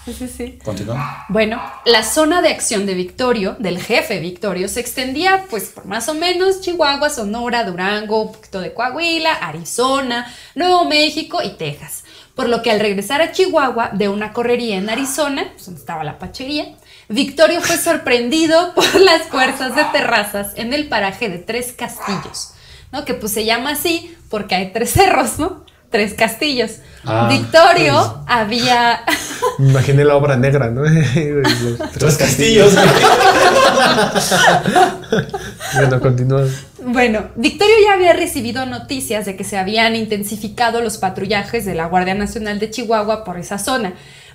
Sí, 0.05 0.13
sí, 0.13 0.27
sí. 0.27 0.59
Continúa. 0.63 1.25
Bueno, 1.29 1.61
la 1.85 2.03
zona 2.03 2.41
de 2.41 2.49
acción 2.49 2.87
de 2.87 2.95
Victorio, 2.95 3.55
del 3.59 3.79
jefe 3.79 4.19
Victorio, 4.19 4.67
se 4.67 4.79
extendía 4.79 5.45
pues 5.49 5.65
por 5.65 5.85
más 5.85 6.09
o 6.09 6.15
menos 6.15 6.61
Chihuahua, 6.61 7.11
Sonora, 7.11 7.65
Durango, 7.65 8.23
un 8.23 8.31
poquito 8.31 8.61
de 8.61 8.73
Coahuila, 8.73 9.33
Arizona, 9.33 10.33
Nuevo 10.55 10.85
México 10.85 11.39
y 11.43 11.49
Texas. 11.49 12.03
Por 12.39 12.47
lo 12.47 12.61
que 12.61 12.71
al 12.71 12.79
regresar 12.79 13.21
a 13.21 13.33
Chihuahua 13.33 13.89
de 13.91 14.07
una 14.07 14.31
correría 14.31 14.77
en 14.77 14.89
Arizona, 14.89 15.49
pues 15.51 15.65
donde 15.65 15.81
estaba 15.81 16.05
la 16.05 16.19
pachería, 16.19 16.73
Victorio 17.09 17.59
fue 17.59 17.75
sorprendido 17.75 18.73
por 18.75 18.97
las 19.01 19.23
fuerzas 19.23 19.75
de 19.75 19.83
terrazas 19.91 20.53
en 20.55 20.71
el 20.71 20.87
paraje 20.87 21.27
de 21.27 21.39
Tres 21.39 21.73
Castillos, 21.73 22.51
¿no? 22.93 23.03
Que 23.03 23.13
pues 23.13 23.33
se 23.33 23.43
llama 23.43 23.71
así 23.71 24.15
porque 24.29 24.55
hay 24.55 24.71
tres 24.71 24.91
cerros, 24.91 25.37
¿no? 25.37 25.65
Tres 25.89 26.13
castillos. 26.13 26.77
Ah, 27.05 27.27
Victorio 27.29 27.93
pues. 27.93 28.25
había 28.27 29.01
Me 29.57 29.69
imaginé 29.69 30.03
la 30.03 30.15
obra 30.15 30.35
negra, 30.35 30.69
¿no? 30.69 30.81
Los 31.15 31.91
Tres 31.93 32.17
castillos. 32.17 32.73
Bueno, 35.75 35.99
continúa. 35.99 36.45
Bueno, 36.83 37.29
Victorio 37.35 37.75
ya 37.83 37.93
había 37.93 38.13
recibido 38.13 38.65
noticias 38.65 39.25
de 39.25 39.35
que 39.35 39.43
se 39.43 39.57
habían 39.57 39.95
intensificado 39.95 40.81
los 40.81 40.97
patrullajes 40.97 41.65
de 41.65 41.75
la 41.75 41.85
Guardia 41.87 42.15
Nacional 42.15 42.59
de 42.59 42.69
Chihuahua 42.69 43.23
por 43.23 43.37
esa 43.37 43.57
zona, 43.57 43.93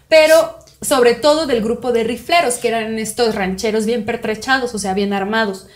pero 0.08 0.58
sobre 0.80 1.14
todo 1.14 1.46
del 1.46 1.62
grupo 1.62 1.92
de 1.92 2.04
rifleros, 2.04 2.56
que 2.56 2.68
eran 2.68 2.98
estos 2.98 3.34
rancheros 3.34 3.86
bien 3.86 4.04
pertrechados, 4.04 4.74
o 4.74 4.78
sea, 4.78 4.94
bien 4.94 5.12
armados, 5.12 5.66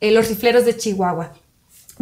eh, 0.00 0.10
los 0.10 0.28
rifleros 0.28 0.64
de 0.64 0.76
Chihuahua. 0.76 1.32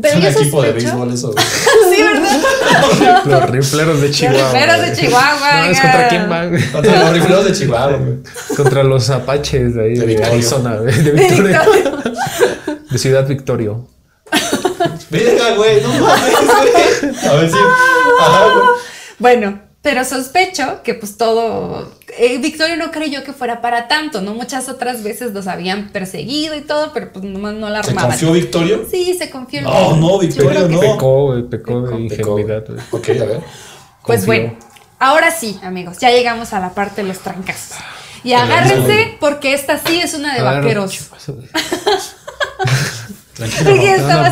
Pero 0.01 0.19
es 0.27 0.37
un 0.37 0.43
equipo 0.43 0.63
de 0.63 0.69
sospecho- 0.71 0.75
béisbol 0.75 1.13
eso. 1.13 1.35
sí, 1.95 2.03
¿verdad? 2.03 3.25
Los 3.27 3.51
rifleros 3.51 4.01
de 4.01 4.11
Chihuahua. 4.11 4.53
rifleros 4.53 4.81
de. 4.87 4.93
Chihuahua, 4.97 5.53
No, 5.53 5.65
es 5.71 5.81
contra 5.81 6.09
quién 6.09 6.29
van. 6.31 6.63
Contra 6.73 7.03
los 7.05 7.13
rifleros 7.13 7.45
de 7.45 7.53
Chihuahua, 7.53 7.97
güey. 7.99 8.17
Contra 8.57 8.83
los 8.85 9.11
apaches 9.11 9.75
de 9.75 9.83
ahí, 9.85 9.95
De 9.97 10.07
de. 10.07 10.25
Arizona, 10.25 10.77
de, 10.77 10.93
De 10.93 11.11
Victoria. 11.13 11.63
De 12.91 12.99
Ciudad 12.99 13.27
Victorio. 13.27 13.87
Venga, 15.11 15.55
güey, 15.57 15.83
no 15.83 15.89
mames, 15.89 16.33
güey. 17.03 17.27
A 17.29 17.33
ver 17.35 17.51
si. 17.51 17.57
Ajá, 18.21 18.45
güey. 18.55 18.67
Bueno, 19.19 19.62
pero 19.83 20.05
sospecho 20.05 20.83
que 20.85 20.95
pues 20.95 21.17
todo... 21.17 21.93
eh, 22.17 22.39
Victorio 22.39 22.77
no 22.77 22.91
creyó 22.93 23.25
que 23.25 23.33
fuera 23.33 23.61
para 23.61 23.89
tanto, 23.89 24.21
¿no? 24.23 24.33
Muchas 24.35 24.69
otras 24.69 25.03
veces 25.03 25.33
los 25.33 25.49
habían 25.49 25.89
perseguido 25.91 26.55
y 26.57 26.61
todo, 26.61 26.93
pero 26.93 27.13
pues 27.13 27.25
nomás 27.25 27.55
no 27.55 27.69
la 27.69 27.83
¿Se 27.83 27.91
armaban. 27.91 28.11
confió 28.13 28.33
Victorio? 28.33 28.87
Sí, 28.91 29.15
se 29.19 29.29
confió. 29.29 29.59
en 29.59 29.65
No, 29.65 29.95
él. 29.95 30.01
no, 30.01 30.19
que 30.21 30.75
no. 30.75 30.81
Pecó, 30.81 31.27
güey, 31.27 31.43
pecó 31.49 31.81
de 31.83 32.01
ingenuidad. 32.01 32.65
Ok, 32.93 33.09
a 33.11 33.13
ver. 33.25 33.41
Pues 34.07 34.21
Confió. 34.25 34.27
bueno, 34.27 34.59
ahora 34.99 35.31
sí, 35.31 35.59
amigos, 35.63 35.99
ya 35.99 36.11
llegamos 36.11 36.53
a 36.53 36.61
la 36.61 36.71
parte 36.75 37.03
de 37.03 37.09
los 37.09 37.19
trancazos. 37.19 37.77
Y 38.25 38.35
agárrense 38.35 39.07
no. 39.07 39.19
porque 39.19 39.53
esta 39.53 39.79
sí 39.79 39.99
es 40.01 40.15
una 40.15 40.35
de 40.35 40.41
A 40.41 40.45
ver, 40.53 40.63
vaqueros. 40.63 40.93
¿qué 40.93 41.05
pasa, 41.11 41.33
güey? 41.33 41.49
Tranquilo. 43.35 43.71
Porque 43.71 43.81
Te 43.81 43.95
está 43.97 44.31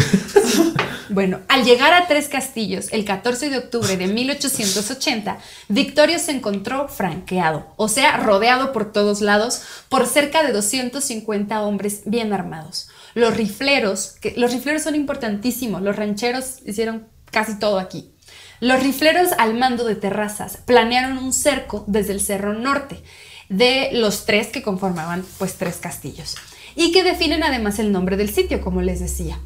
Bueno, 1.10 1.40
al 1.48 1.64
llegar 1.64 1.92
a 1.92 2.06
Tres 2.06 2.28
Castillos 2.28 2.86
el 2.92 3.04
14 3.04 3.50
de 3.50 3.58
octubre 3.58 3.96
de 3.96 4.06
1880, 4.06 5.38
Victorio 5.66 6.20
se 6.20 6.30
encontró 6.30 6.86
franqueado, 6.86 7.66
o 7.76 7.88
sea, 7.88 8.16
rodeado 8.18 8.70
por 8.70 8.92
todos 8.92 9.20
lados 9.20 9.60
por 9.88 10.06
cerca 10.06 10.44
de 10.44 10.52
250 10.52 11.62
hombres 11.62 12.02
bien 12.04 12.32
armados. 12.32 12.90
Los 13.14 13.36
rifleros, 13.36 14.14
que 14.20 14.34
los 14.36 14.52
rifleros 14.52 14.84
son 14.84 14.94
importantísimos, 14.94 15.82
los 15.82 15.96
rancheros 15.96 16.58
hicieron 16.64 17.08
casi 17.32 17.58
todo 17.58 17.80
aquí. 17.80 18.12
Los 18.60 18.80
rifleros 18.80 19.30
al 19.36 19.58
mando 19.58 19.82
de 19.82 19.96
terrazas 19.96 20.58
planearon 20.58 21.18
un 21.18 21.32
cerco 21.32 21.82
desde 21.88 22.12
el 22.12 22.20
Cerro 22.20 22.54
Norte 22.54 23.02
de 23.48 23.90
los 23.94 24.26
tres 24.26 24.46
que 24.46 24.62
conformaban 24.62 25.26
pues 25.38 25.54
tres 25.54 25.78
castillos 25.78 26.36
y 26.76 26.92
que 26.92 27.02
definen 27.02 27.42
además 27.42 27.80
el 27.80 27.90
nombre 27.90 28.16
del 28.16 28.30
sitio, 28.30 28.60
como 28.60 28.80
les 28.80 29.00
decía 29.00 29.40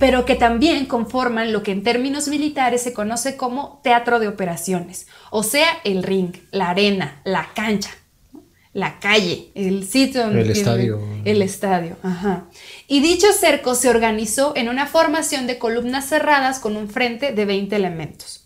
pero 0.00 0.24
que 0.24 0.34
también 0.34 0.86
conforman 0.86 1.52
lo 1.52 1.62
que 1.62 1.70
en 1.70 1.84
términos 1.84 2.26
militares 2.26 2.82
se 2.82 2.92
conoce 2.92 3.36
como 3.36 3.80
teatro 3.84 4.18
de 4.18 4.26
operaciones, 4.26 5.06
o 5.30 5.44
sea, 5.44 5.68
el 5.84 6.02
ring, 6.02 6.34
la 6.50 6.70
arena, 6.70 7.20
la 7.24 7.50
cancha, 7.54 7.90
¿no? 8.32 8.42
la 8.72 8.98
calle, 8.98 9.50
el 9.54 9.86
sitio 9.86 10.22
donde 10.22 10.40
El 10.40 10.52
tienen- 10.52 10.60
estadio. 10.62 11.00
el 11.24 11.42
estadio, 11.42 11.96
ajá. 12.02 12.46
Y 12.88 13.00
dicho 13.00 13.26
cerco 13.32 13.74
se 13.76 13.88
organizó 13.90 14.54
en 14.56 14.68
una 14.68 14.86
formación 14.86 15.46
de 15.46 15.58
columnas 15.58 16.08
cerradas 16.08 16.58
con 16.58 16.76
un 16.76 16.88
frente 16.88 17.32
de 17.32 17.44
20 17.44 17.76
elementos. 17.76 18.39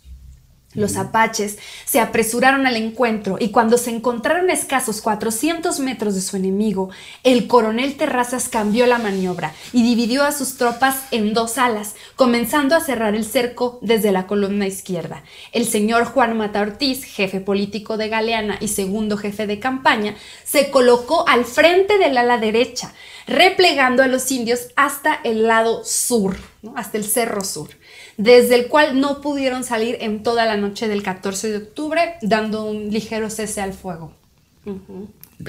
Los 0.74 0.96
apaches 0.96 1.58
se 1.84 2.00
apresuraron 2.00 2.66
al 2.66 2.76
encuentro 2.76 3.36
y 3.38 3.50
cuando 3.50 3.78
se 3.78 3.90
encontraron 3.90 4.50
a 4.50 4.52
escasos 4.52 5.00
400 5.00 5.78
metros 5.78 6.16
de 6.16 6.20
su 6.20 6.36
enemigo, 6.36 6.90
el 7.22 7.46
coronel 7.46 7.96
Terrazas 7.96 8.48
cambió 8.48 8.86
la 8.86 8.98
maniobra 8.98 9.52
y 9.72 9.84
dividió 9.84 10.24
a 10.24 10.32
sus 10.32 10.56
tropas 10.56 11.04
en 11.12 11.32
dos 11.32 11.58
alas, 11.58 11.94
comenzando 12.16 12.74
a 12.74 12.80
cerrar 12.80 13.14
el 13.14 13.24
cerco 13.24 13.78
desde 13.82 14.10
la 14.10 14.26
columna 14.26 14.66
izquierda. 14.66 15.22
El 15.52 15.66
señor 15.66 16.06
Juan 16.06 16.36
Mata 16.36 16.60
Ortiz, 16.60 17.04
jefe 17.04 17.40
político 17.40 17.96
de 17.96 18.08
Galeana 18.08 18.58
y 18.60 18.68
segundo 18.68 19.16
jefe 19.16 19.46
de 19.46 19.60
campaña, 19.60 20.16
se 20.44 20.70
colocó 20.70 21.28
al 21.28 21.44
frente 21.44 21.98
del 21.98 22.18
ala 22.18 22.38
derecha, 22.38 22.92
replegando 23.28 24.02
a 24.02 24.08
los 24.08 24.30
indios 24.32 24.68
hasta 24.74 25.20
el 25.22 25.46
lado 25.46 25.84
sur, 25.84 26.36
¿no? 26.62 26.74
hasta 26.76 26.98
el 26.98 27.04
cerro 27.04 27.44
sur 27.44 27.68
desde 28.16 28.54
el 28.56 28.68
cual 28.68 29.00
no 29.00 29.20
pudieron 29.20 29.64
salir 29.64 29.98
en 30.00 30.22
toda 30.22 30.44
la 30.46 30.56
noche 30.56 30.88
del 30.88 31.02
14 31.02 31.50
de 31.50 31.56
octubre, 31.58 32.14
dando 32.22 32.64
un 32.64 32.90
ligero 32.90 33.30
cese 33.30 33.60
al 33.60 33.72
fuego. 33.72 34.12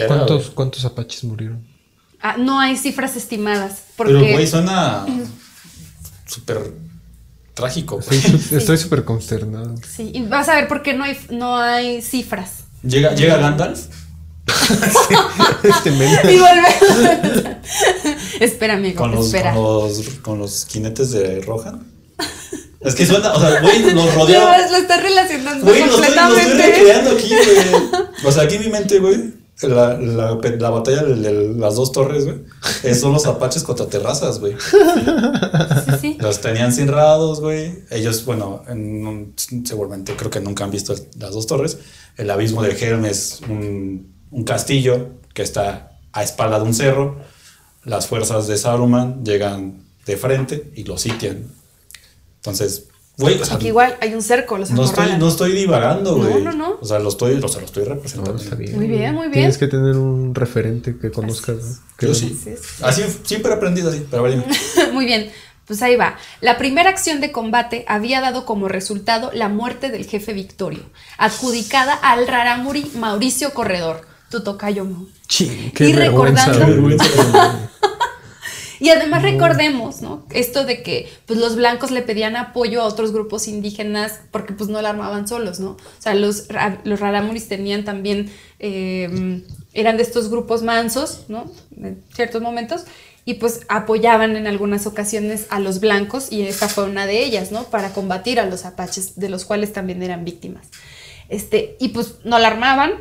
¿Cuántos. 0.07 0.49
¿Cuántos 0.51 0.83
apaches 0.85 1.23
murieron? 1.23 1.65
Ah, 2.21 2.37
no 2.37 2.59
hay 2.59 2.75
cifras 2.75 3.15
estimadas, 3.15 3.83
porque 3.95 4.13
Pero, 4.13 4.31
güey, 4.33 4.47
suena 4.47 5.05
súper 6.25 6.73
trágico. 7.53 7.99
Estoy 8.51 8.77
súper 8.77 9.05
consternado. 9.05 9.75
sí, 9.87 10.11
y 10.13 10.21
vas 10.23 10.49
a 10.49 10.55
ver 10.55 10.67
por 10.67 10.81
qué 10.81 10.93
no 10.93 11.03
hay, 11.03 11.17
no 11.29 11.57
hay 11.57 12.01
cifras. 12.01 12.63
Llega, 12.83 13.13
llega 13.13 13.37
Gandalf. 13.37 13.87
Este 15.63 15.91
men. 15.91 16.19
Y 16.29 16.37
volvemos. 16.37 17.45
espera, 18.39 18.73
amigo, 18.73 18.97
Con 18.97 19.11
los, 19.11 19.25
espera. 19.27 19.53
con 19.53 19.63
los, 19.63 20.09
con 20.21 20.39
los 20.39 20.65
jinetes 20.67 21.11
de 21.11 21.41
Rohan. 21.41 21.85
Es 22.81 22.93
que 22.93 23.05
suena, 23.05 23.33
o 23.33 23.39
sea, 23.39 23.61
güey, 23.61 23.81
los 23.81 23.93
No, 23.95 24.11
rodearon. 24.11 24.71
lo 24.71 24.77
estás 24.77 25.01
relacionando 25.01 25.65
Güey, 25.65 25.79
lo 25.85 25.85
estoy, 25.85 26.01
lo 26.01 26.05
estoy 26.05 26.23
completamente. 26.27 26.67
recreando 26.77 27.11
aquí, 27.11 27.29
güey. 27.29 28.01
O 28.25 28.31
sea, 28.31 28.43
aquí 28.43 28.55
en 28.55 28.61
mi 28.61 28.69
mente, 28.69 28.99
güey, 28.99 29.33
la, 29.63 29.97
la, 29.97 30.37
la 30.59 30.69
batalla 30.69 31.01
de, 31.03 31.55
las 31.55 31.75
dos 31.75 31.91
torres, 31.91 32.25
güey, 32.25 32.93
son 32.93 33.13
los 33.13 33.25
apaches 33.25 33.63
contra 33.63 33.87
terrazas, 33.87 34.39
güey. 34.39 34.53
Sí, 35.85 35.91
sí. 36.01 36.17
Los 36.19 36.41
tenían 36.41 36.71
cerrados, 36.73 37.39
güey. 37.41 37.83
Ellos, 37.89 38.23
bueno, 38.25 38.63
en 38.67 39.33
seguramente 39.65 40.15
creo 40.15 40.29
que 40.29 40.41
nunca 40.41 40.63
han 40.65 40.71
visto 40.71 40.93
las 41.17 41.31
dos 41.31 41.47
torres. 41.47 41.77
El 42.17 42.29
abismo 42.29 42.61
del 42.61 42.77
Helm 42.77 43.05
es 43.05 43.39
un, 43.49 44.13
un 44.29 44.43
castillo 44.43 45.07
que 45.33 45.41
está 45.41 45.97
a 46.13 46.23
espalda 46.23 46.59
de 46.59 46.65
un 46.65 46.73
cerro. 46.75 47.17
Las 47.83 48.07
fuerzas 48.07 48.47
de 48.47 48.57
Saruman 48.57 49.23
llegan 49.23 49.83
de 50.05 50.17
frente 50.17 50.71
y 50.75 50.83
lo 50.83 50.97
sitian. 50.97 51.45
Entonces, 52.45 52.85
güey, 53.17 53.41
o 53.41 53.45
sea, 53.45 53.55
Aquí 53.55 53.67
igual 53.67 53.97
hay 54.01 54.13
un 54.13 54.21
cerco, 54.21 54.57
los 54.57 54.71
no 54.71 54.83
estoy, 54.85 55.17
no 55.17 55.29
estoy 55.29 55.53
divagando, 55.53 56.17
No, 56.17 56.29
güey. 56.29 56.43
no, 56.43 56.51
no. 56.51 56.77
O 56.81 56.85
sea, 56.85 56.99
lo 56.99 57.09
estoy, 57.09 57.35
o 57.41 57.47
sea, 57.47 57.61
lo 57.61 57.65
estoy 57.65 57.83
No, 57.87 57.95
representando. 57.95 58.41
está 58.41 58.55
bien. 58.55 58.75
Muy 58.75 58.87
bien, 58.87 59.13
muy 59.13 59.23
bien. 59.27 59.33
Tienes 59.33 59.57
que 59.57 59.67
tener 59.67 59.95
un 59.95 60.35
referente 60.35 60.97
que 60.97 61.11
conozcas. 61.11 61.55
¿no? 61.57 61.77
Que- 61.97 62.07
Yo 62.07 62.13
sí. 62.13 62.37
Así, 62.81 63.03
siempre 63.23 63.51
he 63.51 63.55
aprendido 63.55 63.89
así, 63.89 64.05
pero 64.11 64.23
vale. 64.23 64.43
Muy 64.93 65.05
bien, 65.05 65.31
pues 65.65 65.81
ahí 65.81 65.95
va. 65.95 66.17
La 66.41 66.57
primera 66.57 66.89
acción 66.89 67.21
de 67.21 67.31
combate 67.31 67.85
había 67.87 68.19
dado 68.21 68.45
como 68.45 68.67
resultado 68.67 69.31
la 69.33 69.47
muerte 69.49 69.89
del 69.89 70.05
jefe 70.05 70.33
Victorio, 70.33 70.83
adjudicada 71.17 71.93
al 71.93 72.27
rarámuri 72.27 72.91
Mauricio 72.99 73.53
Corredor, 73.53 74.01
tu 74.29 74.43
tocayo. 74.43 74.85
Y 75.39 75.93
vergüenza. 75.93 76.51
recordando-. 76.51 76.97
Y 78.79 78.89
además 78.89 79.23
recordemos, 79.23 80.01
¿no? 80.01 80.25
Esto 80.31 80.65
de 80.65 80.83
que 80.83 81.09
pues, 81.25 81.39
los 81.39 81.55
blancos 81.55 81.91
le 81.91 82.01
pedían 82.01 82.35
apoyo 82.35 82.81
a 82.81 82.85
otros 82.85 83.11
grupos 83.11 83.47
indígenas 83.47 84.21
porque 84.31 84.53
pues 84.53 84.69
no 84.69 84.81
la 84.81 84.89
armaban 84.89 85.27
solos, 85.27 85.59
¿no? 85.59 85.71
O 85.71 86.01
sea, 86.01 86.15
los, 86.15 86.47
los 86.83 86.99
rarámuris 86.99 87.47
tenían 87.47 87.85
también, 87.85 88.31
eh, 88.59 89.43
eran 89.73 89.97
de 89.97 90.03
estos 90.03 90.29
grupos 90.29 90.63
mansos, 90.63 91.25
¿no? 91.27 91.51
En 91.77 92.03
ciertos 92.13 92.41
momentos. 92.41 92.85
Y 93.27 93.35
pues 93.35 93.61
apoyaban 93.69 94.35
en 94.35 94.45
algunas 94.45 94.85
ocasiones 94.85 95.47
a 95.49 95.59
los 95.59 95.79
blancos 95.79 96.31
y 96.31 96.43
esta 96.43 96.69
fue 96.69 96.83
una 96.83 97.07
de 97.07 97.23
ellas, 97.23 97.51
¿no? 97.51 97.63
Para 97.63 97.91
combatir 97.91 98.39
a 98.39 98.45
los 98.45 98.65
apaches, 98.65 99.19
de 99.19 99.29
los 99.29 99.45
cuales 99.45 99.73
también 99.73 100.03
eran 100.03 100.25
víctimas. 100.25 100.67
Este, 101.27 101.75
y 101.79 101.89
pues 101.89 102.15
no 102.23 102.37
la 102.37 102.49
armaban, 102.49 102.93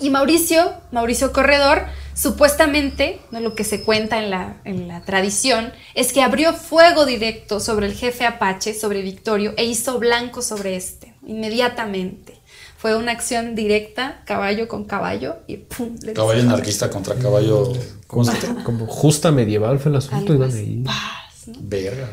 Y 0.00 0.10
Mauricio, 0.10 0.74
Mauricio 0.92 1.32
Corredor, 1.32 1.86
supuestamente, 2.14 3.20
¿no? 3.30 3.40
lo 3.40 3.54
que 3.54 3.64
se 3.64 3.82
cuenta 3.82 4.22
en 4.22 4.30
la, 4.30 4.60
en 4.64 4.88
la 4.88 5.00
tradición, 5.02 5.72
es 5.94 6.12
que 6.12 6.22
abrió 6.22 6.52
fuego 6.52 7.06
directo 7.06 7.60
sobre 7.60 7.86
el 7.86 7.94
jefe 7.94 8.26
Apache, 8.26 8.74
sobre 8.74 9.00
Victorio, 9.00 9.54
e 9.56 9.64
hizo 9.64 9.98
blanco 9.98 10.42
sobre 10.42 10.76
este, 10.76 11.14
inmediatamente. 11.26 12.40
Fue 12.76 12.96
una 12.96 13.12
acción 13.12 13.54
directa, 13.54 14.22
caballo 14.24 14.68
con 14.68 14.84
caballo, 14.84 15.36
y 15.46 15.58
¡pum! 15.58 15.96
le 16.02 16.12
Caballo 16.12 16.40
anarquista 16.40 16.90
contra 16.90 17.14
caballo. 17.14 17.72
¿Cómo 18.06 18.24
se 18.24 18.40
llama? 18.40 18.64
Como 18.64 18.86
justa 18.86 19.30
medieval 19.30 19.78
fue 19.78 19.90
el 19.90 19.96
asunto. 19.96 20.32
Algo 20.32 20.44
Iban 20.46 20.56
ahí. 20.56 20.82
Paz, 20.84 21.46
¿no? 21.46 21.54
Verga. 21.60 22.08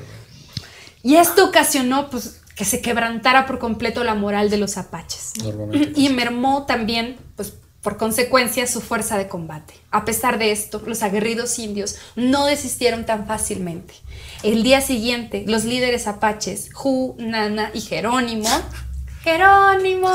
Y 1.04 1.16
esto 1.16 1.46
ocasionó 1.46 2.10
pues, 2.10 2.42
que 2.58 2.66
se 2.66 2.82
quebrantara 2.82 3.46
por 3.46 3.60
completo 3.60 4.04
la 4.04 4.16
moral 4.16 4.50
de 4.50 4.58
los 4.58 4.78
apaches. 4.78 5.34
Y 5.96 6.10
mermó 6.10 6.66
también, 6.66 7.18
pues, 7.36 7.54
por 7.84 7.98
consecuencia, 7.98 8.66
su 8.66 8.82
fuerza 8.82 9.16
de 9.16 9.28
combate. 9.28 9.76
A 9.92 10.06
pesar 10.06 10.40
de 10.40 10.52
esto, 10.52 10.82
los 10.86 11.04
aguerridos 11.04 11.60
indios 11.60 11.98
no 12.16 12.48
desistieron 12.48 13.06
tan 13.06 13.28
fácilmente. 13.28 13.94
El 14.42 14.64
día 14.64 14.82
siguiente, 14.82 15.46
los 15.48 15.66
líderes 15.66 16.08
apaches, 16.08 16.74
Ju, 16.74 17.16
Nana 17.20 17.70
y 17.76 17.82
Jerónimo. 17.82 18.50
¡Jerónimo! 19.22 20.12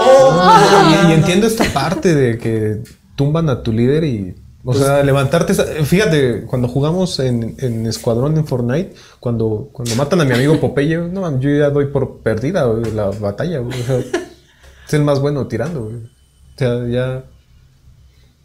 Y, 1.07 1.11
y 1.11 1.13
entiendo 1.13 1.47
esta 1.47 1.65
parte 1.73 2.13
de 2.13 2.39
que 2.39 2.83
tumban 3.15 3.49
a 3.51 3.63
tu 3.63 3.73
líder 3.73 4.03
y. 4.03 4.35
O 4.65 4.75
sea, 4.75 5.03
levantarte. 5.03 5.55
Fíjate, 5.85 6.43
cuando 6.47 6.69
jugamos 6.69 7.19
en, 7.19 7.57
en 7.59 7.87
Escuadrón 7.87 8.37
en 8.37 8.47
Fortnite, 8.47 8.95
cuando, 9.19 9.69
cuando 9.73 9.95
matan 9.97 10.21
a 10.21 10.25
mi 10.25 10.35
amigo 10.35 10.61
Popeye, 10.61 10.99
no 10.99 11.21
mames, 11.21 11.41
yo 11.41 11.51
ya 11.51 11.71
doy 11.71 11.87
por 11.87 12.19
perdida 12.21 12.65
güey, 12.65 12.93
la 12.93 13.07
batalla, 13.07 13.59
güey. 13.59 13.81
O 13.81 13.85
sea, 13.85 13.99
es 14.87 14.95
el 14.95 15.03
más 15.03 15.19
bueno 15.21 15.47
tirando, 15.49 15.85
güey. 15.85 15.97
O 15.97 16.59
sea, 16.59 16.87
ya. 16.87 17.25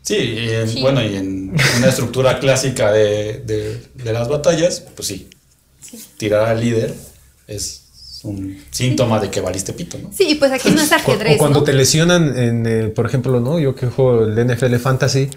Sí, 0.02 0.16
y 0.16 0.50
en- 0.50 0.70
Sí. 0.70 0.82
bueno, 0.82 1.04
y 1.04 1.16
en 1.18 1.50
una 1.78 1.88
estructura 1.90 2.40
clásica 2.40 2.92
de, 2.92 3.44
de- 3.46 3.82
de 3.94 4.14
las 4.14 4.28
batallas, 4.30 4.80
pues 4.96 5.08
sí, 5.10 5.30
tirar 6.18 6.48
al 6.48 6.62
líder 6.62 6.94
es 7.46 8.22
un 8.24 8.58
síntoma 8.72 9.20
de 9.20 9.30
que 9.30 9.42
valiste 9.42 9.74
pito, 9.74 9.98
¿no? 10.00 10.10
Sí, 10.12 10.30
y 10.32 10.36
pues 10.36 10.52
aquí 10.52 10.72
no 10.72 10.82
es 10.82 10.92
O, 10.92 10.96
ajedrez, 10.96 11.36
o 11.36 11.38
cuando 11.38 11.60
¿no? 11.60 11.66
te 11.66 11.74
lesionan 11.74 12.36
en, 12.38 12.66
eh, 12.66 12.88
por 12.88 13.06
ejemplo, 13.06 13.40
¿no? 13.40 13.60
Yo 13.60 13.76
que 13.76 13.88
juego 13.88 14.26
el 14.26 14.36
NFL 14.48 14.76
Fantasy 14.78 15.30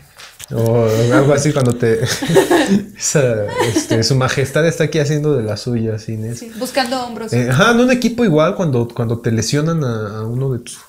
o 0.53 0.86
algo 1.12 1.32
así 1.32 1.53
cuando 1.53 1.74
te 1.74 2.01
esa, 2.96 3.46
este, 3.74 4.03
su 4.03 4.16
majestad 4.16 4.66
está 4.66 4.84
aquí 4.84 4.98
haciendo 4.98 5.36
de 5.36 5.42
la 5.42 5.57
suya 5.57 5.94
así 5.94 6.14
Inés. 6.14 6.38
Sí, 6.38 6.51
buscando 6.59 7.05
hombros. 7.05 7.32
Eh, 7.32 7.51
ajá, 7.51 7.72
en 7.72 7.80
un 7.80 7.90
equipo 7.90 8.24
igual 8.24 8.55
cuando, 8.55 8.88
cuando 8.88 9.20
te 9.20 9.30
lesionan 9.32 9.84
a, 9.84 10.18
a 10.18 10.24
uno 10.24 10.53
de 10.53 10.61
tus 10.61 10.80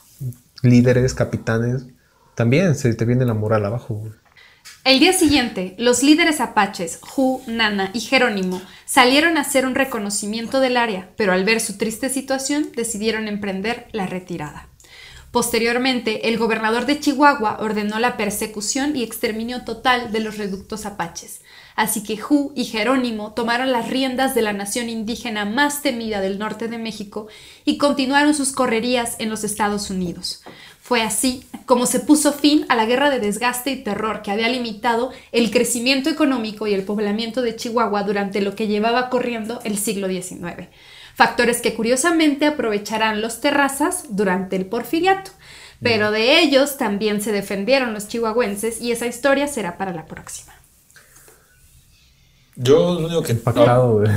líderes, 0.63 1.13
capitanes, 1.13 1.83
también 2.35 2.75
se 2.75 2.93
te 2.93 3.05
viene 3.05 3.25
la 3.25 3.33
moral 3.33 3.65
abajo. 3.65 3.95
güey. 3.95 4.11
El 4.83 4.99
día 4.99 5.13
siguiente, 5.13 5.75
los 5.77 6.01
líderes 6.01 6.41
apaches, 6.41 6.97
Ju, 7.01 7.41
Nana 7.45 7.91
y 7.93 7.99
Jerónimo, 7.99 8.61
salieron 8.85 9.37
a 9.37 9.41
hacer 9.41 9.67
un 9.67 9.75
reconocimiento 9.75 10.59
del 10.59 10.75
área, 10.75 11.09
pero 11.17 11.33
al 11.33 11.45
ver 11.45 11.59
su 11.61 11.77
triste 11.77 12.09
situación 12.09 12.69
decidieron 12.75 13.27
emprender 13.27 13.87
la 13.91 14.07
retirada. 14.07 14.70
Posteriormente, 15.31 16.27
el 16.27 16.37
gobernador 16.37 16.85
de 16.85 16.99
Chihuahua 16.99 17.57
ordenó 17.61 17.99
la 17.99 18.17
persecución 18.17 18.97
y 18.97 19.03
exterminio 19.03 19.63
total 19.63 20.11
de 20.11 20.19
los 20.19 20.37
reductos 20.37 20.85
apaches. 20.85 21.39
Así 21.77 22.03
que 22.03 22.17
Ju 22.17 22.51
y 22.53 22.65
Jerónimo 22.65 23.31
tomaron 23.31 23.71
las 23.71 23.89
riendas 23.89 24.35
de 24.35 24.41
la 24.41 24.51
nación 24.51 24.89
indígena 24.89 25.45
más 25.45 25.81
temida 25.81 26.19
del 26.19 26.37
norte 26.37 26.67
de 26.67 26.77
México 26.77 27.27
y 27.63 27.77
continuaron 27.77 28.33
sus 28.33 28.51
correrías 28.51 29.15
en 29.19 29.29
los 29.29 29.45
Estados 29.45 29.89
Unidos. 29.89 30.43
Fue 30.81 31.01
así 31.01 31.45
como 31.65 31.85
se 31.85 32.01
puso 32.01 32.33
fin 32.33 32.65
a 32.67 32.75
la 32.75 32.85
guerra 32.85 33.09
de 33.09 33.21
desgaste 33.21 33.71
y 33.71 33.83
terror 33.83 34.23
que 34.23 34.31
había 34.31 34.49
limitado 34.49 35.11
el 35.31 35.49
crecimiento 35.49 36.09
económico 36.09 36.67
y 36.67 36.73
el 36.73 36.83
poblamiento 36.83 37.41
de 37.41 37.55
Chihuahua 37.55 38.03
durante 38.03 38.41
lo 38.41 38.55
que 38.55 38.67
llevaba 38.67 39.09
corriendo 39.09 39.61
el 39.63 39.77
siglo 39.77 40.09
XIX. 40.09 40.67
Factores 41.15 41.61
que 41.61 41.73
curiosamente 41.75 42.45
aprovecharán 42.45 43.21
los 43.21 43.41
terrazas 43.41 44.05
durante 44.09 44.55
el 44.55 44.65
porfiriato. 44.65 45.31
Pero 45.83 46.11
de 46.11 46.39
ellos 46.39 46.77
también 46.77 47.21
se 47.21 47.31
defendieron 47.31 47.93
los 47.93 48.07
chihuahuenses 48.07 48.79
y 48.81 48.91
esa 48.91 49.07
historia 49.07 49.47
será 49.47 49.77
para 49.77 49.91
la 49.93 50.05
próxima. 50.05 50.53
Yo 52.55 52.99
lo 52.99 53.05
único 53.07 53.23
que... 53.23 53.31
Impactado, 53.31 53.93
güey. 53.99 54.11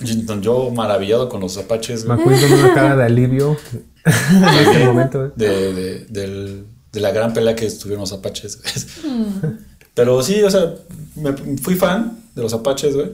Yo, 0.00 0.40
yo 0.40 0.70
maravillado 0.70 1.28
con 1.28 1.40
los 1.40 1.56
apaches, 1.56 2.04
Me 2.04 2.14
güey, 2.16 2.36
acuerdo 2.36 2.56
de 2.56 2.62
una 2.64 2.74
cara 2.74 2.96
de 2.96 3.04
alivio 3.04 3.56
en 4.04 4.44
ese 4.44 4.84
momento. 4.84 5.18
güey. 5.18 5.30
de, 5.36 5.72
de, 5.74 6.04
del- 6.06 6.66
de 6.92 6.98
la 7.00 7.12
gran 7.12 7.32
pelea 7.32 7.54
que 7.54 7.66
estuvieron 7.66 8.00
los 8.00 8.12
apaches. 8.12 8.60
güey. 8.60 9.54
Pero 9.94 10.22
sí, 10.22 10.42
o 10.42 10.50
sea, 10.50 10.74
me, 11.16 11.32
fui 11.58 11.74
fan 11.76 12.18
de 12.34 12.42
los 12.42 12.52
apaches, 12.52 12.94
güey. 12.94 13.10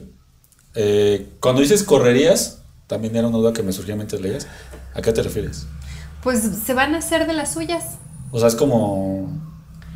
Eh, 0.75 1.27
cuando 1.41 1.63
dices 1.63 1.83
correrías, 1.83 2.63
también 2.87 3.17
era 3.17 3.27
una 3.29 3.39
duda 3.39 3.53
que 3.53 3.63
me 3.63 3.73
surgía 3.73 3.97
mientras 3.97 4.21
leías. 4.21 4.47
¿A 4.95 5.03
qué 5.03 5.13
te 5.13 5.23
refieres? 5.23 5.67
Pues 6.23 6.41
se 6.65 6.75
van 6.75 6.95
a 6.95 6.99
hacer 6.99 7.27
de 7.27 7.33
las 7.35 7.53
suyas. 7.53 7.99
O 8.31 8.39
sea, 8.39 8.49
es 8.49 8.55
como 8.55 9.29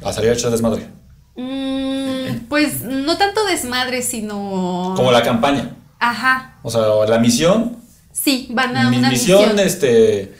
a 0.05 0.13
salir 0.13 0.31
a 0.31 0.35
echar 0.35 0.51
desmadre. 0.51 0.89
Mm, 1.37 2.47
pues 2.49 2.83
no 2.83 3.17
tanto 3.17 3.45
desmadre, 3.47 4.03
sino... 4.03 4.95
Como 4.97 5.11
la 5.13 5.23
campaña. 5.23 5.77
Ajá, 5.99 6.59
O 6.63 6.71
sea, 6.71 6.83
la 7.09 7.19
misión. 7.19 7.77
sí, 8.13 8.49
van 8.53 8.77
a 8.77 8.89
Mi 8.91 8.99
una 8.99 9.11
misión, 9.11 9.41
misión. 9.41 9.59
este. 9.61 10.35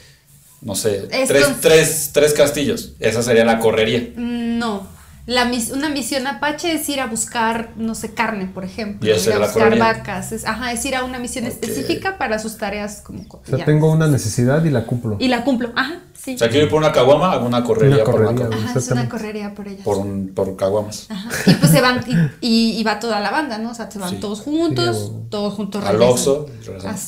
No 0.63 0.75
sé, 0.75 1.07
Estos- 1.11 1.29
tres, 1.29 1.47
tres, 1.61 2.11
tres 2.13 2.33
castillos. 2.35 2.93
Esa 3.01 3.23
sería 3.23 3.45
la 3.45 3.59
correría. 3.59 4.13
Mm, 4.17 4.59
No. 4.59 4.87
La 5.31 5.45
mis- 5.45 5.71
una 5.71 5.89
misión 5.91 6.27
apache 6.27 6.73
es 6.75 6.89
ir 6.89 6.99
a 7.01 7.07
buscar, 7.07 7.71
no 7.77 7.95
sé, 7.95 8.15
carne, 8.15 8.47
por 8.53 8.65
ejemplo. 8.65 9.09
Y 9.09 9.13
ir 9.13 9.33
a 9.33 9.39
buscar 9.39 9.53
correría. 9.53 9.85
vacas. 9.85 10.33
Es, 10.33 10.45
ajá, 10.45 10.73
es 10.73 10.85
ir 10.85 10.97
a 10.97 11.05
una 11.05 11.21
misión 11.21 11.45
específica 11.47 12.19
para 12.19 12.41
sus 12.41 12.57
tareas 12.57 13.01
como 13.01 13.23
O 13.31 13.41
sea, 13.47 13.65
tengo 13.65 13.93
una 13.93 14.09
necesidad 14.09 14.65
y 14.65 14.71
la 14.71 14.87
cumplo. 14.87 15.17
Y 15.21 15.29
la 15.29 15.45
cumplo. 15.45 15.71
Ajá, 15.77 16.01
sí. 16.21 16.35
O 16.35 16.39
sea, 16.39 16.49
quiero 16.49 16.65
ir 16.65 16.71
por 16.71 16.81
una 16.81 16.91
caguama, 16.91 17.31
hago 17.31 17.47
una 17.47 17.63
correría, 17.63 17.97
Una 17.97 18.05
por 18.05 18.15
una 18.17 18.25
correría, 18.27 18.49
caguama. 18.49 18.71
Ajá, 18.71 18.79
es 18.81 18.91
una 18.91 19.09
correría 19.09 19.55
por 19.55 19.69
ellas. 19.69 19.83
Por, 19.85 19.99
un, 19.99 20.33
por 20.35 20.57
caguamas. 20.57 21.07
Ajá. 21.11 21.29
Y 21.47 21.55
pues 21.55 21.71
se 21.71 21.81
van, 21.81 22.01
y, 22.41 22.47
y- 22.75 22.81
y 22.81 22.83
va 22.83 22.99
toda 22.99 23.21
la 23.21 23.31
banda, 23.31 23.59
¿no? 23.59 23.71
O 23.71 23.75
sea, 23.75 23.89
se 23.89 24.01
van 24.01 24.11
Sí. 24.11 24.17
todos 24.17 24.41
juntos, 24.41 24.97
Sí, 25.13 25.27
todos 25.31 25.55
juntos 25.55 25.85
Al. 25.85 26.03
Oxxo. 26.03 26.47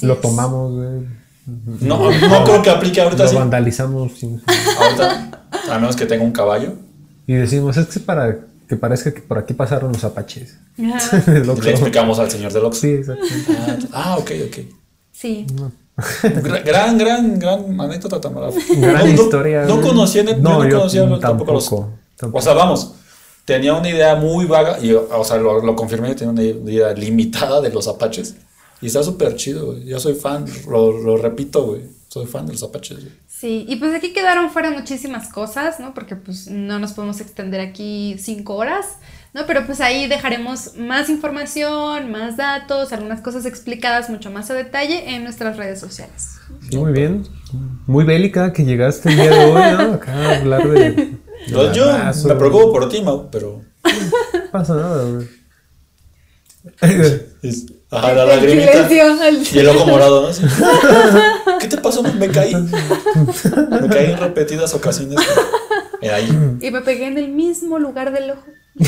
Lo 0.02 0.16
tomamos, 0.18 0.72
güey. 0.74 1.06
No, 1.80 2.08
no 2.08 2.44
creo 2.44 2.62
que 2.62 2.70
aplique 2.70 3.00
ahorita 3.00 3.24
Lo 3.24 3.28
sí. 3.30 3.34
vandalizamos. 3.34 4.12
sí. 4.16 4.28
Ahorita, 4.78 5.42
a 5.72 5.78
menos 5.80 5.96
que 5.96 6.06
tenga 6.06 6.22
un 6.22 6.30
caballo. 6.30 6.74
Y 7.32 7.36
decimos, 7.36 7.76
es 7.78 7.86
que 7.86 8.00
para 8.00 8.40
que 8.68 8.76
parezca 8.76 9.12
que 9.12 9.20
por 9.22 9.38
aquí 9.38 9.54
pasaron 9.54 9.90
los 9.92 10.04
apaches. 10.04 10.56
Le 10.76 11.70
explicamos 11.70 12.18
al 12.18 12.30
señor 12.30 12.52
del 12.52 12.64
Oxxo. 12.66 12.80
Sí, 12.82 12.90
exacto. 12.90 13.24
Ah, 13.50 13.78
ah, 13.92 14.16
ok, 14.18 14.30
ok. 14.48 14.56
Sí. 15.12 15.46
Gra- 15.96 16.62
Gran, 16.62 16.98
gran, 16.98 17.38
gran 17.38 17.80
anécdota, 17.80 18.20
Tamara. 18.20 18.50
Gran 18.76 19.14
no, 19.14 19.22
historia. 19.22 19.64
No, 19.64 19.80
conocía, 19.80 20.24
yo 20.24 20.36
no, 20.36 20.68
yo 20.68 20.76
conocía 20.78 21.04
los- 21.06 21.20
tampoco, 21.20 21.52
los. 21.52 21.68
tampoco. 22.16 22.38
O 22.38 22.42
sea, 22.42 22.52
vamos, 22.52 22.94
tenía 23.46 23.72
una 23.74 23.88
idea 23.88 24.14
muy 24.16 24.44
vaga, 24.44 24.78
y 24.82 24.92
o 24.92 25.24
sea, 25.24 25.38
lo, 25.38 25.62
lo 25.64 25.74
confirmé, 25.74 26.14
tenía 26.14 26.32
una 26.32 26.42
idea 26.42 26.92
limitada 26.92 27.60
de 27.62 27.70
los 27.70 27.88
apaches. 27.88 28.34
Y 28.82 28.86
está 28.88 29.02
súper 29.02 29.36
chido, 29.36 29.66
güey. 29.66 29.84
Yo 29.84 29.98
soy 30.00 30.14
fan, 30.14 30.44
lo, 30.68 30.92
lo 30.92 31.16
repito, 31.16 31.64
güey. 31.64 31.82
Soy 32.12 32.26
fan 32.26 32.44
de 32.44 32.52
los 32.52 32.62
apaches, 32.62 32.98
güey. 32.98 33.12
Sí, 33.26 33.64
y 33.66 33.76
pues 33.76 33.94
aquí 33.94 34.12
quedaron 34.12 34.50
fuera 34.50 34.70
muchísimas 34.70 35.28
cosas, 35.32 35.80
¿no? 35.80 35.94
Porque 35.94 36.14
pues 36.14 36.46
no 36.46 36.78
nos 36.78 36.92
podemos 36.92 37.22
extender 37.22 37.62
aquí 37.62 38.16
cinco 38.18 38.56
horas, 38.56 38.98
¿no? 39.32 39.46
Pero 39.46 39.64
pues 39.64 39.80
ahí 39.80 40.08
dejaremos 40.08 40.76
más 40.76 41.08
información, 41.08 42.10
más 42.10 42.36
datos, 42.36 42.92
algunas 42.92 43.22
cosas 43.22 43.46
explicadas 43.46 44.10
mucho 44.10 44.30
más 44.30 44.50
a 44.50 44.54
detalle 44.54 45.14
en 45.14 45.24
nuestras 45.24 45.56
redes 45.56 45.80
sociales. 45.80 46.36
Muy 46.70 46.92
bien. 46.92 47.26
Muy 47.86 48.04
bélica 48.04 48.52
que 48.52 48.66
llegaste 48.66 49.08
el 49.08 49.16
día 49.16 49.30
de 49.30 49.44
hoy, 49.46 49.72
¿no? 49.78 49.94
Acá 49.94 50.12
a 50.12 50.36
hablar 50.36 50.68
de. 50.68 50.90
de 50.90 51.18
Yo, 51.72 51.86
me 52.28 52.34
preocupo 52.34 52.72
por 52.74 52.90
ti, 52.90 53.00
Mau, 53.00 53.30
pero. 53.30 53.62
No 54.34 54.50
pasa 54.52 54.76
nada, 54.76 55.10
güey. 55.10 55.26
Ajá, 57.92 58.12
la 58.14 58.24
lagrimita. 58.24 58.88
Y 59.52 59.58
el 59.58 59.68
ojo 59.68 59.86
morado, 59.86 60.22
¿no? 60.26 60.32
Sí. 60.32 60.42
¿Qué 61.60 61.68
te 61.68 61.76
pasó? 61.78 62.02
Me 62.02 62.28
caí. 62.28 62.54
Me 62.54 63.88
caí 63.88 64.12
en 64.12 64.18
repetidas 64.18 64.72
ocasiones. 64.74 65.18
Ahí. 66.12 66.28
Y 66.60 66.70
me 66.70 66.80
pegué 66.80 67.06
en 67.06 67.18
el 67.18 67.28
mismo 67.28 67.78
lugar 67.78 68.12
del 68.12 68.30
ojo. 68.30 68.44
Y, 68.78 68.84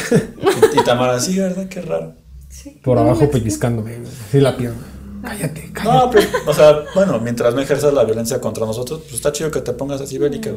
y 0.81 0.85
Tamara, 0.85 1.21
sí, 1.21 1.39
¿verdad? 1.39 1.69
Qué 1.69 1.81
raro. 1.83 2.15
Sí. 2.49 2.81
Por 2.83 2.99
abajo 2.99 3.31
pellizcándome. 3.31 3.99
Sí, 4.33 4.41
la 4.41 4.57
pierna. 4.57 4.79
Cállate, 5.23 5.71
cállate. 5.73 5.97
No, 5.99 6.11
pero, 6.11 6.27
o 6.47 6.53
sea, 6.55 6.85
bueno, 6.95 7.19
mientras 7.21 7.55
no 7.55 7.61
ejerzas 7.61 7.95
la 7.95 8.05
violencia 8.05 8.41
contra 8.41 8.67
nosotros, 8.67 9.01
pues 9.03 9.15
está 9.15 9.33
chido 9.33 9.51
que 9.51 9.61
te 9.61 9.73
pongas 9.73 10.01
así 10.01 10.19
bélica. 10.19 10.51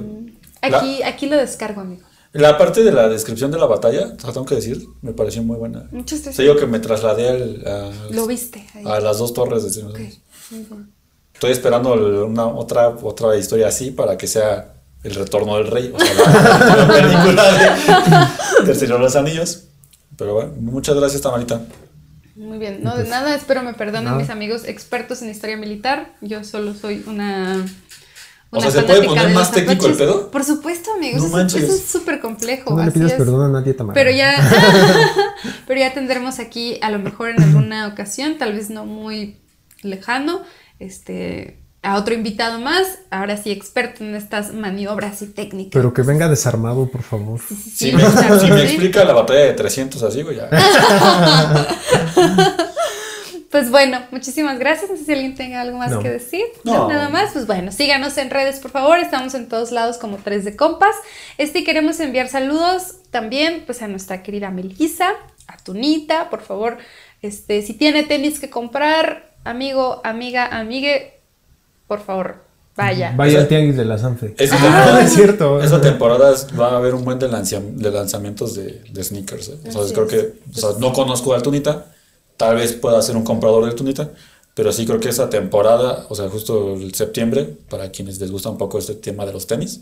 La- 0.62 0.78
Aquí, 0.80 1.04
aquí 1.04 1.28
lo 1.28 1.38
descargo, 1.38 1.82
amigo. 1.82 2.04
La 2.34 2.58
parte 2.58 2.84
de 2.84 2.92
la 2.92 3.08
descripción 3.10 3.52
de 3.52 3.58
la 3.58 3.66
batalla, 3.66 4.14
o 4.18 4.20
sea, 4.20 4.32
tengo 4.34 4.46
que 4.46 4.56
decir, 4.56 4.86
me 5.02 5.14
pareció 5.14 5.42
muy 5.44 5.58
buena. 5.58 5.88
Muchas 5.92 6.20
O 6.20 6.24
gracias. 6.24 6.36
sea, 6.36 6.46
yo 6.46 6.58
que 6.58 6.66
me 6.68 6.80
trasladé 6.80 7.30
al- 7.30 7.64
a, 7.68 7.92
Lo 8.14 8.28
viste 8.28 8.66
ahí. 8.76 8.84
a 8.86 9.00
las 9.00 9.18
dos 9.18 9.34
torres 9.34 9.64
de 9.64 9.70
Señor. 9.72 9.94
Estoy 11.34 11.52
esperando 11.52 11.94
una 12.26 12.48
otra, 12.48 12.90
otra 12.90 13.36
historia 13.38 13.68
así 13.68 13.92
para 13.92 14.18
que 14.18 14.28
sea 14.28 14.74
El 15.04 15.16
Retorno 15.16 15.58
del 15.58 15.68
Rey, 15.68 15.94
o 15.96 16.00
sea, 16.00 16.14
la, 16.14 16.76
la 16.76 16.88
película 16.94 17.44
de, 18.60 18.66
del 18.66 18.76
Señor 18.76 18.98
de 18.98 19.04
los 19.04 19.16
Anillos. 19.16 19.64
Pero 20.18 20.34
bueno, 20.34 20.54
muchas 20.60 20.96
gracias, 20.96 21.22
Tamarita. 21.22 21.62
Muy 22.36 22.58
bien, 22.60 22.84
no 22.84 22.96
de 22.98 23.04
nada, 23.08 23.36
espero 23.36 23.64
me 23.64 23.74
perdonen 23.74 24.18
mis 24.18 24.30
amigos 24.30 24.64
expertos 24.66 25.22
en 25.22 25.30
historia 25.30 25.58
militar. 25.58 26.14
Yo 26.22 26.44
solo 26.44 26.74
soy 26.74 27.04
una. 27.08 27.66
O 28.50 28.62
sea, 28.62 28.72
¿se 28.72 28.84
puede 28.84 29.04
poner 29.04 29.30
más 29.32 29.52
técnico 29.52 29.88
el 29.88 29.96
pedo? 29.96 30.32
Por 30.32 30.44
supuesto, 30.44 30.94
amigos. 30.94 31.22
No 31.22 31.28
eso, 31.28 31.38
manches. 31.38 31.64
eso 31.64 31.74
es 31.74 31.84
súper 31.84 32.22
complejo. 32.22 32.76
No 32.76 32.86
le 32.86 32.92
pidas 32.92 33.14
perdón 33.14 33.44
a 33.44 33.60
nadie, 33.60 33.74
Tamara. 33.74 33.94
Pero 33.94 34.12
ya, 34.12 34.36
pero 35.68 35.80
ya 35.80 35.94
tendremos 35.94 36.40
aquí 36.40 36.80
a 36.82 36.90
lo 36.90 37.00
mejor 37.00 37.30
en 37.30 37.44
alguna 37.44 37.88
ocasión, 37.88 38.38
tal 38.38 38.54
vez 38.54 38.70
no 38.70 38.86
muy 38.86 39.38
lejano, 39.82 40.42
este, 40.80 41.60
a 41.82 41.96
otro 41.96 42.14
invitado 42.14 42.60
más, 42.60 43.00
ahora 43.12 43.38
sí 43.38 43.52
experto 43.52 44.04
en 44.04 44.16
estas 44.16 44.54
maniobras 44.54 45.22
y 45.22 45.28
técnicas. 45.28 45.72
Pero 45.74 45.94
que 45.94 46.02
venga 46.02 46.28
desarmado, 46.28 46.90
por 46.90 47.04
favor. 47.04 47.40
Sí, 47.48 47.56
sí, 47.56 47.72
Si 47.72 47.92
sí, 47.92 47.96
me, 47.96 48.40
si 48.40 48.48
explica 48.48 49.04
la 49.04 49.14
batalla 49.14 49.42
de 49.42 49.54
300 49.54 50.04
así, 50.04 50.22
güey, 50.22 50.38
ya. 50.38 50.50
Pues 53.58 53.72
bueno, 53.72 54.00
muchísimas 54.12 54.60
gracias. 54.60 54.90
No 54.92 54.98
sé 54.98 55.06
si 55.06 55.14
alguien 55.14 55.34
tenga 55.36 55.62
algo 55.62 55.78
más 55.80 55.90
No. 55.92 56.00
que 56.00 56.10
decir. 56.12 56.44
No. 56.64 56.88
Nada 56.88 57.10
más. 57.10 57.32
Pues 57.34 57.48
bueno, 57.48 57.72
síganos 57.72 58.18
en 58.18 58.30
redes, 58.30 58.60
por 58.60 58.70
favor. 58.72 59.00
Estamos 59.00 59.34
en 59.34 59.50
todos 59.50 59.72
lados 59.72 59.98
como 59.98 60.18
3 60.18 60.46
de 60.46 60.56
compas. 60.56 60.96
Este 61.40 61.64
queremos 61.64 62.00
enviar 62.00 62.28
saludos 62.30 62.98
también 63.10 63.64
pues 63.66 63.82
a 63.82 63.88
nuestra 63.88 64.22
querida 64.22 64.52
Melissa, 64.52 65.10
a 65.48 65.58
Tunita, 65.58 66.30
por 66.30 66.42
favor. 66.42 66.78
Este, 67.22 67.62
si 67.64 67.74
tiene 67.74 68.04
tenis 68.04 68.40
que 68.40 68.50
comprar, 68.50 69.32
amigo, 69.44 70.02
amiga, 70.04 70.46
amigue, 70.46 71.20
por 71.88 72.02
favor, 72.06 72.44
vaya. 72.76 73.14
Vaya 73.16 73.40
al 73.40 73.48
tianguis 73.48 73.76
de 73.76 73.86
la 73.86 73.98
Sanfe. 73.98 74.36
Esta 74.38 74.56
Ah, 74.60 74.62
temporada, 74.62 75.02
es 75.02 75.14
cierto. 75.14 75.62
Esta 75.64 75.82
temporada 75.82 76.32
es- 76.34 76.48
va 76.60 76.74
a 76.74 76.78
haber 76.78 76.94
un 76.94 77.04
buen 77.04 77.18
de, 77.18 77.28
lanzamientos 77.28 78.54
de, 78.56 78.84
de 78.92 79.04
sneakers. 79.04 79.50
¿eh? 79.50 79.58
O 79.68 79.72
sea, 79.72 79.94
creo 79.94 80.06
es. 80.06 80.12
que 80.12 80.34
o 80.52 80.54
sea, 80.54 80.70
no 80.80 80.94
conozco 80.94 81.34
al 81.34 81.42
Tunita. 81.42 81.88
Tal 82.38 82.56
vez 82.56 82.74
pueda 82.74 83.02
ser 83.02 83.18
un 83.18 83.24
comprador 83.24 83.66
del 83.66 83.76
Tunita. 83.76 84.12
Pero 84.54 84.72
sí 84.72 84.88
creo 84.88 85.00
que 85.00 85.10
esa 85.10 85.30
temporada, 85.30 86.08
o 86.10 86.16
sea, 86.16 86.30
justo 86.30 86.74
el 86.74 86.92
septiembre, 86.96 87.44
para 87.70 87.92
quienes 87.92 88.20
les 88.20 88.32
gusta 88.32 88.50
un 88.50 88.58
poco 88.58 88.80
este 88.80 88.96
tema 88.96 89.24
de 89.24 89.32
los 89.34 89.46
tenis, 89.46 89.82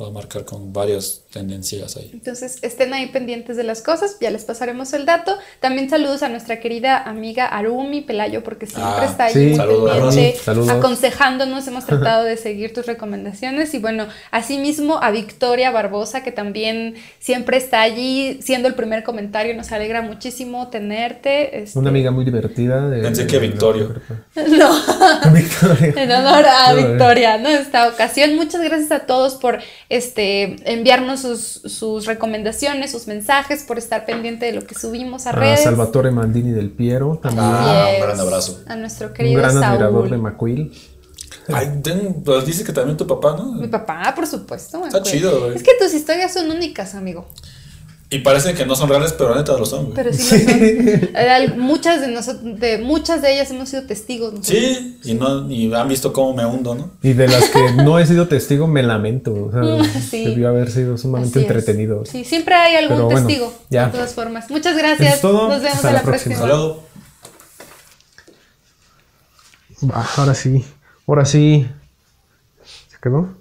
va 0.00 0.06
a 0.06 0.10
marcar 0.10 0.44
con 0.44 0.72
varias 0.72 1.22
tendencias 1.32 1.96
ahí. 1.96 2.10
Entonces 2.12 2.58
estén 2.62 2.94
ahí 2.94 3.06
pendientes 3.08 3.56
de 3.56 3.64
las 3.64 3.82
cosas, 3.82 4.16
ya 4.20 4.30
les 4.30 4.44
pasaremos 4.44 4.92
el 4.92 5.04
dato. 5.06 5.36
También 5.58 5.90
saludos 5.90 6.22
a 6.22 6.28
nuestra 6.28 6.60
querida 6.60 6.98
amiga 7.02 7.46
Arumi 7.46 8.02
Pelayo, 8.02 8.44
porque 8.44 8.66
siempre 8.66 8.84
Ah, 9.00 9.06
está 9.06 9.24
ahí 9.24 9.32
sí. 9.32 9.38
muy 9.46 9.56
Saludos, 9.56 9.90
pendiente, 9.90 10.28
Arumi. 10.28 10.38
Saludos. 10.44 10.68
aconsejándonos. 10.70 11.66
Hemos 11.66 11.84
tratado 11.84 12.22
de 12.22 12.36
seguir 12.36 12.72
tus 12.72 12.86
recomendaciones. 12.86 13.74
Y 13.74 13.78
bueno, 13.80 14.06
asimismo 14.30 15.02
a 15.02 15.10
Victoria 15.10 15.72
Barbosa, 15.72 16.22
que 16.22 16.30
también 16.30 16.94
siempre 17.18 17.56
está 17.56 17.80
allí, 17.82 18.38
siendo 18.40 18.68
el 18.68 18.74
primer 18.74 19.02
comentario. 19.02 19.52
Nos 19.56 19.72
alegra 19.72 20.00
muchísimo 20.02 20.68
tenerte. 20.68 21.58
este, 21.62 21.76
Una 21.78 21.90
amiga 21.90 22.12
muy 22.12 22.24
divertida. 22.24 22.88
de- 22.88 23.02
Pensé 23.02 23.22
de- 23.22 23.26
que 23.26 23.40
de- 23.40 23.48
Victorio. 23.48 23.94
No. 24.36 24.70
Victoria. 25.32 25.92
En 25.96 26.12
honor 26.12 26.44
a 26.46 26.72
eh. 26.72 26.76
Victoria, 26.86 27.38
¿no? 27.38 27.48
En 27.48 27.56
esta 27.56 27.88
ocasión. 27.88 28.36
Muchas 28.36 28.62
gracias 28.62 28.92
a 28.92 29.00
todos 29.00 29.34
por 29.34 29.58
este 29.88 30.56
enviarnos 30.70 31.20
sus, 31.20 31.40
sus 31.72 32.04
recomendaciones, 32.06 32.90
sus 32.92 33.06
mensajes, 33.06 33.62
por 33.64 33.78
estar 33.78 34.04
pendiente 34.04 34.46
de 34.46 34.52
lo 34.52 34.66
que 34.66 34.74
subimos 34.74 35.26
a 35.26 35.30
A 35.30 35.32
redes. 35.32 35.62
Salvatore 35.64 36.10
Mandini 36.10 36.50
del 36.52 36.70
Piero. 36.70 37.18
También. 37.22 37.44
Ah, 37.48 37.86
un 37.88 37.94
Yes. 37.96 38.02
gran 38.06 38.20
abrazo. 38.20 38.60
A 38.66 38.76
nuestro 38.76 39.08
un 39.08 39.12
querido 39.14 39.38
gran 39.40 39.52
Saúl. 39.52 39.64
admirador 39.64 40.10
de 40.10 40.18
McQueen. 40.18 40.72
Ay, 41.50 41.80
ten- 41.82 42.22
pues 42.22 42.44
dice 42.44 42.62
que 42.62 42.72
también 42.74 42.96
tu 42.98 43.06
papá, 43.06 43.34
Mi 43.42 43.62
¿no? 43.62 43.70
papá, 43.70 44.12
por 44.14 44.26
supuesto. 44.26 44.84
Está 44.84 44.98
acuerdo. 44.98 45.06
chido, 45.10 45.40
güey. 45.40 45.56
Es 45.56 45.62
que 45.62 45.72
tus 45.80 45.94
historias 45.94 46.34
son 46.34 46.50
únicas, 46.50 46.94
amigo. 46.94 47.26
Y 48.10 48.20
parece 48.20 48.54
que 48.54 48.64
no 48.64 48.74
son 48.74 48.88
reales, 48.88 49.12
pero 49.12 49.34
neta 49.34 49.52
lo 49.58 49.66
son, 49.66 49.84
güey. 49.84 49.94
Pero 49.96 50.12
sí, 50.14 50.44
lo 50.46 50.50
son. 50.50 50.62
Eh, 50.64 51.54
Muchas 51.58 52.00
de 52.00 52.08
nosotros, 52.08 52.58
de 52.58 52.78
muchas 52.78 53.20
de 53.20 53.34
ellas 53.34 53.50
hemos 53.50 53.68
sido 53.68 53.82
testigos. 53.82 54.32
nosotros. 54.32 54.58
Sí, 54.62 54.98
y, 55.04 55.12
no, 55.14 55.50
y 55.50 55.74
han 55.74 55.88
visto 55.88 56.10
cómo 56.14 56.32
me 56.34 56.46
hundo, 56.46 56.74
¿no? 56.74 56.90
Y 57.02 57.12
de 57.12 57.28
las 57.28 57.50
que 57.50 57.72
no 57.84 57.98
he 57.98 58.06
sido 58.06 58.26
testigo, 58.26 58.66
me 58.66 58.82
lamento. 58.82 59.34
O 59.34 59.52
sea, 59.52 60.00
Sí. 60.10 60.24
debió 60.24 60.48
haber 60.48 60.70
sido 60.70 60.96
sumamente 60.96 61.40
Así 61.40 61.46
es. 61.46 61.50
entretenido. 61.50 62.04
Sí, 62.06 62.24
siempre 62.24 62.54
hay 62.54 62.76
algún 62.76 62.96
Pero 62.96 63.04
bueno, 63.10 63.26
testigo. 63.26 63.52
ya. 63.68 63.86
De 63.86 63.92
todas 63.92 64.14
formas. 64.14 64.50
Muchas 64.50 64.76
gracias. 64.78 65.16
es 65.16 65.20
todo. 65.20 65.48
Nos 65.50 65.60
vemos 65.60 65.76
Hasta 65.76 65.88
a 65.88 65.92
la 65.92 65.98
la 65.98 66.04
próxima. 66.04 66.34
Hasta 66.36 66.46
próxima. 66.46 66.64
luego. 66.66 66.88
Ah, 69.94 70.08
ahora 70.16 70.34
sí. 70.34 70.64
Ahora 71.06 71.24
sí. 71.26 71.66
¿Se 72.88 72.96
quedó? 73.02 73.36